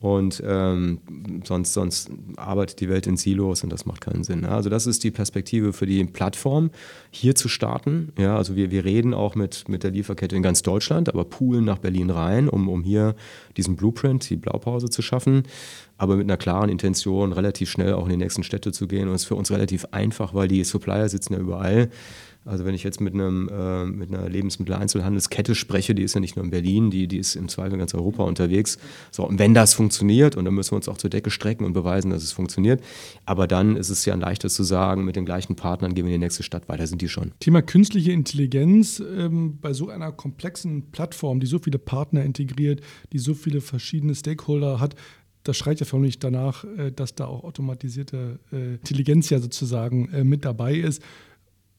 und 0.00 0.42
ähm, 0.46 0.98
sonst, 1.44 1.74
sonst 1.74 2.10
arbeitet 2.36 2.80
die 2.80 2.88
Welt 2.88 3.06
in 3.06 3.18
Silos 3.18 3.62
und 3.62 3.70
das 3.70 3.84
macht 3.84 4.00
keinen 4.00 4.24
Sinn. 4.24 4.46
Also 4.46 4.70
das 4.70 4.86
ist 4.86 5.04
die 5.04 5.10
Perspektive 5.10 5.74
für 5.74 5.84
die 5.84 6.02
Plattform, 6.04 6.70
hier 7.10 7.34
zu 7.34 7.48
starten. 7.48 8.10
Ja, 8.18 8.36
also 8.36 8.56
wir, 8.56 8.70
wir 8.70 8.86
reden 8.86 9.12
auch 9.12 9.34
mit, 9.34 9.68
mit 9.68 9.82
der 9.82 9.90
Lieferkette 9.90 10.34
in 10.34 10.42
ganz 10.42 10.62
Deutschland, 10.62 11.10
aber 11.10 11.24
poolen 11.24 11.66
nach 11.66 11.78
Berlin 11.78 12.08
rein, 12.08 12.48
um, 12.48 12.70
um 12.70 12.82
hier 12.82 13.14
diesen 13.58 13.76
Blueprint, 13.76 14.30
die 14.30 14.36
Blaupause 14.36 14.88
zu 14.88 15.02
schaffen, 15.02 15.42
aber 15.98 16.16
mit 16.16 16.24
einer 16.24 16.38
klaren 16.38 16.70
Intention, 16.70 17.34
relativ 17.34 17.68
schnell 17.68 17.92
auch 17.92 18.04
in 18.04 18.10
die 18.10 18.16
nächsten 18.16 18.42
Städte 18.42 18.72
zu 18.72 18.88
gehen. 18.88 19.06
Und 19.06 19.14
es 19.14 19.22
ist 19.22 19.28
für 19.28 19.34
uns 19.34 19.50
relativ 19.50 19.84
einfach, 19.90 20.32
weil 20.32 20.48
die 20.48 20.64
Supplier 20.64 21.10
sitzen 21.10 21.34
ja 21.34 21.38
überall. 21.40 21.90
Also 22.44 22.64
wenn 22.64 22.74
ich 22.74 22.82
jetzt 22.82 23.00
mit, 23.00 23.12
einem, 23.12 23.48
äh, 23.48 23.84
mit 23.84 24.12
einer 24.12 24.28
Lebensmitteleinzelhandelskette 24.28 25.54
spreche, 25.54 25.94
die 25.94 26.02
ist 26.02 26.14
ja 26.14 26.20
nicht 26.20 26.36
nur 26.36 26.44
in 26.44 26.50
Berlin, 26.50 26.90
die, 26.90 27.06
die 27.06 27.18
ist 27.18 27.36
im 27.36 27.48
Zweifel 27.48 27.78
ganz 27.78 27.94
Europa 27.94 28.22
unterwegs. 28.24 28.78
So, 29.10 29.26
und 29.26 29.38
wenn 29.38 29.52
das 29.52 29.74
funktioniert, 29.74 30.36
und 30.36 30.46
dann 30.46 30.54
müssen 30.54 30.72
wir 30.72 30.76
uns 30.76 30.88
auch 30.88 30.96
zur 30.96 31.10
Decke 31.10 31.30
strecken 31.30 31.64
und 31.64 31.74
beweisen, 31.74 32.10
dass 32.10 32.22
es 32.22 32.32
funktioniert, 32.32 32.82
aber 33.26 33.46
dann 33.46 33.76
ist 33.76 33.90
es 33.90 34.04
ja 34.06 34.14
ein 34.14 34.20
leichtes 34.20 34.54
zu 34.54 34.62
sagen, 34.62 35.04
mit 35.04 35.16
den 35.16 35.26
gleichen 35.26 35.54
Partnern 35.54 35.94
gehen 35.94 36.06
wir 36.06 36.14
in 36.14 36.20
die 36.20 36.26
nächste 36.26 36.42
Stadt 36.42 36.68
weiter, 36.68 36.86
sind 36.86 37.02
die 37.02 37.08
schon. 37.08 37.32
Thema 37.40 37.60
künstliche 37.60 38.12
Intelligenz 38.12 39.00
ähm, 39.00 39.58
bei 39.60 39.74
so 39.74 39.90
einer 39.90 40.10
komplexen 40.10 40.90
Plattform, 40.92 41.40
die 41.40 41.46
so 41.46 41.58
viele 41.58 41.78
Partner 41.78 42.24
integriert, 42.24 42.80
die 43.12 43.18
so 43.18 43.34
viele 43.34 43.60
verschiedene 43.60 44.14
Stakeholder 44.14 44.80
hat, 44.80 44.94
das 45.44 45.56
schreit 45.56 45.80
ja 45.80 45.86
förmlich 45.86 46.18
danach, 46.18 46.64
äh, 46.64 46.92
dass 46.92 47.14
da 47.14 47.26
auch 47.26 47.44
automatisierte 47.44 48.38
äh, 48.52 48.74
Intelligenz 48.74 49.30
ja 49.30 49.38
sozusagen 49.38 50.08
äh, 50.10 50.24
mit 50.24 50.44
dabei 50.44 50.74
ist. 50.74 51.02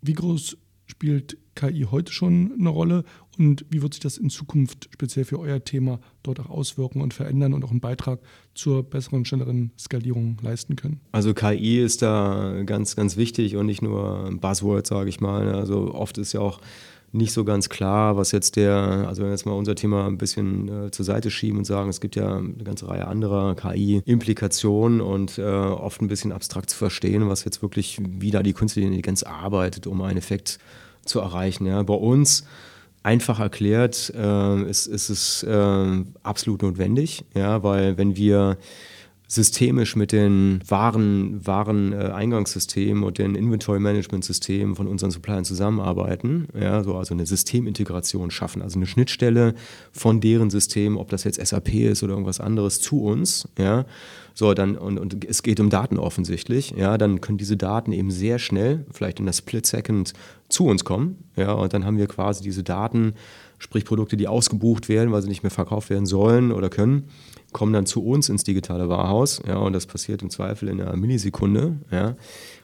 Wie 0.01 0.13
groß 0.13 0.57
spielt 0.87 1.37
KI 1.55 1.87
heute 1.89 2.11
schon 2.11 2.53
eine 2.59 2.69
Rolle 2.69 3.03
und 3.37 3.65
wie 3.69 3.81
wird 3.81 3.93
sich 3.93 4.01
das 4.01 4.17
in 4.17 4.29
Zukunft 4.29 4.89
speziell 4.91 5.25
für 5.25 5.39
euer 5.39 5.63
Thema 5.63 5.99
dort 6.23 6.39
auch 6.39 6.49
auswirken 6.49 7.01
und 7.01 7.13
verändern 7.13 7.53
und 7.53 7.63
auch 7.63 7.71
einen 7.71 7.79
Beitrag 7.79 8.19
zur 8.55 8.83
besseren, 8.83 9.25
schnelleren 9.25 9.71
Skalierung 9.77 10.37
leisten 10.41 10.75
können? 10.75 10.99
Also 11.11 11.33
KI 11.33 11.79
ist 11.79 12.01
da 12.01 12.63
ganz, 12.65 12.95
ganz 12.95 13.15
wichtig 13.17 13.55
und 13.55 13.65
nicht 13.65 13.81
nur 13.81 14.25
ein 14.25 14.39
Buzzword, 14.39 14.85
sage 14.85 15.09
ich 15.09 15.21
mal. 15.21 15.53
Also 15.53 15.93
oft 15.93 16.17
ist 16.17 16.33
ja 16.33 16.41
auch 16.41 16.61
nicht 17.13 17.33
so 17.33 17.43
ganz 17.43 17.69
klar, 17.69 18.15
was 18.15 18.31
jetzt 18.31 18.55
der, 18.55 19.05
also 19.07 19.21
wenn 19.21 19.29
wir 19.29 19.33
jetzt 19.33 19.45
mal 19.45 19.51
unser 19.51 19.75
Thema 19.75 20.07
ein 20.07 20.17
bisschen 20.17 20.87
äh, 20.87 20.91
zur 20.91 21.05
Seite 21.05 21.29
schieben 21.29 21.57
und 21.59 21.65
sagen, 21.65 21.89
es 21.89 21.99
gibt 21.99 22.15
ja 22.15 22.37
eine 22.37 22.63
ganze 22.63 22.87
Reihe 22.87 23.07
anderer 23.07 23.55
KI-Implikationen 23.55 25.01
und 25.01 25.37
äh, 25.37 25.43
oft 25.43 26.01
ein 26.01 26.07
bisschen 26.07 26.31
abstrakt 26.31 26.69
zu 26.69 26.77
verstehen, 26.77 27.27
was 27.27 27.43
jetzt 27.43 27.61
wirklich, 27.61 27.99
wie 28.01 28.31
da 28.31 28.41
die 28.43 28.53
künstliche 28.53 28.85
Intelligenz 28.85 29.23
arbeitet, 29.23 29.87
um 29.87 30.01
einen 30.01 30.17
Effekt 30.17 30.59
zu 31.03 31.19
erreichen. 31.19 31.65
Ja. 31.65 31.83
Bei 31.83 31.93
uns 31.93 32.45
einfach 33.03 33.39
erklärt 33.39 34.13
äh, 34.15 34.61
ist, 34.69 34.87
ist 34.87 35.09
es 35.09 35.43
äh, 35.43 36.03
absolut 36.23 36.61
notwendig, 36.61 37.25
ja, 37.35 37.63
weil 37.63 37.97
wenn 37.97 38.15
wir 38.15 38.57
systemisch 39.31 39.95
mit 39.95 40.11
den 40.11 40.59
wahren, 40.67 41.39
wahren 41.47 41.93
äh, 41.93 42.11
Eingangssystemen 42.13 43.01
und 43.01 43.17
den 43.17 43.35
Inventory-Management-Systemen 43.35 44.75
von 44.75 44.87
unseren 44.87 45.09
Suppliern 45.09 45.45
zusammenarbeiten, 45.45 46.49
ja, 46.53 46.83
so 46.83 46.95
also 46.95 47.13
eine 47.13 47.25
Systemintegration 47.25 48.29
schaffen, 48.29 48.61
also 48.61 48.77
eine 48.77 48.87
Schnittstelle 48.87 49.55
von 49.93 50.19
deren 50.19 50.49
System, 50.49 50.97
ob 50.97 51.07
das 51.11 51.23
jetzt 51.23 51.39
SAP 51.47 51.73
ist 51.75 52.03
oder 52.03 52.11
irgendwas 52.11 52.41
anderes, 52.41 52.81
zu 52.81 53.03
uns, 53.03 53.47
ja, 53.57 53.85
so, 54.33 54.53
dann, 54.53 54.77
und, 54.77 54.99
und 54.99 55.23
es 55.23 55.43
geht 55.43 55.61
um 55.61 55.69
Daten 55.69 55.97
offensichtlich, 55.97 56.71
ja, 56.71 56.97
dann 56.97 57.21
können 57.21 57.37
diese 57.37 57.55
Daten 57.55 57.93
eben 57.93 58.11
sehr 58.11 58.37
schnell, 58.37 58.85
vielleicht 58.91 59.19
in 59.19 59.27
der 59.27 59.33
Split 59.33 59.65
Second, 59.65 60.11
zu 60.49 60.65
uns 60.65 60.83
kommen, 60.83 61.23
ja, 61.37 61.53
und 61.53 61.73
dann 61.73 61.85
haben 61.85 61.97
wir 61.97 62.07
quasi 62.07 62.43
diese 62.43 62.63
Daten, 62.63 63.13
sprich 63.61 63.85
Produkte, 63.85 64.17
die 64.17 64.27
ausgebucht 64.27 64.89
werden, 64.89 65.11
weil 65.11 65.21
sie 65.21 65.29
nicht 65.29 65.43
mehr 65.43 65.51
verkauft 65.51 65.91
werden 65.91 66.07
sollen 66.07 66.51
oder 66.51 66.69
können, 66.69 67.03
kommen 67.51 67.73
dann 67.73 67.85
zu 67.85 68.03
uns 68.03 68.27
ins 68.27 68.43
digitale 68.43 68.89
Warehaus, 68.89 69.39
ja, 69.47 69.57
und 69.57 69.73
das 69.73 69.85
passiert 69.85 70.23
im 70.23 70.31
Zweifel 70.31 70.67
in 70.67 70.81
einer 70.81 70.95
Millisekunde, 70.97 71.77
ja. 71.91 72.15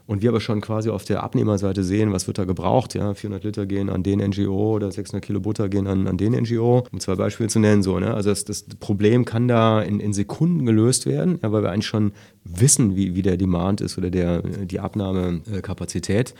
Und 0.08 0.22
wir 0.22 0.30
aber 0.30 0.40
schon 0.40 0.62
quasi 0.62 0.90
auf 0.90 1.04
der 1.04 1.22
Abnehmerseite 1.22 1.84
sehen, 1.84 2.14
was 2.14 2.28
wird 2.28 2.38
da 2.38 2.46
gebraucht, 2.46 2.96
ja. 2.96 3.14
400 3.14 3.44
Liter 3.44 3.66
gehen 3.68 3.90
an 3.90 4.02
den 4.02 4.20
NGO 4.20 4.76
oder 4.76 4.92
600 4.92 5.24
Kilo 5.24 5.40
Butter 5.40 5.70
gehen 5.70 5.86
an, 5.86 6.08
an 6.08 6.18
den 6.18 6.32
NGO, 6.32 6.88
um 6.92 7.00
zwei 7.00 7.16
Beispiele 7.16 7.50
zu 7.50 7.60
nennen, 7.60 7.84
so, 7.84 8.00
ne. 8.00 8.16
Also 8.16 8.30
das, 8.32 8.44
das 8.46 8.64
Problem 8.64 9.24
kann 9.24 9.48
da 9.48 9.82
in, 9.82 10.00
in 10.00 10.14
Sekunden 10.14 10.66
gelöst 10.66 11.06
werden, 11.06 11.38
ja, 11.44 11.52
weil 11.52 11.62
wir 11.62 11.72
eigentlich 11.72 11.86
schon 11.86 12.14
wissen, 12.54 12.96
wie, 12.96 13.16
wie 13.16 13.22
der 13.22 13.38
Demand 13.38 13.82
ist 13.82 13.98
oder 13.98 14.10
der, 14.10 14.42
die 14.42 14.80
Abnahmekapazität. 14.80 16.34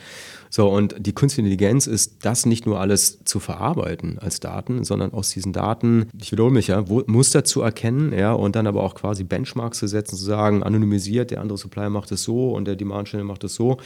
So, 0.50 0.68
und 0.68 0.94
die 0.98 1.12
künstliche 1.12 1.46
Intelligenz 1.46 1.86
ist 1.86 2.24
das 2.24 2.46
nicht 2.46 2.64
nur 2.64 2.80
alles 2.80 3.22
zu 3.24 3.38
verarbeiten 3.38 4.18
als 4.18 4.40
Daten, 4.40 4.84
sondern 4.84 5.12
aus 5.12 5.30
diesen 5.30 5.52
Daten, 5.52 6.08
ich 6.18 6.32
wiederhole 6.32 6.54
mich 6.54 6.68
ja, 6.68 6.82
Muster 7.06 7.44
zu 7.44 7.60
erkennen, 7.60 8.12
ja, 8.16 8.32
und 8.32 8.56
dann 8.56 8.66
aber 8.66 8.82
auch 8.82 8.94
quasi 8.94 9.24
Benchmarks 9.24 9.78
zu 9.78 9.86
setzen, 9.86 10.16
zu 10.16 10.24
sagen, 10.24 10.62
anonymisiert, 10.62 11.30
der 11.30 11.42
andere 11.42 11.58
Supplier 11.58 11.90
macht 11.90 12.10
es 12.12 12.22
so 12.22 12.52
und 12.52 12.66
der 12.66 12.76
Demand 12.76 13.08
Channel 13.08 13.26
macht 13.26 13.44
es 13.44 13.54
so, 13.54 13.76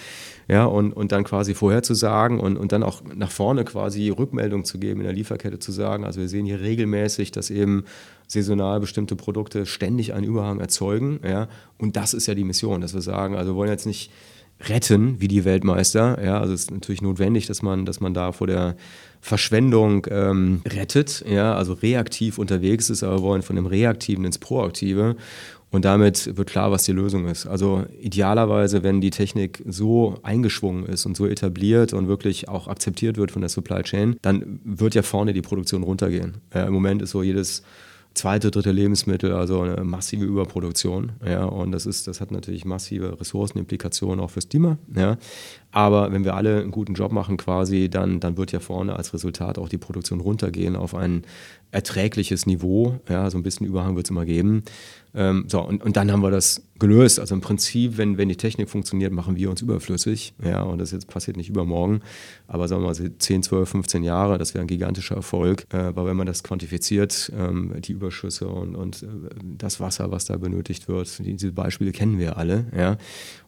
ja, 0.46 0.64
und, 0.64 0.92
und 0.92 1.10
dann 1.10 1.24
quasi 1.24 1.54
vorherzusagen 1.54 2.38
und, 2.38 2.56
und 2.56 2.70
dann 2.70 2.84
auch 2.84 3.02
nach 3.14 3.30
vorne 3.30 3.64
quasi 3.64 4.10
Rückmeldung 4.10 4.64
zu 4.64 4.78
geben 4.78 5.00
in 5.00 5.04
der 5.04 5.14
Lieferkette 5.14 5.58
zu 5.58 5.72
sagen, 5.72 6.04
also 6.04 6.20
wir 6.20 6.28
sehen 6.28 6.46
hier 6.46 6.60
regelmäßig, 6.60 7.32
dass 7.32 7.50
eben 7.50 7.84
saisonal 8.32 8.80
bestimmte 8.80 9.16
Produkte 9.16 9.66
ständig 9.66 10.14
einen 10.14 10.24
Überhang 10.24 10.60
erzeugen, 10.60 11.20
ja, 11.24 11.48
und 11.78 11.96
das 11.96 12.14
ist 12.14 12.26
ja 12.26 12.34
die 12.34 12.44
Mission, 12.44 12.80
dass 12.80 12.94
wir 12.94 13.02
sagen, 13.02 13.36
also 13.36 13.52
wir 13.52 13.56
wollen 13.56 13.70
jetzt 13.70 13.86
nicht 13.86 14.10
retten 14.68 15.20
wie 15.20 15.28
die 15.28 15.44
Weltmeister. 15.44 16.22
Ja, 16.24 16.40
also 16.40 16.54
es 16.54 16.62
ist 16.62 16.70
natürlich 16.70 17.02
notwendig, 17.02 17.46
dass 17.46 17.62
man, 17.62 17.84
dass 17.84 18.00
man 18.00 18.14
da 18.14 18.32
vor 18.32 18.46
der 18.46 18.76
Verschwendung 19.20 20.06
ähm, 20.10 20.62
rettet, 20.66 21.24
ja, 21.28 21.54
also 21.54 21.74
reaktiv 21.74 22.38
unterwegs 22.38 22.90
ist, 22.90 23.02
aber 23.02 23.18
wir 23.18 23.22
wollen 23.22 23.42
von 23.42 23.56
dem 23.56 23.66
Reaktiven 23.66 24.24
ins 24.24 24.38
Proaktive. 24.38 25.16
Und 25.70 25.86
damit 25.86 26.36
wird 26.36 26.50
klar, 26.50 26.70
was 26.70 26.84
die 26.84 26.92
Lösung 26.92 27.26
ist. 27.26 27.46
Also 27.46 27.84
idealerweise, 27.98 28.82
wenn 28.82 29.00
die 29.00 29.08
Technik 29.08 29.62
so 29.66 30.18
eingeschwungen 30.22 30.84
ist 30.84 31.06
und 31.06 31.16
so 31.16 31.26
etabliert 31.26 31.94
und 31.94 32.08
wirklich 32.08 32.50
auch 32.50 32.68
akzeptiert 32.68 33.16
wird 33.16 33.30
von 33.30 33.40
der 33.40 33.48
Supply 33.48 33.82
Chain, 33.82 34.16
dann 34.20 34.60
wird 34.64 34.94
ja 34.94 35.02
vorne 35.02 35.32
die 35.32 35.40
Produktion 35.40 35.82
runtergehen. 35.82 36.34
Äh, 36.54 36.66
Im 36.66 36.74
Moment 36.74 37.00
ist 37.00 37.10
so 37.10 37.22
jedes 37.22 37.62
zweite, 38.14 38.50
dritte 38.50 38.72
Lebensmittel, 38.72 39.32
also 39.32 39.62
eine 39.62 39.84
massive 39.84 40.24
Überproduktion. 40.24 41.12
Ja, 41.24 41.44
und 41.44 41.72
das 41.72 41.86
ist, 41.86 42.06
das 42.06 42.20
hat 42.20 42.30
natürlich 42.30 42.64
massive 42.64 43.18
Ressourcenimplikationen 43.20 44.20
auch 44.20 44.30
fürs 44.30 44.48
Klima. 44.48 44.78
Ja. 44.94 45.16
Aber 45.70 46.12
wenn 46.12 46.24
wir 46.24 46.34
alle 46.34 46.60
einen 46.60 46.70
guten 46.70 46.94
Job 46.94 47.12
machen 47.12 47.36
quasi, 47.36 47.88
dann, 47.88 48.20
dann 48.20 48.36
wird 48.36 48.52
ja 48.52 48.60
vorne 48.60 48.96
als 48.96 49.14
Resultat 49.14 49.58
auch 49.58 49.68
die 49.68 49.78
Produktion 49.78 50.20
runtergehen 50.20 50.76
auf 50.76 50.94
ein 50.94 51.22
erträgliches 51.72 52.46
Niveau. 52.46 53.00
Ja, 53.08 53.28
so 53.30 53.38
ein 53.38 53.42
bisschen 53.42 53.66
Überhang 53.66 53.96
wird 53.96 54.06
es 54.06 54.10
immer 54.10 54.24
geben. 54.24 54.62
Ähm, 55.14 55.44
so, 55.48 55.60
und, 55.60 55.82
und 55.82 55.96
dann 55.96 56.12
haben 56.12 56.22
wir 56.22 56.30
das 56.30 56.62
gelöst. 56.78 57.18
Also 57.18 57.34
im 57.34 57.40
Prinzip, 57.40 57.96
wenn, 57.96 58.18
wenn 58.18 58.28
die 58.28 58.36
Technik 58.36 58.70
funktioniert, 58.70 59.12
machen 59.12 59.36
wir 59.36 59.50
uns 59.50 59.62
überflüssig. 59.62 60.34
Ja, 60.42 60.62
und 60.62 60.78
das 60.78 60.90
jetzt 60.90 61.08
passiert 61.08 61.36
nicht 61.36 61.48
übermorgen, 61.48 62.00
aber 62.46 62.68
sagen 62.68 62.82
wir 62.82 62.88
mal 62.88 63.18
10, 63.18 63.42
12, 63.42 63.68
15 63.68 64.04
Jahre, 64.04 64.38
das 64.38 64.54
wäre 64.54 64.62
ein 64.62 64.68
gigantischer 64.68 65.16
Erfolg. 65.16 65.66
Äh, 65.72 65.78
aber 65.78 66.06
wenn 66.06 66.16
man 66.16 66.26
das 66.26 66.42
quantifiziert, 66.42 67.32
ähm, 67.36 67.74
die 67.80 67.92
Überschüsse 67.92 68.48
und, 68.48 68.74
und 68.74 69.02
äh, 69.02 69.06
das 69.58 69.80
Wasser, 69.80 70.10
was 70.10 70.26
da 70.26 70.36
benötigt 70.36 70.88
wird, 70.88 71.18
die, 71.18 71.34
diese 71.34 71.52
Beispiele 71.52 71.92
kennen 71.92 72.18
wir 72.18 72.36
alle, 72.36 72.66
ja, 72.76 72.96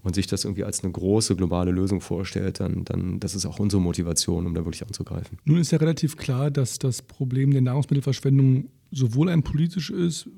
und 0.04 0.14
sich 0.14 0.26
das 0.26 0.44
irgendwie 0.44 0.64
als 0.64 0.84
eine 0.84 0.92
große 0.92 1.34
globale 1.34 1.72
Lösung 1.72 2.00
vorstellt, 2.00 2.60
dann, 2.60 2.84
dann 2.84 3.18
das 3.18 3.34
ist 3.34 3.46
auch 3.46 3.58
unsere 3.58 3.82
Motivation, 3.82 4.46
um 4.46 4.54
da 4.54 4.64
wirklich 4.64 4.86
anzugreifen. 4.86 5.38
Nun 5.44 5.58
ist 5.58 5.72
ja 5.72 5.78
relativ 5.78 6.16
klar, 6.16 6.50
dass 6.50 6.78
das 6.78 7.02
Problem 7.02 7.50
der 7.50 7.62
Nahrungsmittelverschwendung 7.62 8.68
sowohl 8.90 9.30
ein 9.30 9.42
politisch 9.42 9.90
ist, 9.90 10.28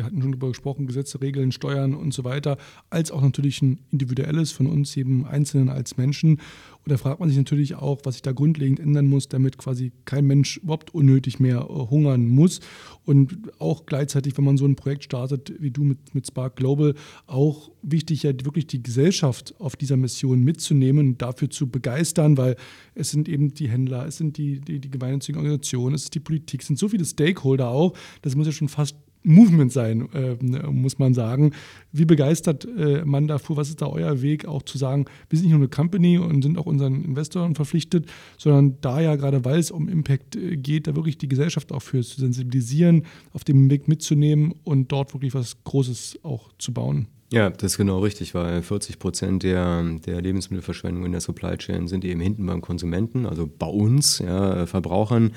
wir 0.00 0.06
hatten 0.06 0.22
schon 0.22 0.32
darüber 0.32 0.48
gesprochen, 0.48 0.86
Gesetze, 0.86 1.20
Regeln, 1.20 1.52
Steuern 1.52 1.94
und 1.94 2.14
so 2.14 2.24
weiter, 2.24 2.56
als 2.88 3.10
auch 3.10 3.20
natürlich 3.20 3.60
ein 3.60 3.80
individuelles 3.90 4.50
von 4.50 4.66
uns 4.66 4.94
jedem 4.94 5.26
Einzelnen 5.26 5.68
als 5.68 5.98
Menschen. 5.98 6.40
Und 6.82 6.90
da 6.90 6.96
fragt 6.96 7.20
man 7.20 7.28
sich 7.28 7.36
natürlich 7.36 7.74
auch, 7.74 8.00
was 8.04 8.14
sich 8.14 8.22
da 8.22 8.32
grundlegend 8.32 8.80
ändern 8.80 9.06
muss, 9.06 9.28
damit 9.28 9.58
quasi 9.58 9.92
kein 10.06 10.26
Mensch 10.26 10.56
überhaupt 10.56 10.94
unnötig 10.94 11.38
mehr 11.38 11.58
äh, 11.68 11.90
hungern 11.90 12.26
muss. 12.28 12.60
Und 13.04 13.52
auch 13.60 13.84
gleichzeitig, 13.84 14.38
wenn 14.38 14.44
man 14.44 14.56
so 14.56 14.64
ein 14.64 14.74
Projekt 14.74 15.04
startet 15.04 15.52
wie 15.60 15.70
du 15.70 15.84
mit, 15.84 16.14
mit 16.14 16.26
Spark 16.26 16.56
Global, 16.56 16.94
auch 17.26 17.70
wichtig, 17.82 18.22
ja 18.22 18.32
wirklich 18.42 18.66
die 18.66 18.82
Gesellschaft 18.82 19.54
auf 19.58 19.76
dieser 19.76 19.98
Mission 19.98 20.42
mitzunehmen 20.42 21.08
und 21.08 21.22
dafür 21.22 21.50
zu 21.50 21.68
begeistern, 21.68 22.38
weil 22.38 22.56
es 22.94 23.10
sind 23.10 23.28
eben 23.28 23.52
die 23.52 23.68
Händler, 23.68 24.06
es 24.06 24.16
sind 24.16 24.38
die, 24.38 24.60
die, 24.60 24.80
die 24.80 24.90
gemeinnützigen 24.90 25.38
Organisationen, 25.38 25.94
es 25.94 26.04
ist 26.04 26.14
die 26.14 26.20
Politik, 26.20 26.62
es 26.62 26.68
sind 26.68 26.78
so 26.78 26.88
viele 26.88 27.04
Stakeholder 27.04 27.68
auch, 27.68 27.94
das 28.22 28.34
muss 28.34 28.46
ja 28.46 28.52
schon 28.52 28.68
fast 28.68 28.96
Movement 29.22 29.72
sein, 29.72 30.08
äh, 30.12 30.36
muss 30.70 30.98
man 30.98 31.14
sagen. 31.14 31.52
Wie 31.92 32.04
begeistert 32.04 32.66
äh, 32.78 33.04
man 33.04 33.26
davor? 33.26 33.56
Was 33.56 33.68
ist 33.68 33.82
da 33.82 33.86
euer 33.86 34.22
Weg, 34.22 34.46
auch 34.46 34.62
zu 34.62 34.78
sagen, 34.78 35.04
wir 35.28 35.38
sind 35.38 35.46
nicht 35.46 35.52
nur 35.52 35.60
eine 35.60 35.68
Company 35.68 36.18
und 36.18 36.42
sind 36.42 36.56
auch 36.58 36.66
unseren 36.66 37.04
Investoren 37.04 37.54
verpflichtet, 37.54 38.06
sondern 38.38 38.78
da 38.80 39.00
ja 39.00 39.16
gerade, 39.16 39.44
weil 39.44 39.58
es 39.58 39.70
um 39.70 39.88
Impact 39.88 40.36
äh, 40.36 40.56
geht, 40.56 40.86
da 40.86 40.96
wirklich 40.96 41.18
die 41.18 41.28
Gesellschaft 41.28 41.72
auch 41.72 41.82
für 41.82 42.02
zu 42.02 42.20
sensibilisieren, 42.20 43.04
auf 43.32 43.44
dem 43.44 43.70
Weg 43.70 43.88
mitzunehmen 43.88 44.54
und 44.64 44.90
dort 44.92 45.12
wirklich 45.14 45.34
was 45.34 45.62
Großes 45.64 46.20
auch 46.22 46.50
zu 46.58 46.72
bauen. 46.72 47.06
Ja, 47.32 47.48
das 47.48 47.72
ist 47.72 47.78
genau 47.78 48.00
richtig, 48.00 48.34
weil 48.34 48.60
40 48.60 48.98
Prozent 48.98 49.44
der, 49.44 49.84
der 50.04 50.20
Lebensmittelverschwendung 50.20 51.04
in 51.04 51.12
der 51.12 51.20
Supply 51.20 51.56
Chain 51.56 51.86
sind 51.86 52.04
eben 52.04 52.20
hinten 52.20 52.44
beim 52.44 52.60
Konsumenten, 52.60 53.24
also 53.24 53.46
bei 53.46 53.68
uns, 53.68 54.18
ja, 54.18 54.66
Verbrauchern 54.66 55.32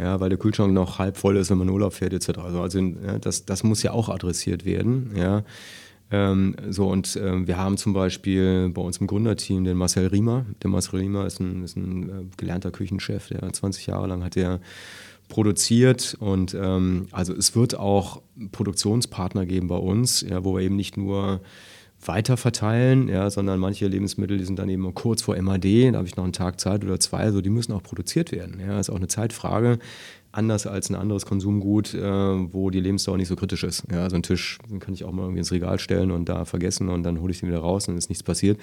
ja, 0.00 0.20
weil 0.20 0.30
der 0.30 0.38
Kühlschrank 0.38 0.72
noch 0.72 0.98
halb 0.98 1.16
voll 1.16 1.36
ist, 1.36 1.50
wenn 1.50 1.58
man 1.58 1.68
Urlaub 1.68 1.92
fährt, 1.92 2.12
etc. 2.12 2.38
Also, 2.38 2.60
also 2.60 2.78
ja, 2.78 3.18
das, 3.18 3.44
das 3.44 3.62
muss 3.62 3.82
ja 3.82 3.92
auch 3.92 4.08
adressiert 4.08 4.64
werden. 4.64 5.12
Ja. 5.16 5.44
Ähm, 6.12 6.56
so, 6.70 6.88
und 6.88 7.18
ähm, 7.22 7.46
wir 7.46 7.56
haben 7.56 7.76
zum 7.76 7.92
Beispiel 7.92 8.70
bei 8.70 8.82
uns 8.82 8.96
im 8.98 9.06
Gründerteam 9.06 9.64
den 9.64 9.76
Marcel 9.76 10.06
Riemer. 10.08 10.44
Der 10.62 10.70
Marcel 10.70 10.98
Riemer 11.00 11.26
ist 11.26 11.38
ein, 11.40 11.62
ist 11.62 11.76
ein 11.76 12.08
äh, 12.08 12.12
gelernter 12.36 12.70
Küchenchef, 12.70 13.28
der 13.28 13.52
20 13.52 13.86
Jahre 13.86 14.08
lang 14.08 14.24
hat 14.24 14.36
er 14.36 14.60
produziert 15.28 16.16
und 16.18 16.54
ähm, 16.54 17.06
also 17.12 17.32
es 17.32 17.54
wird 17.54 17.76
auch 17.76 18.20
Produktionspartner 18.50 19.46
geben 19.46 19.68
bei 19.68 19.76
uns, 19.76 20.22
ja, 20.22 20.44
wo 20.44 20.56
wir 20.56 20.62
eben 20.62 20.74
nicht 20.74 20.96
nur 20.96 21.40
weiter 22.04 22.36
verteilen, 22.36 23.08
ja, 23.08 23.28
sondern 23.30 23.60
manche 23.60 23.86
Lebensmittel, 23.86 24.38
die 24.38 24.44
sind 24.44 24.58
dann 24.58 24.68
eben 24.68 24.94
kurz 24.94 25.22
vor 25.22 25.40
MAD, 25.40 25.92
da 25.92 25.98
habe 25.98 26.08
ich 26.08 26.16
noch 26.16 26.24
einen 26.24 26.32
Tag 26.32 26.58
Zeit 26.58 26.84
oder 26.84 26.98
zwei, 26.98 27.18
also 27.18 27.40
die 27.40 27.50
müssen 27.50 27.72
auch 27.72 27.82
produziert 27.82 28.32
werden. 28.32 28.60
Ja, 28.60 28.80
ist 28.80 28.90
auch 28.90 28.96
eine 28.96 29.08
Zeitfrage, 29.08 29.78
anders 30.32 30.66
als 30.66 30.88
ein 30.90 30.94
anderes 30.94 31.26
Konsumgut, 31.26 31.92
äh, 31.94 32.00
wo 32.00 32.70
die 32.70 32.80
Lebensdauer 32.80 33.16
nicht 33.16 33.28
so 33.28 33.36
kritisch 33.36 33.64
ist. 33.64 33.84
Ja, 33.90 34.08
so 34.08 34.14
einen 34.14 34.22
Tisch 34.22 34.58
kann 34.78 34.94
ich 34.94 35.04
auch 35.04 35.12
mal 35.12 35.22
irgendwie 35.22 35.40
ins 35.40 35.52
Regal 35.52 35.78
stellen 35.78 36.10
und 36.10 36.28
da 36.28 36.44
vergessen 36.44 36.88
und 36.88 37.02
dann 37.02 37.20
hole 37.20 37.32
ich 37.32 37.40
den 37.40 37.48
wieder 37.48 37.58
raus 37.58 37.88
und 37.88 37.96
ist 37.96 38.08
nichts 38.08 38.22
passiert. 38.22 38.58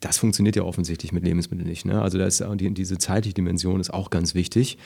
Das 0.00 0.18
funktioniert 0.18 0.56
ja 0.56 0.64
offensichtlich 0.64 1.12
mit 1.12 1.24
Lebensmitteln 1.24 1.68
nicht. 1.68 1.86
Ne? 1.86 2.02
Also 2.02 2.18
da 2.18 2.26
ist 2.26 2.44
die, 2.56 2.74
diese 2.74 2.98
zeitliche 2.98 3.34
Dimension 3.34 3.80
ist 3.80 3.94
auch 3.94 4.10
ganz 4.10 4.34
wichtig. 4.34 4.76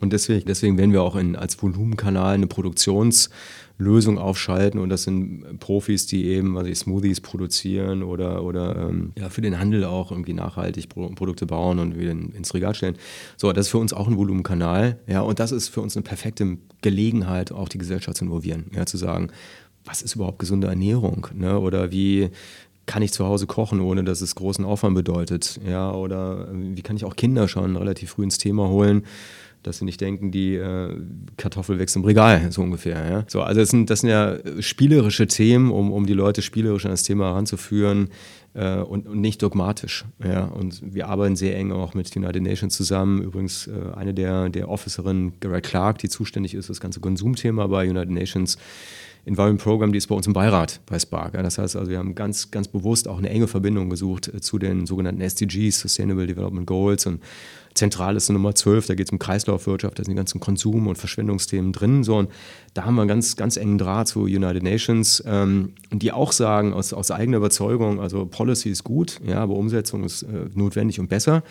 Und 0.00 0.12
deswegen, 0.12 0.44
deswegen 0.46 0.76
werden 0.76 0.92
wir 0.92 1.02
auch 1.02 1.16
in, 1.16 1.36
als 1.36 1.60
Volumenkanal 1.62 2.34
eine 2.34 2.46
Produktionslösung 2.46 4.18
aufschalten. 4.18 4.78
Und 4.78 4.90
das 4.90 5.04
sind 5.04 5.58
Profis, 5.58 6.06
die 6.06 6.26
eben 6.26 6.58
also 6.58 6.72
Smoothies 6.74 7.20
produzieren 7.20 8.02
oder, 8.02 8.42
oder 8.44 8.88
ähm, 8.88 9.12
ja, 9.16 9.30
für 9.30 9.40
den 9.40 9.58
Handel 9.58 9.84
auch 9.84 10.10
irgendwie 10.10 10.34
nachhaltig 10.34 10.90
Produkte 10.90 11.46
bauen 11.46 11.78
und 11.78 11.98
wieder 11.98 12.10
ins 12.10 12.52
Regal 12.52 12.74
stellen. 12.74 12.96
So, 13.38 13.52
das 13.52 13.66
ist 13.66 13.70
für 13.70 13.78
uns 13.78 13.94
auch 13.94 14.06
ein 14.06 14.18
Volumenkanal. 14.18 14.98
Ja, 15.06 15.22
und 15.22 15.40
das 15.40 15.50
ist 15.50 15.68
für 15.68 15.80
uns 15.80 15.96
eine 15.96 16.02
perfekte 16.02 16.58
Gelegenheit, 16.82 17.52
auch 17.52 17.70
die 17.70 17.78
Gesellschaft 17.78 18.18
zu 18.18 18.24
involvieren. 18.26 18.66
Ja, 18.74 18.84
zu 18.84 18.98
sagen, 18.98 19.28
was 19.86 20.02
ist 20.02 20.16
überhaupt 20.16 20.40
gesunde 20.40 20.66
Ernährung? 20.66 21.28
Ne? 21.32 21.58
Oder 21.58 21.90
wie, 21.90 22.30
kann 22.86 23.02
ich 23.02 23.12
zu 23.12 23.26
Hause 23.26 23.46
kochen, 23.46 23.80
ohne 23.80 24.04
dass 24.04 24.20
es 24.20 24.34
großen 24.34 24.64
Aufwand 24.64 24.94
bedeutet? 24.94 25.60
Ja, 25.66 25.92
oder 25.92 26.48
wie 26.52 26.82
kann 26.82 26.96
ich 26.96 27.04
auch 27.04 27.16
Kinder 27.16 27.48
schon 27.48 27.76
relativ 27.76 28.10
früh 28.10 28.24
ins 28.24 28.38
Thema 28.38 28.68
holen? 28.68 29.04
Dass 29.66 29.78
sie 29.78 29.84
nicht 29.84 30.00
denken, 30.00 30.30
die 30.30 30.54
äh, 30.54 30.96
Kartoffel 31.36 31.78
wächst 31.78 31.96
im 31.96 32.04
Regal, 32.04 32.52
so 32.52 32.62
ungefähr. 32.62 33.10
Ja? 33.10 33.24
So, 33.26 33.42
also 33.42 33.60
das 33.60 33.70
sind, 33.70 33.90
das 33.90 34.00
sind 34.00 34.10
ja 34.10 34.38
spielerische 34.60 35.26
Themen, 35.26 35.70
um, 35.70 35.92
um 35.92 36.06
die 36.06 36.12
Leute 36.12 36.42
spielerisch 36.42 36.84
an 36.84 36.92
das 36.92 37.02
Thema 37.02 37.26
heranzuführen 37.26 38.08
äh, 38.54 38.76
und, 38.78 39.06
und, 39.06 39.20
nicht 39.20 39.42
dogmatisch. 39.42 40.04
Ja? 40.22 40.44
Und 40.44 40.80
wir 40.82 41.08
arbeiten 41.08 41.36
sehr 41.36 41.56
eng 41.56 41.72
auch 41.72 41.94
mit 41.94 42.14
United 42.14 42.42
Nations 42.42 42.76
zusammen. 42.76 43.22
Übrigens 43.22 43.66
äh, 43.66 43.72
eine 43.96 44.14
der, 44.14 44.48
der 44.48 44.68
Officerinnen, 44.68 45.34
Garrett 45.40 45.64
Clark, 45.64 45.98
die 45.98 46.08
zuständig 46.08 46.54
ist 46.54 46.66
für 46.66 46.72
das 46.72 46.80
ganze 46.80 47.00
Konsumthema 47.00 47.66
bei 47.66 47.88
United 47.88 48.10
Nations, 48.10 48.56
Environment 49.26 49.60
Program, 49.60 49.92
die 49.92 49.98
ist 49.98 50.06
bei 50.06 50.14
uns 50.14 50.28
im 50.28 50.32
Beirat 50.32 50.80
bei 50.86 50.98
Spark. 50.98 51.32
Das 51.32 51.58
heißt 51.58 51.74
also, 51.74 51.90
wir 51.90 51.98
haben 51.98 52.14
ganz, 52.14 52.52
ganz 52.52 52.68
bewusst 52.68 53.08
auch 53.08 53.18
eine 53.18 53.28
enge 53.28 53.48
Verbindung 53.48 53.90
gesucht 53.90 54.28
äh, 54.28 54.40
zu 54.40 54.58
den 54.58 54.86
sogenannten 54.86 55.20
SDGs, 55.20 55.80
Sustainable 55.80 56.28
Development 56.28 56.66
Goals 56.66 57.06
und 57.06 57.20
zentral 57.74 58.16
ist 58.16 58.28
Nummer 58.30 58.54
12, 58.54 58.86
da 58.86 58.94
geht 58.94 59.08
es 59.08 59.12
um 59.12 59.18
Kreislaufwirtschaft, 59.18 59.98
da 59.98 60.04
sind 60.04 60.12
die 60.12 60.16
ganzen 60.16 60.40
Konsum- 60.40 60.86
und 60.86 60.96
Verschwendungsthemen 60.96 61.72
drin. 61.72 62.04
So, 62.04 62.16
und 62.16 62.30
da 62.72 62.84
haben 62.84 62.94
wir 62.94 63.02
einen 63.02 63.08
ganz, 63.08 63.36
ganz 63.36 63.56
engen 63.56 63.78
Draht 63.78 64.08
zu 64.08 64.22
United 64.22 64.62
Nations, 64.62 65.22
ähm, 65.26 65.74
die 65.92 66.12
auch 66.12 66.32
sagen, 66.32 66.72
aus, 66.72 66.92
aus 66.92 67.10
eigener 67.10 67.38
Überzeugung, 67.38 68.00
also 68.00 68.26
Policy 68.26 68.70
ist 68.70 68.84
gut, 68.84 69.20
ja, 69.26 69.40
aber 69.40 69.54
Umsetzung 69.54 70.04
ist 70.04 70.22
äh, 70.22 70.48
notwendig 70.54 71.00
und 71.00 71.08
besser. 71.08 71.42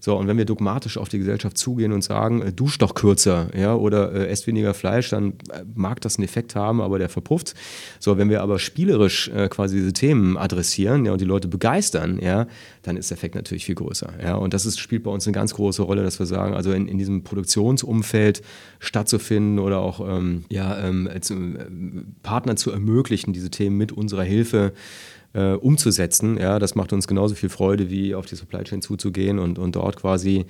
So, 0.00 0.16
und 0.16 0.28
wenn 0.28 0.38
wir 0.38 0.44
dogmatisch 0.44 0.96
auf 0.96 1.08
die 1.08 1.18
Gesellschaft 1.18 1.58
zugehen 1.58 1.92
und 1.92 2.02
sagen, 2.02 2.42
äh, 2.42 2.52
dusch 2.52 2.78
doch 2.78 2.94
kürzer, 2.94 3.48
ja, 3.56 3.74
oder 3.74 4.12
äh, 4.12 4.28
esst 4.28 4.46
weniger 4.46 4.74
Fleisch, 4.74 5.10
dann 5.10 5.34
äh, 5.50 5.64
mag 5.74 6.00
das 6.00 6.16
einen 6.16 6.24
Effekt 6.24 6.54
haben, 6.54 6.80
aber 6.80 6.98
der 6.98 7.08
verpufft. 7.08 7.54
So, 7.98 8.16
wenn 8.16 8.30
wir 8.30 8.42
aber 8.42 8.58
spielerisch 8.58 9.28
äh, 9.28 9.48
quasi 9.48 9.76
diese 9.76 9.92
Themen 9.92 10.36
adressieren, 10.36 11.04
ja, 11.04 11.12
und 11.12 11.20
die 11.20 11.24
Leute 11.24 11.48
begeistern, 11.48 12.18
ja, 12.22 12.46
dann 12.82 12.96
ist 12.96 13.10
der 13.10 13.18
Effekt 13.18 13.34
natürlich 13.34 13.64
viel 13.64 13.74
größer, 13.74 14.12
ja. 14.22 14.36
Und 14.36 14.54
das 14.54 14.66
ist, 14.66 14.78
spielt 14.78 15.02
bei 15.02 15.10
uns 15.10 15.26
eine 15.26 15.34
ganz 15.34 15.54
große 15.54 15.82
Rolle, 15.82 16.02
dass 16.02 16.18
wir 16.18 16.26
sagen, 16.26 16.54
also 16.54 16.72
in, 16.72 16.86
in 16.86 16.98
diesem 16.98 17.24
Produktionsumfeld 17.24 18.42
stattzufinden 18.78 19.58
oder 19.58 19.80
auch, 19.80 20.00
ähm, 20.00 20.44
ja, 20.48 20.78
ähm, 20.78 21.08
zu, 21.20 21.34
äh, 21.34 21.66
Partner 22.22 22.56
zu 22.56 22.70
ermöglichen, 22.70 23.32
diese 23.32 23.50
Themen 23.50 23.76
mit 23.76 23.92
unserer 23.92 24.22
Hilfe 24.22 24.72
äh, 25.34 25.52
umzusetzen. 25.52 26.38
Ja, 26.38 26.58
das 26.58 26.74
macht 26.74 26.92
uns 26.92 27.06
genauso 27.06 27.34
viel 27.34 27.48
Freude, 27.48 27.90
wie 27.90 28.14
auf 28.14 28.26
die 28.26 28.36
Supply 28.36 28.64
Chain 28.64 28.82
zuzugehen 28.82 29.38
und, 29.38 29.58
und 29.58 29.76
dort 29.76 29.96
quasi 29.96 30.46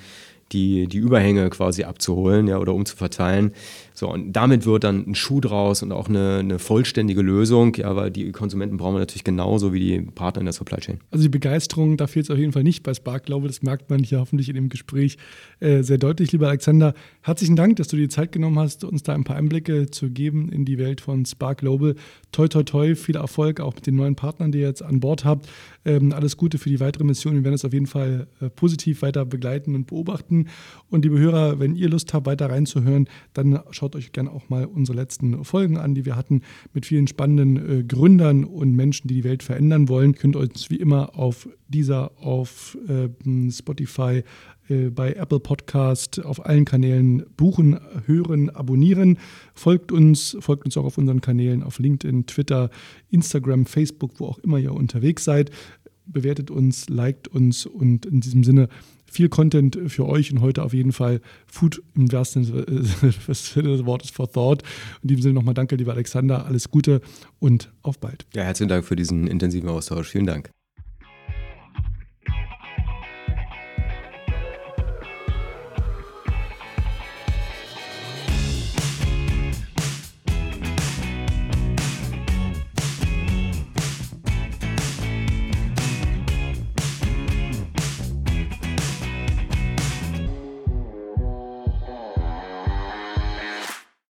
die, 0.53 0.87
die 0.87 0.99
Überhänge 0.99 1.51
quasi 1.51 1.85
abzuholen 1.85 2.47
ja, 2.47 2.59
oder 2.59 2.75
umzuverteilen. 2.75 3.53
So, 3.99 4.09
und 4.09 4.33
damit 4.33 4.65
wird 4.65 4.85
dann 4.85 5.09
ein 5.09 5.17
Schuh 5.17 5.41
draus 5.41 5.83
und 5.83 5.91
auch 5.91 6.09
eine, 6.09 6.37
eine 6.39 6.61
vollständige 6.61 7.21
Lösung, 7.21 7.75
ja, 7.75 7.97
weil 7.97 8.13
die 8.13 8.31
Konsumenten 8.31 8.77
brauchen 8.77 8.95
wir 8.95 9.01
natürlich 9.01 9.25
genauso 9.25 9.73
wie 9.73 9.81
die 9.81 10.01
Partner 10.03 10.39
in 10.39 10.47
der 10.47 10.53
Supply 10.53 10.79
Chain. 10.79 11.01
Also 11.11 11.25
die 11.25 11.29
Begeisterung, 11.29 11.97
da 11.97 12.07
fehlt 12.07 12.27
es 12.27 12.31
auf 12.31 12.39
jeden 12.39 12.53
Fall 12.53 12.63
nicht 12.63 12.85
bei 12.85 12.95
Spark, 12.95 13.25
glaube 13.25 13.49
das 13.49 13.61
merkt 13.63 13.91
man 13.91 14.05
hier 14.05 14.21
hoffentlich 14.21 14.49
in 14.49 14.55
dem 14.55 14.69
Gespräch 14.69 15.19
äh, 15.59 15.83
sehr 15.83 15.99
deutlich. 15.99 16.31
Lieber 16.31 16.47
Alexander, 16.47 16.95
herzlichen 17.23 17.57
Dank, 17.57 17.75
dass 17.75 17.89
du 17.89 17.97
dir 17.97 18.09
Zeit 18.09 18.31
genommen 18.31 18.61
hast, 18.61 18.85
uns 18.85 19.03
da 19.03 19.15
ein 19.15 19.25
paar 19.25 19.35
Einblicke 19.35 19.91
zu 19.91 20.11
geben 20.11 20.49
in 20.49 20.65
die 20.65 20.79
Welt 20.79 21.01
von 21.01 21.27
Spark 21.27 21.59
Global. 21.59 21.97
Toi, 22.31 22.47
toi, 22.47 22.63
toi, 22.63 22.95
viel 22.95 23.17
Erfolg 23.17 23.59
auch 23.59 23.75
mit 23.75 23.89
den 23.89 23.97
neuen 23.97 24.15
Partnern, 24.15 24.53
die 24.53 24.61
ihr 24.61 24.69
jetzt 24.69 24.83
an 24.85 25.01
Bord 25.01 25.25
habt. 25.25 25.49
Ähm, 25.85 26.13
alles 26.13 26.37
Gute 26.37 26.59
für 26.59 26.69
die 26.69 26.79
weitere 26.79 27.03
Mission. 27.03 27.35
Wir 27.35 27.43
werden 27.43 27.55
es 27.55 27.65
auf 27.65 27.73
jeden 27.73 27.87
Fall 27.87 28.29
äh, 28.41 28.49
positiv 28.49 29.03
weiter 29.03 29.25
begleiten 29.25 29.75
und 29.75 29.89
beobachten. 29.89 30.47
Und 30.89 31.05
liebe 31.05 31.19
Hörer, 31.19 31.59
wenn 31.59 31.75
ihr 31.75 31.89
Lust 31.89 32.15
habt, 32.15 32.27
weiter 32.27 32.49
reinzuhören, 32.49 33.09
dann 33.33 33.59
schaut 33.71 33.88
euch 33.97 34.13
gerne 34.13 34.31
auch 34.31 34.49
mal 34.49 34.65
unsere 34.65 34.97
letzten 34.97 35.45
Folgen 35.45 35.77
an, 35.77 35.95
die 35.95 36.05
wir 36.05 36.17
hatten 36.17 36.43
mit 36.73 36.87
vielen 36.87 37.07
spannenden 37.07 37.81
äh, 37.81 37.85
Gründern 37.85 38.45
und 38.45 38.73
Menschen, 38.73 39.09
die 39.09 39.15
die 39.15 39.25
Welt 39.25 39.43
verändern 39.43 39.89
wollen. 39.89 40.15
Könnt 40.15 40.37
ihr 40.37 40.41
uns 40.41 40.71
wie 40.71 40.77
immer 40.77 41.17
auf 41.17 41.49
dieser, 41.69 42.13
auf 42.19 42.77
äh, 42.89 43.09
Spotify, 43.51 44.23
bei 44.95 45.15
Apple 45.15 45.41
Podcast 45.41 46.23
auf 46.23 46.45
allen 46.45 46.67
Kanälen 46.67 47.25
buchen, 47.39 47.81
hören, 48.05 48.51
abonnieren. 48.51 49.19
Folgt 49.55 49.93
uns, 49.93 50.37
folgt 50.41 50.67
uns 50.67 50.77
auch 50.77 50.85
auf 50.85 50.99
unseren 50.99 51.23
Kanälen 51.23 51.63
auf 51.63 51.79
LinkedIn, 51.79 52.27
Twitter, 52.27 52.69
Instagram, 53.11 53.65
Facebook, 53.65 54.21
wo 54.21 54.27
auch 54.27 54.39
immer 54.41 54.59
ihr 54.59 54.75
unterwegs 54.75 55.25
seid. 55.25 55.51
Bewertet 56.05 56.51
uns, 56.51 56.91
liked 56.91 57.29
uns 57.29 57.65
und 57.65 58.05
in 58.05 58.21
diesem 58.21 58.45
Sinne 58.45 58.69
viel 59.11 59.29
Content 59.29 59.79
für 59.89 60.07
euch 60.07 60.33
und 60.33 60.41
heute 60.41 60.63
auf 60.63 60.73
jeden 60.73 60.93
Fall 60.93 61.21
Food 61.47 61.83
im 61.95 62.11
wahrsten 62.13 62.45
Sinne 62.45 62.65
des 63.27 63.87
Wortes 63.87 64.11
for 64.11 64.31
Thought. 64.31 64.63
In 65.03 65.09
diesem 65.09 65.23
Sinne 65.23 65.35
nochmal 65.35 65.55
danke, 65.55 65.77
lieber 65.77 65.93
Alexander, 65.93 66.47
alles 66.47 66.71
Gute 66.71 67.01
und 67.39 67.73
auf 67.83 67.99
bald. 67.99 68.27
Ja, 68.35 68.43
herzlichen 68.43 68.69
Dank 68.69 68.85
für 68.85 68.97
diesen 68.97 69.27
intensiven 69.27 69.69
Austausch. 69.69 70.09
Vielen 70.09 70.27
Dank. 70.27 70.51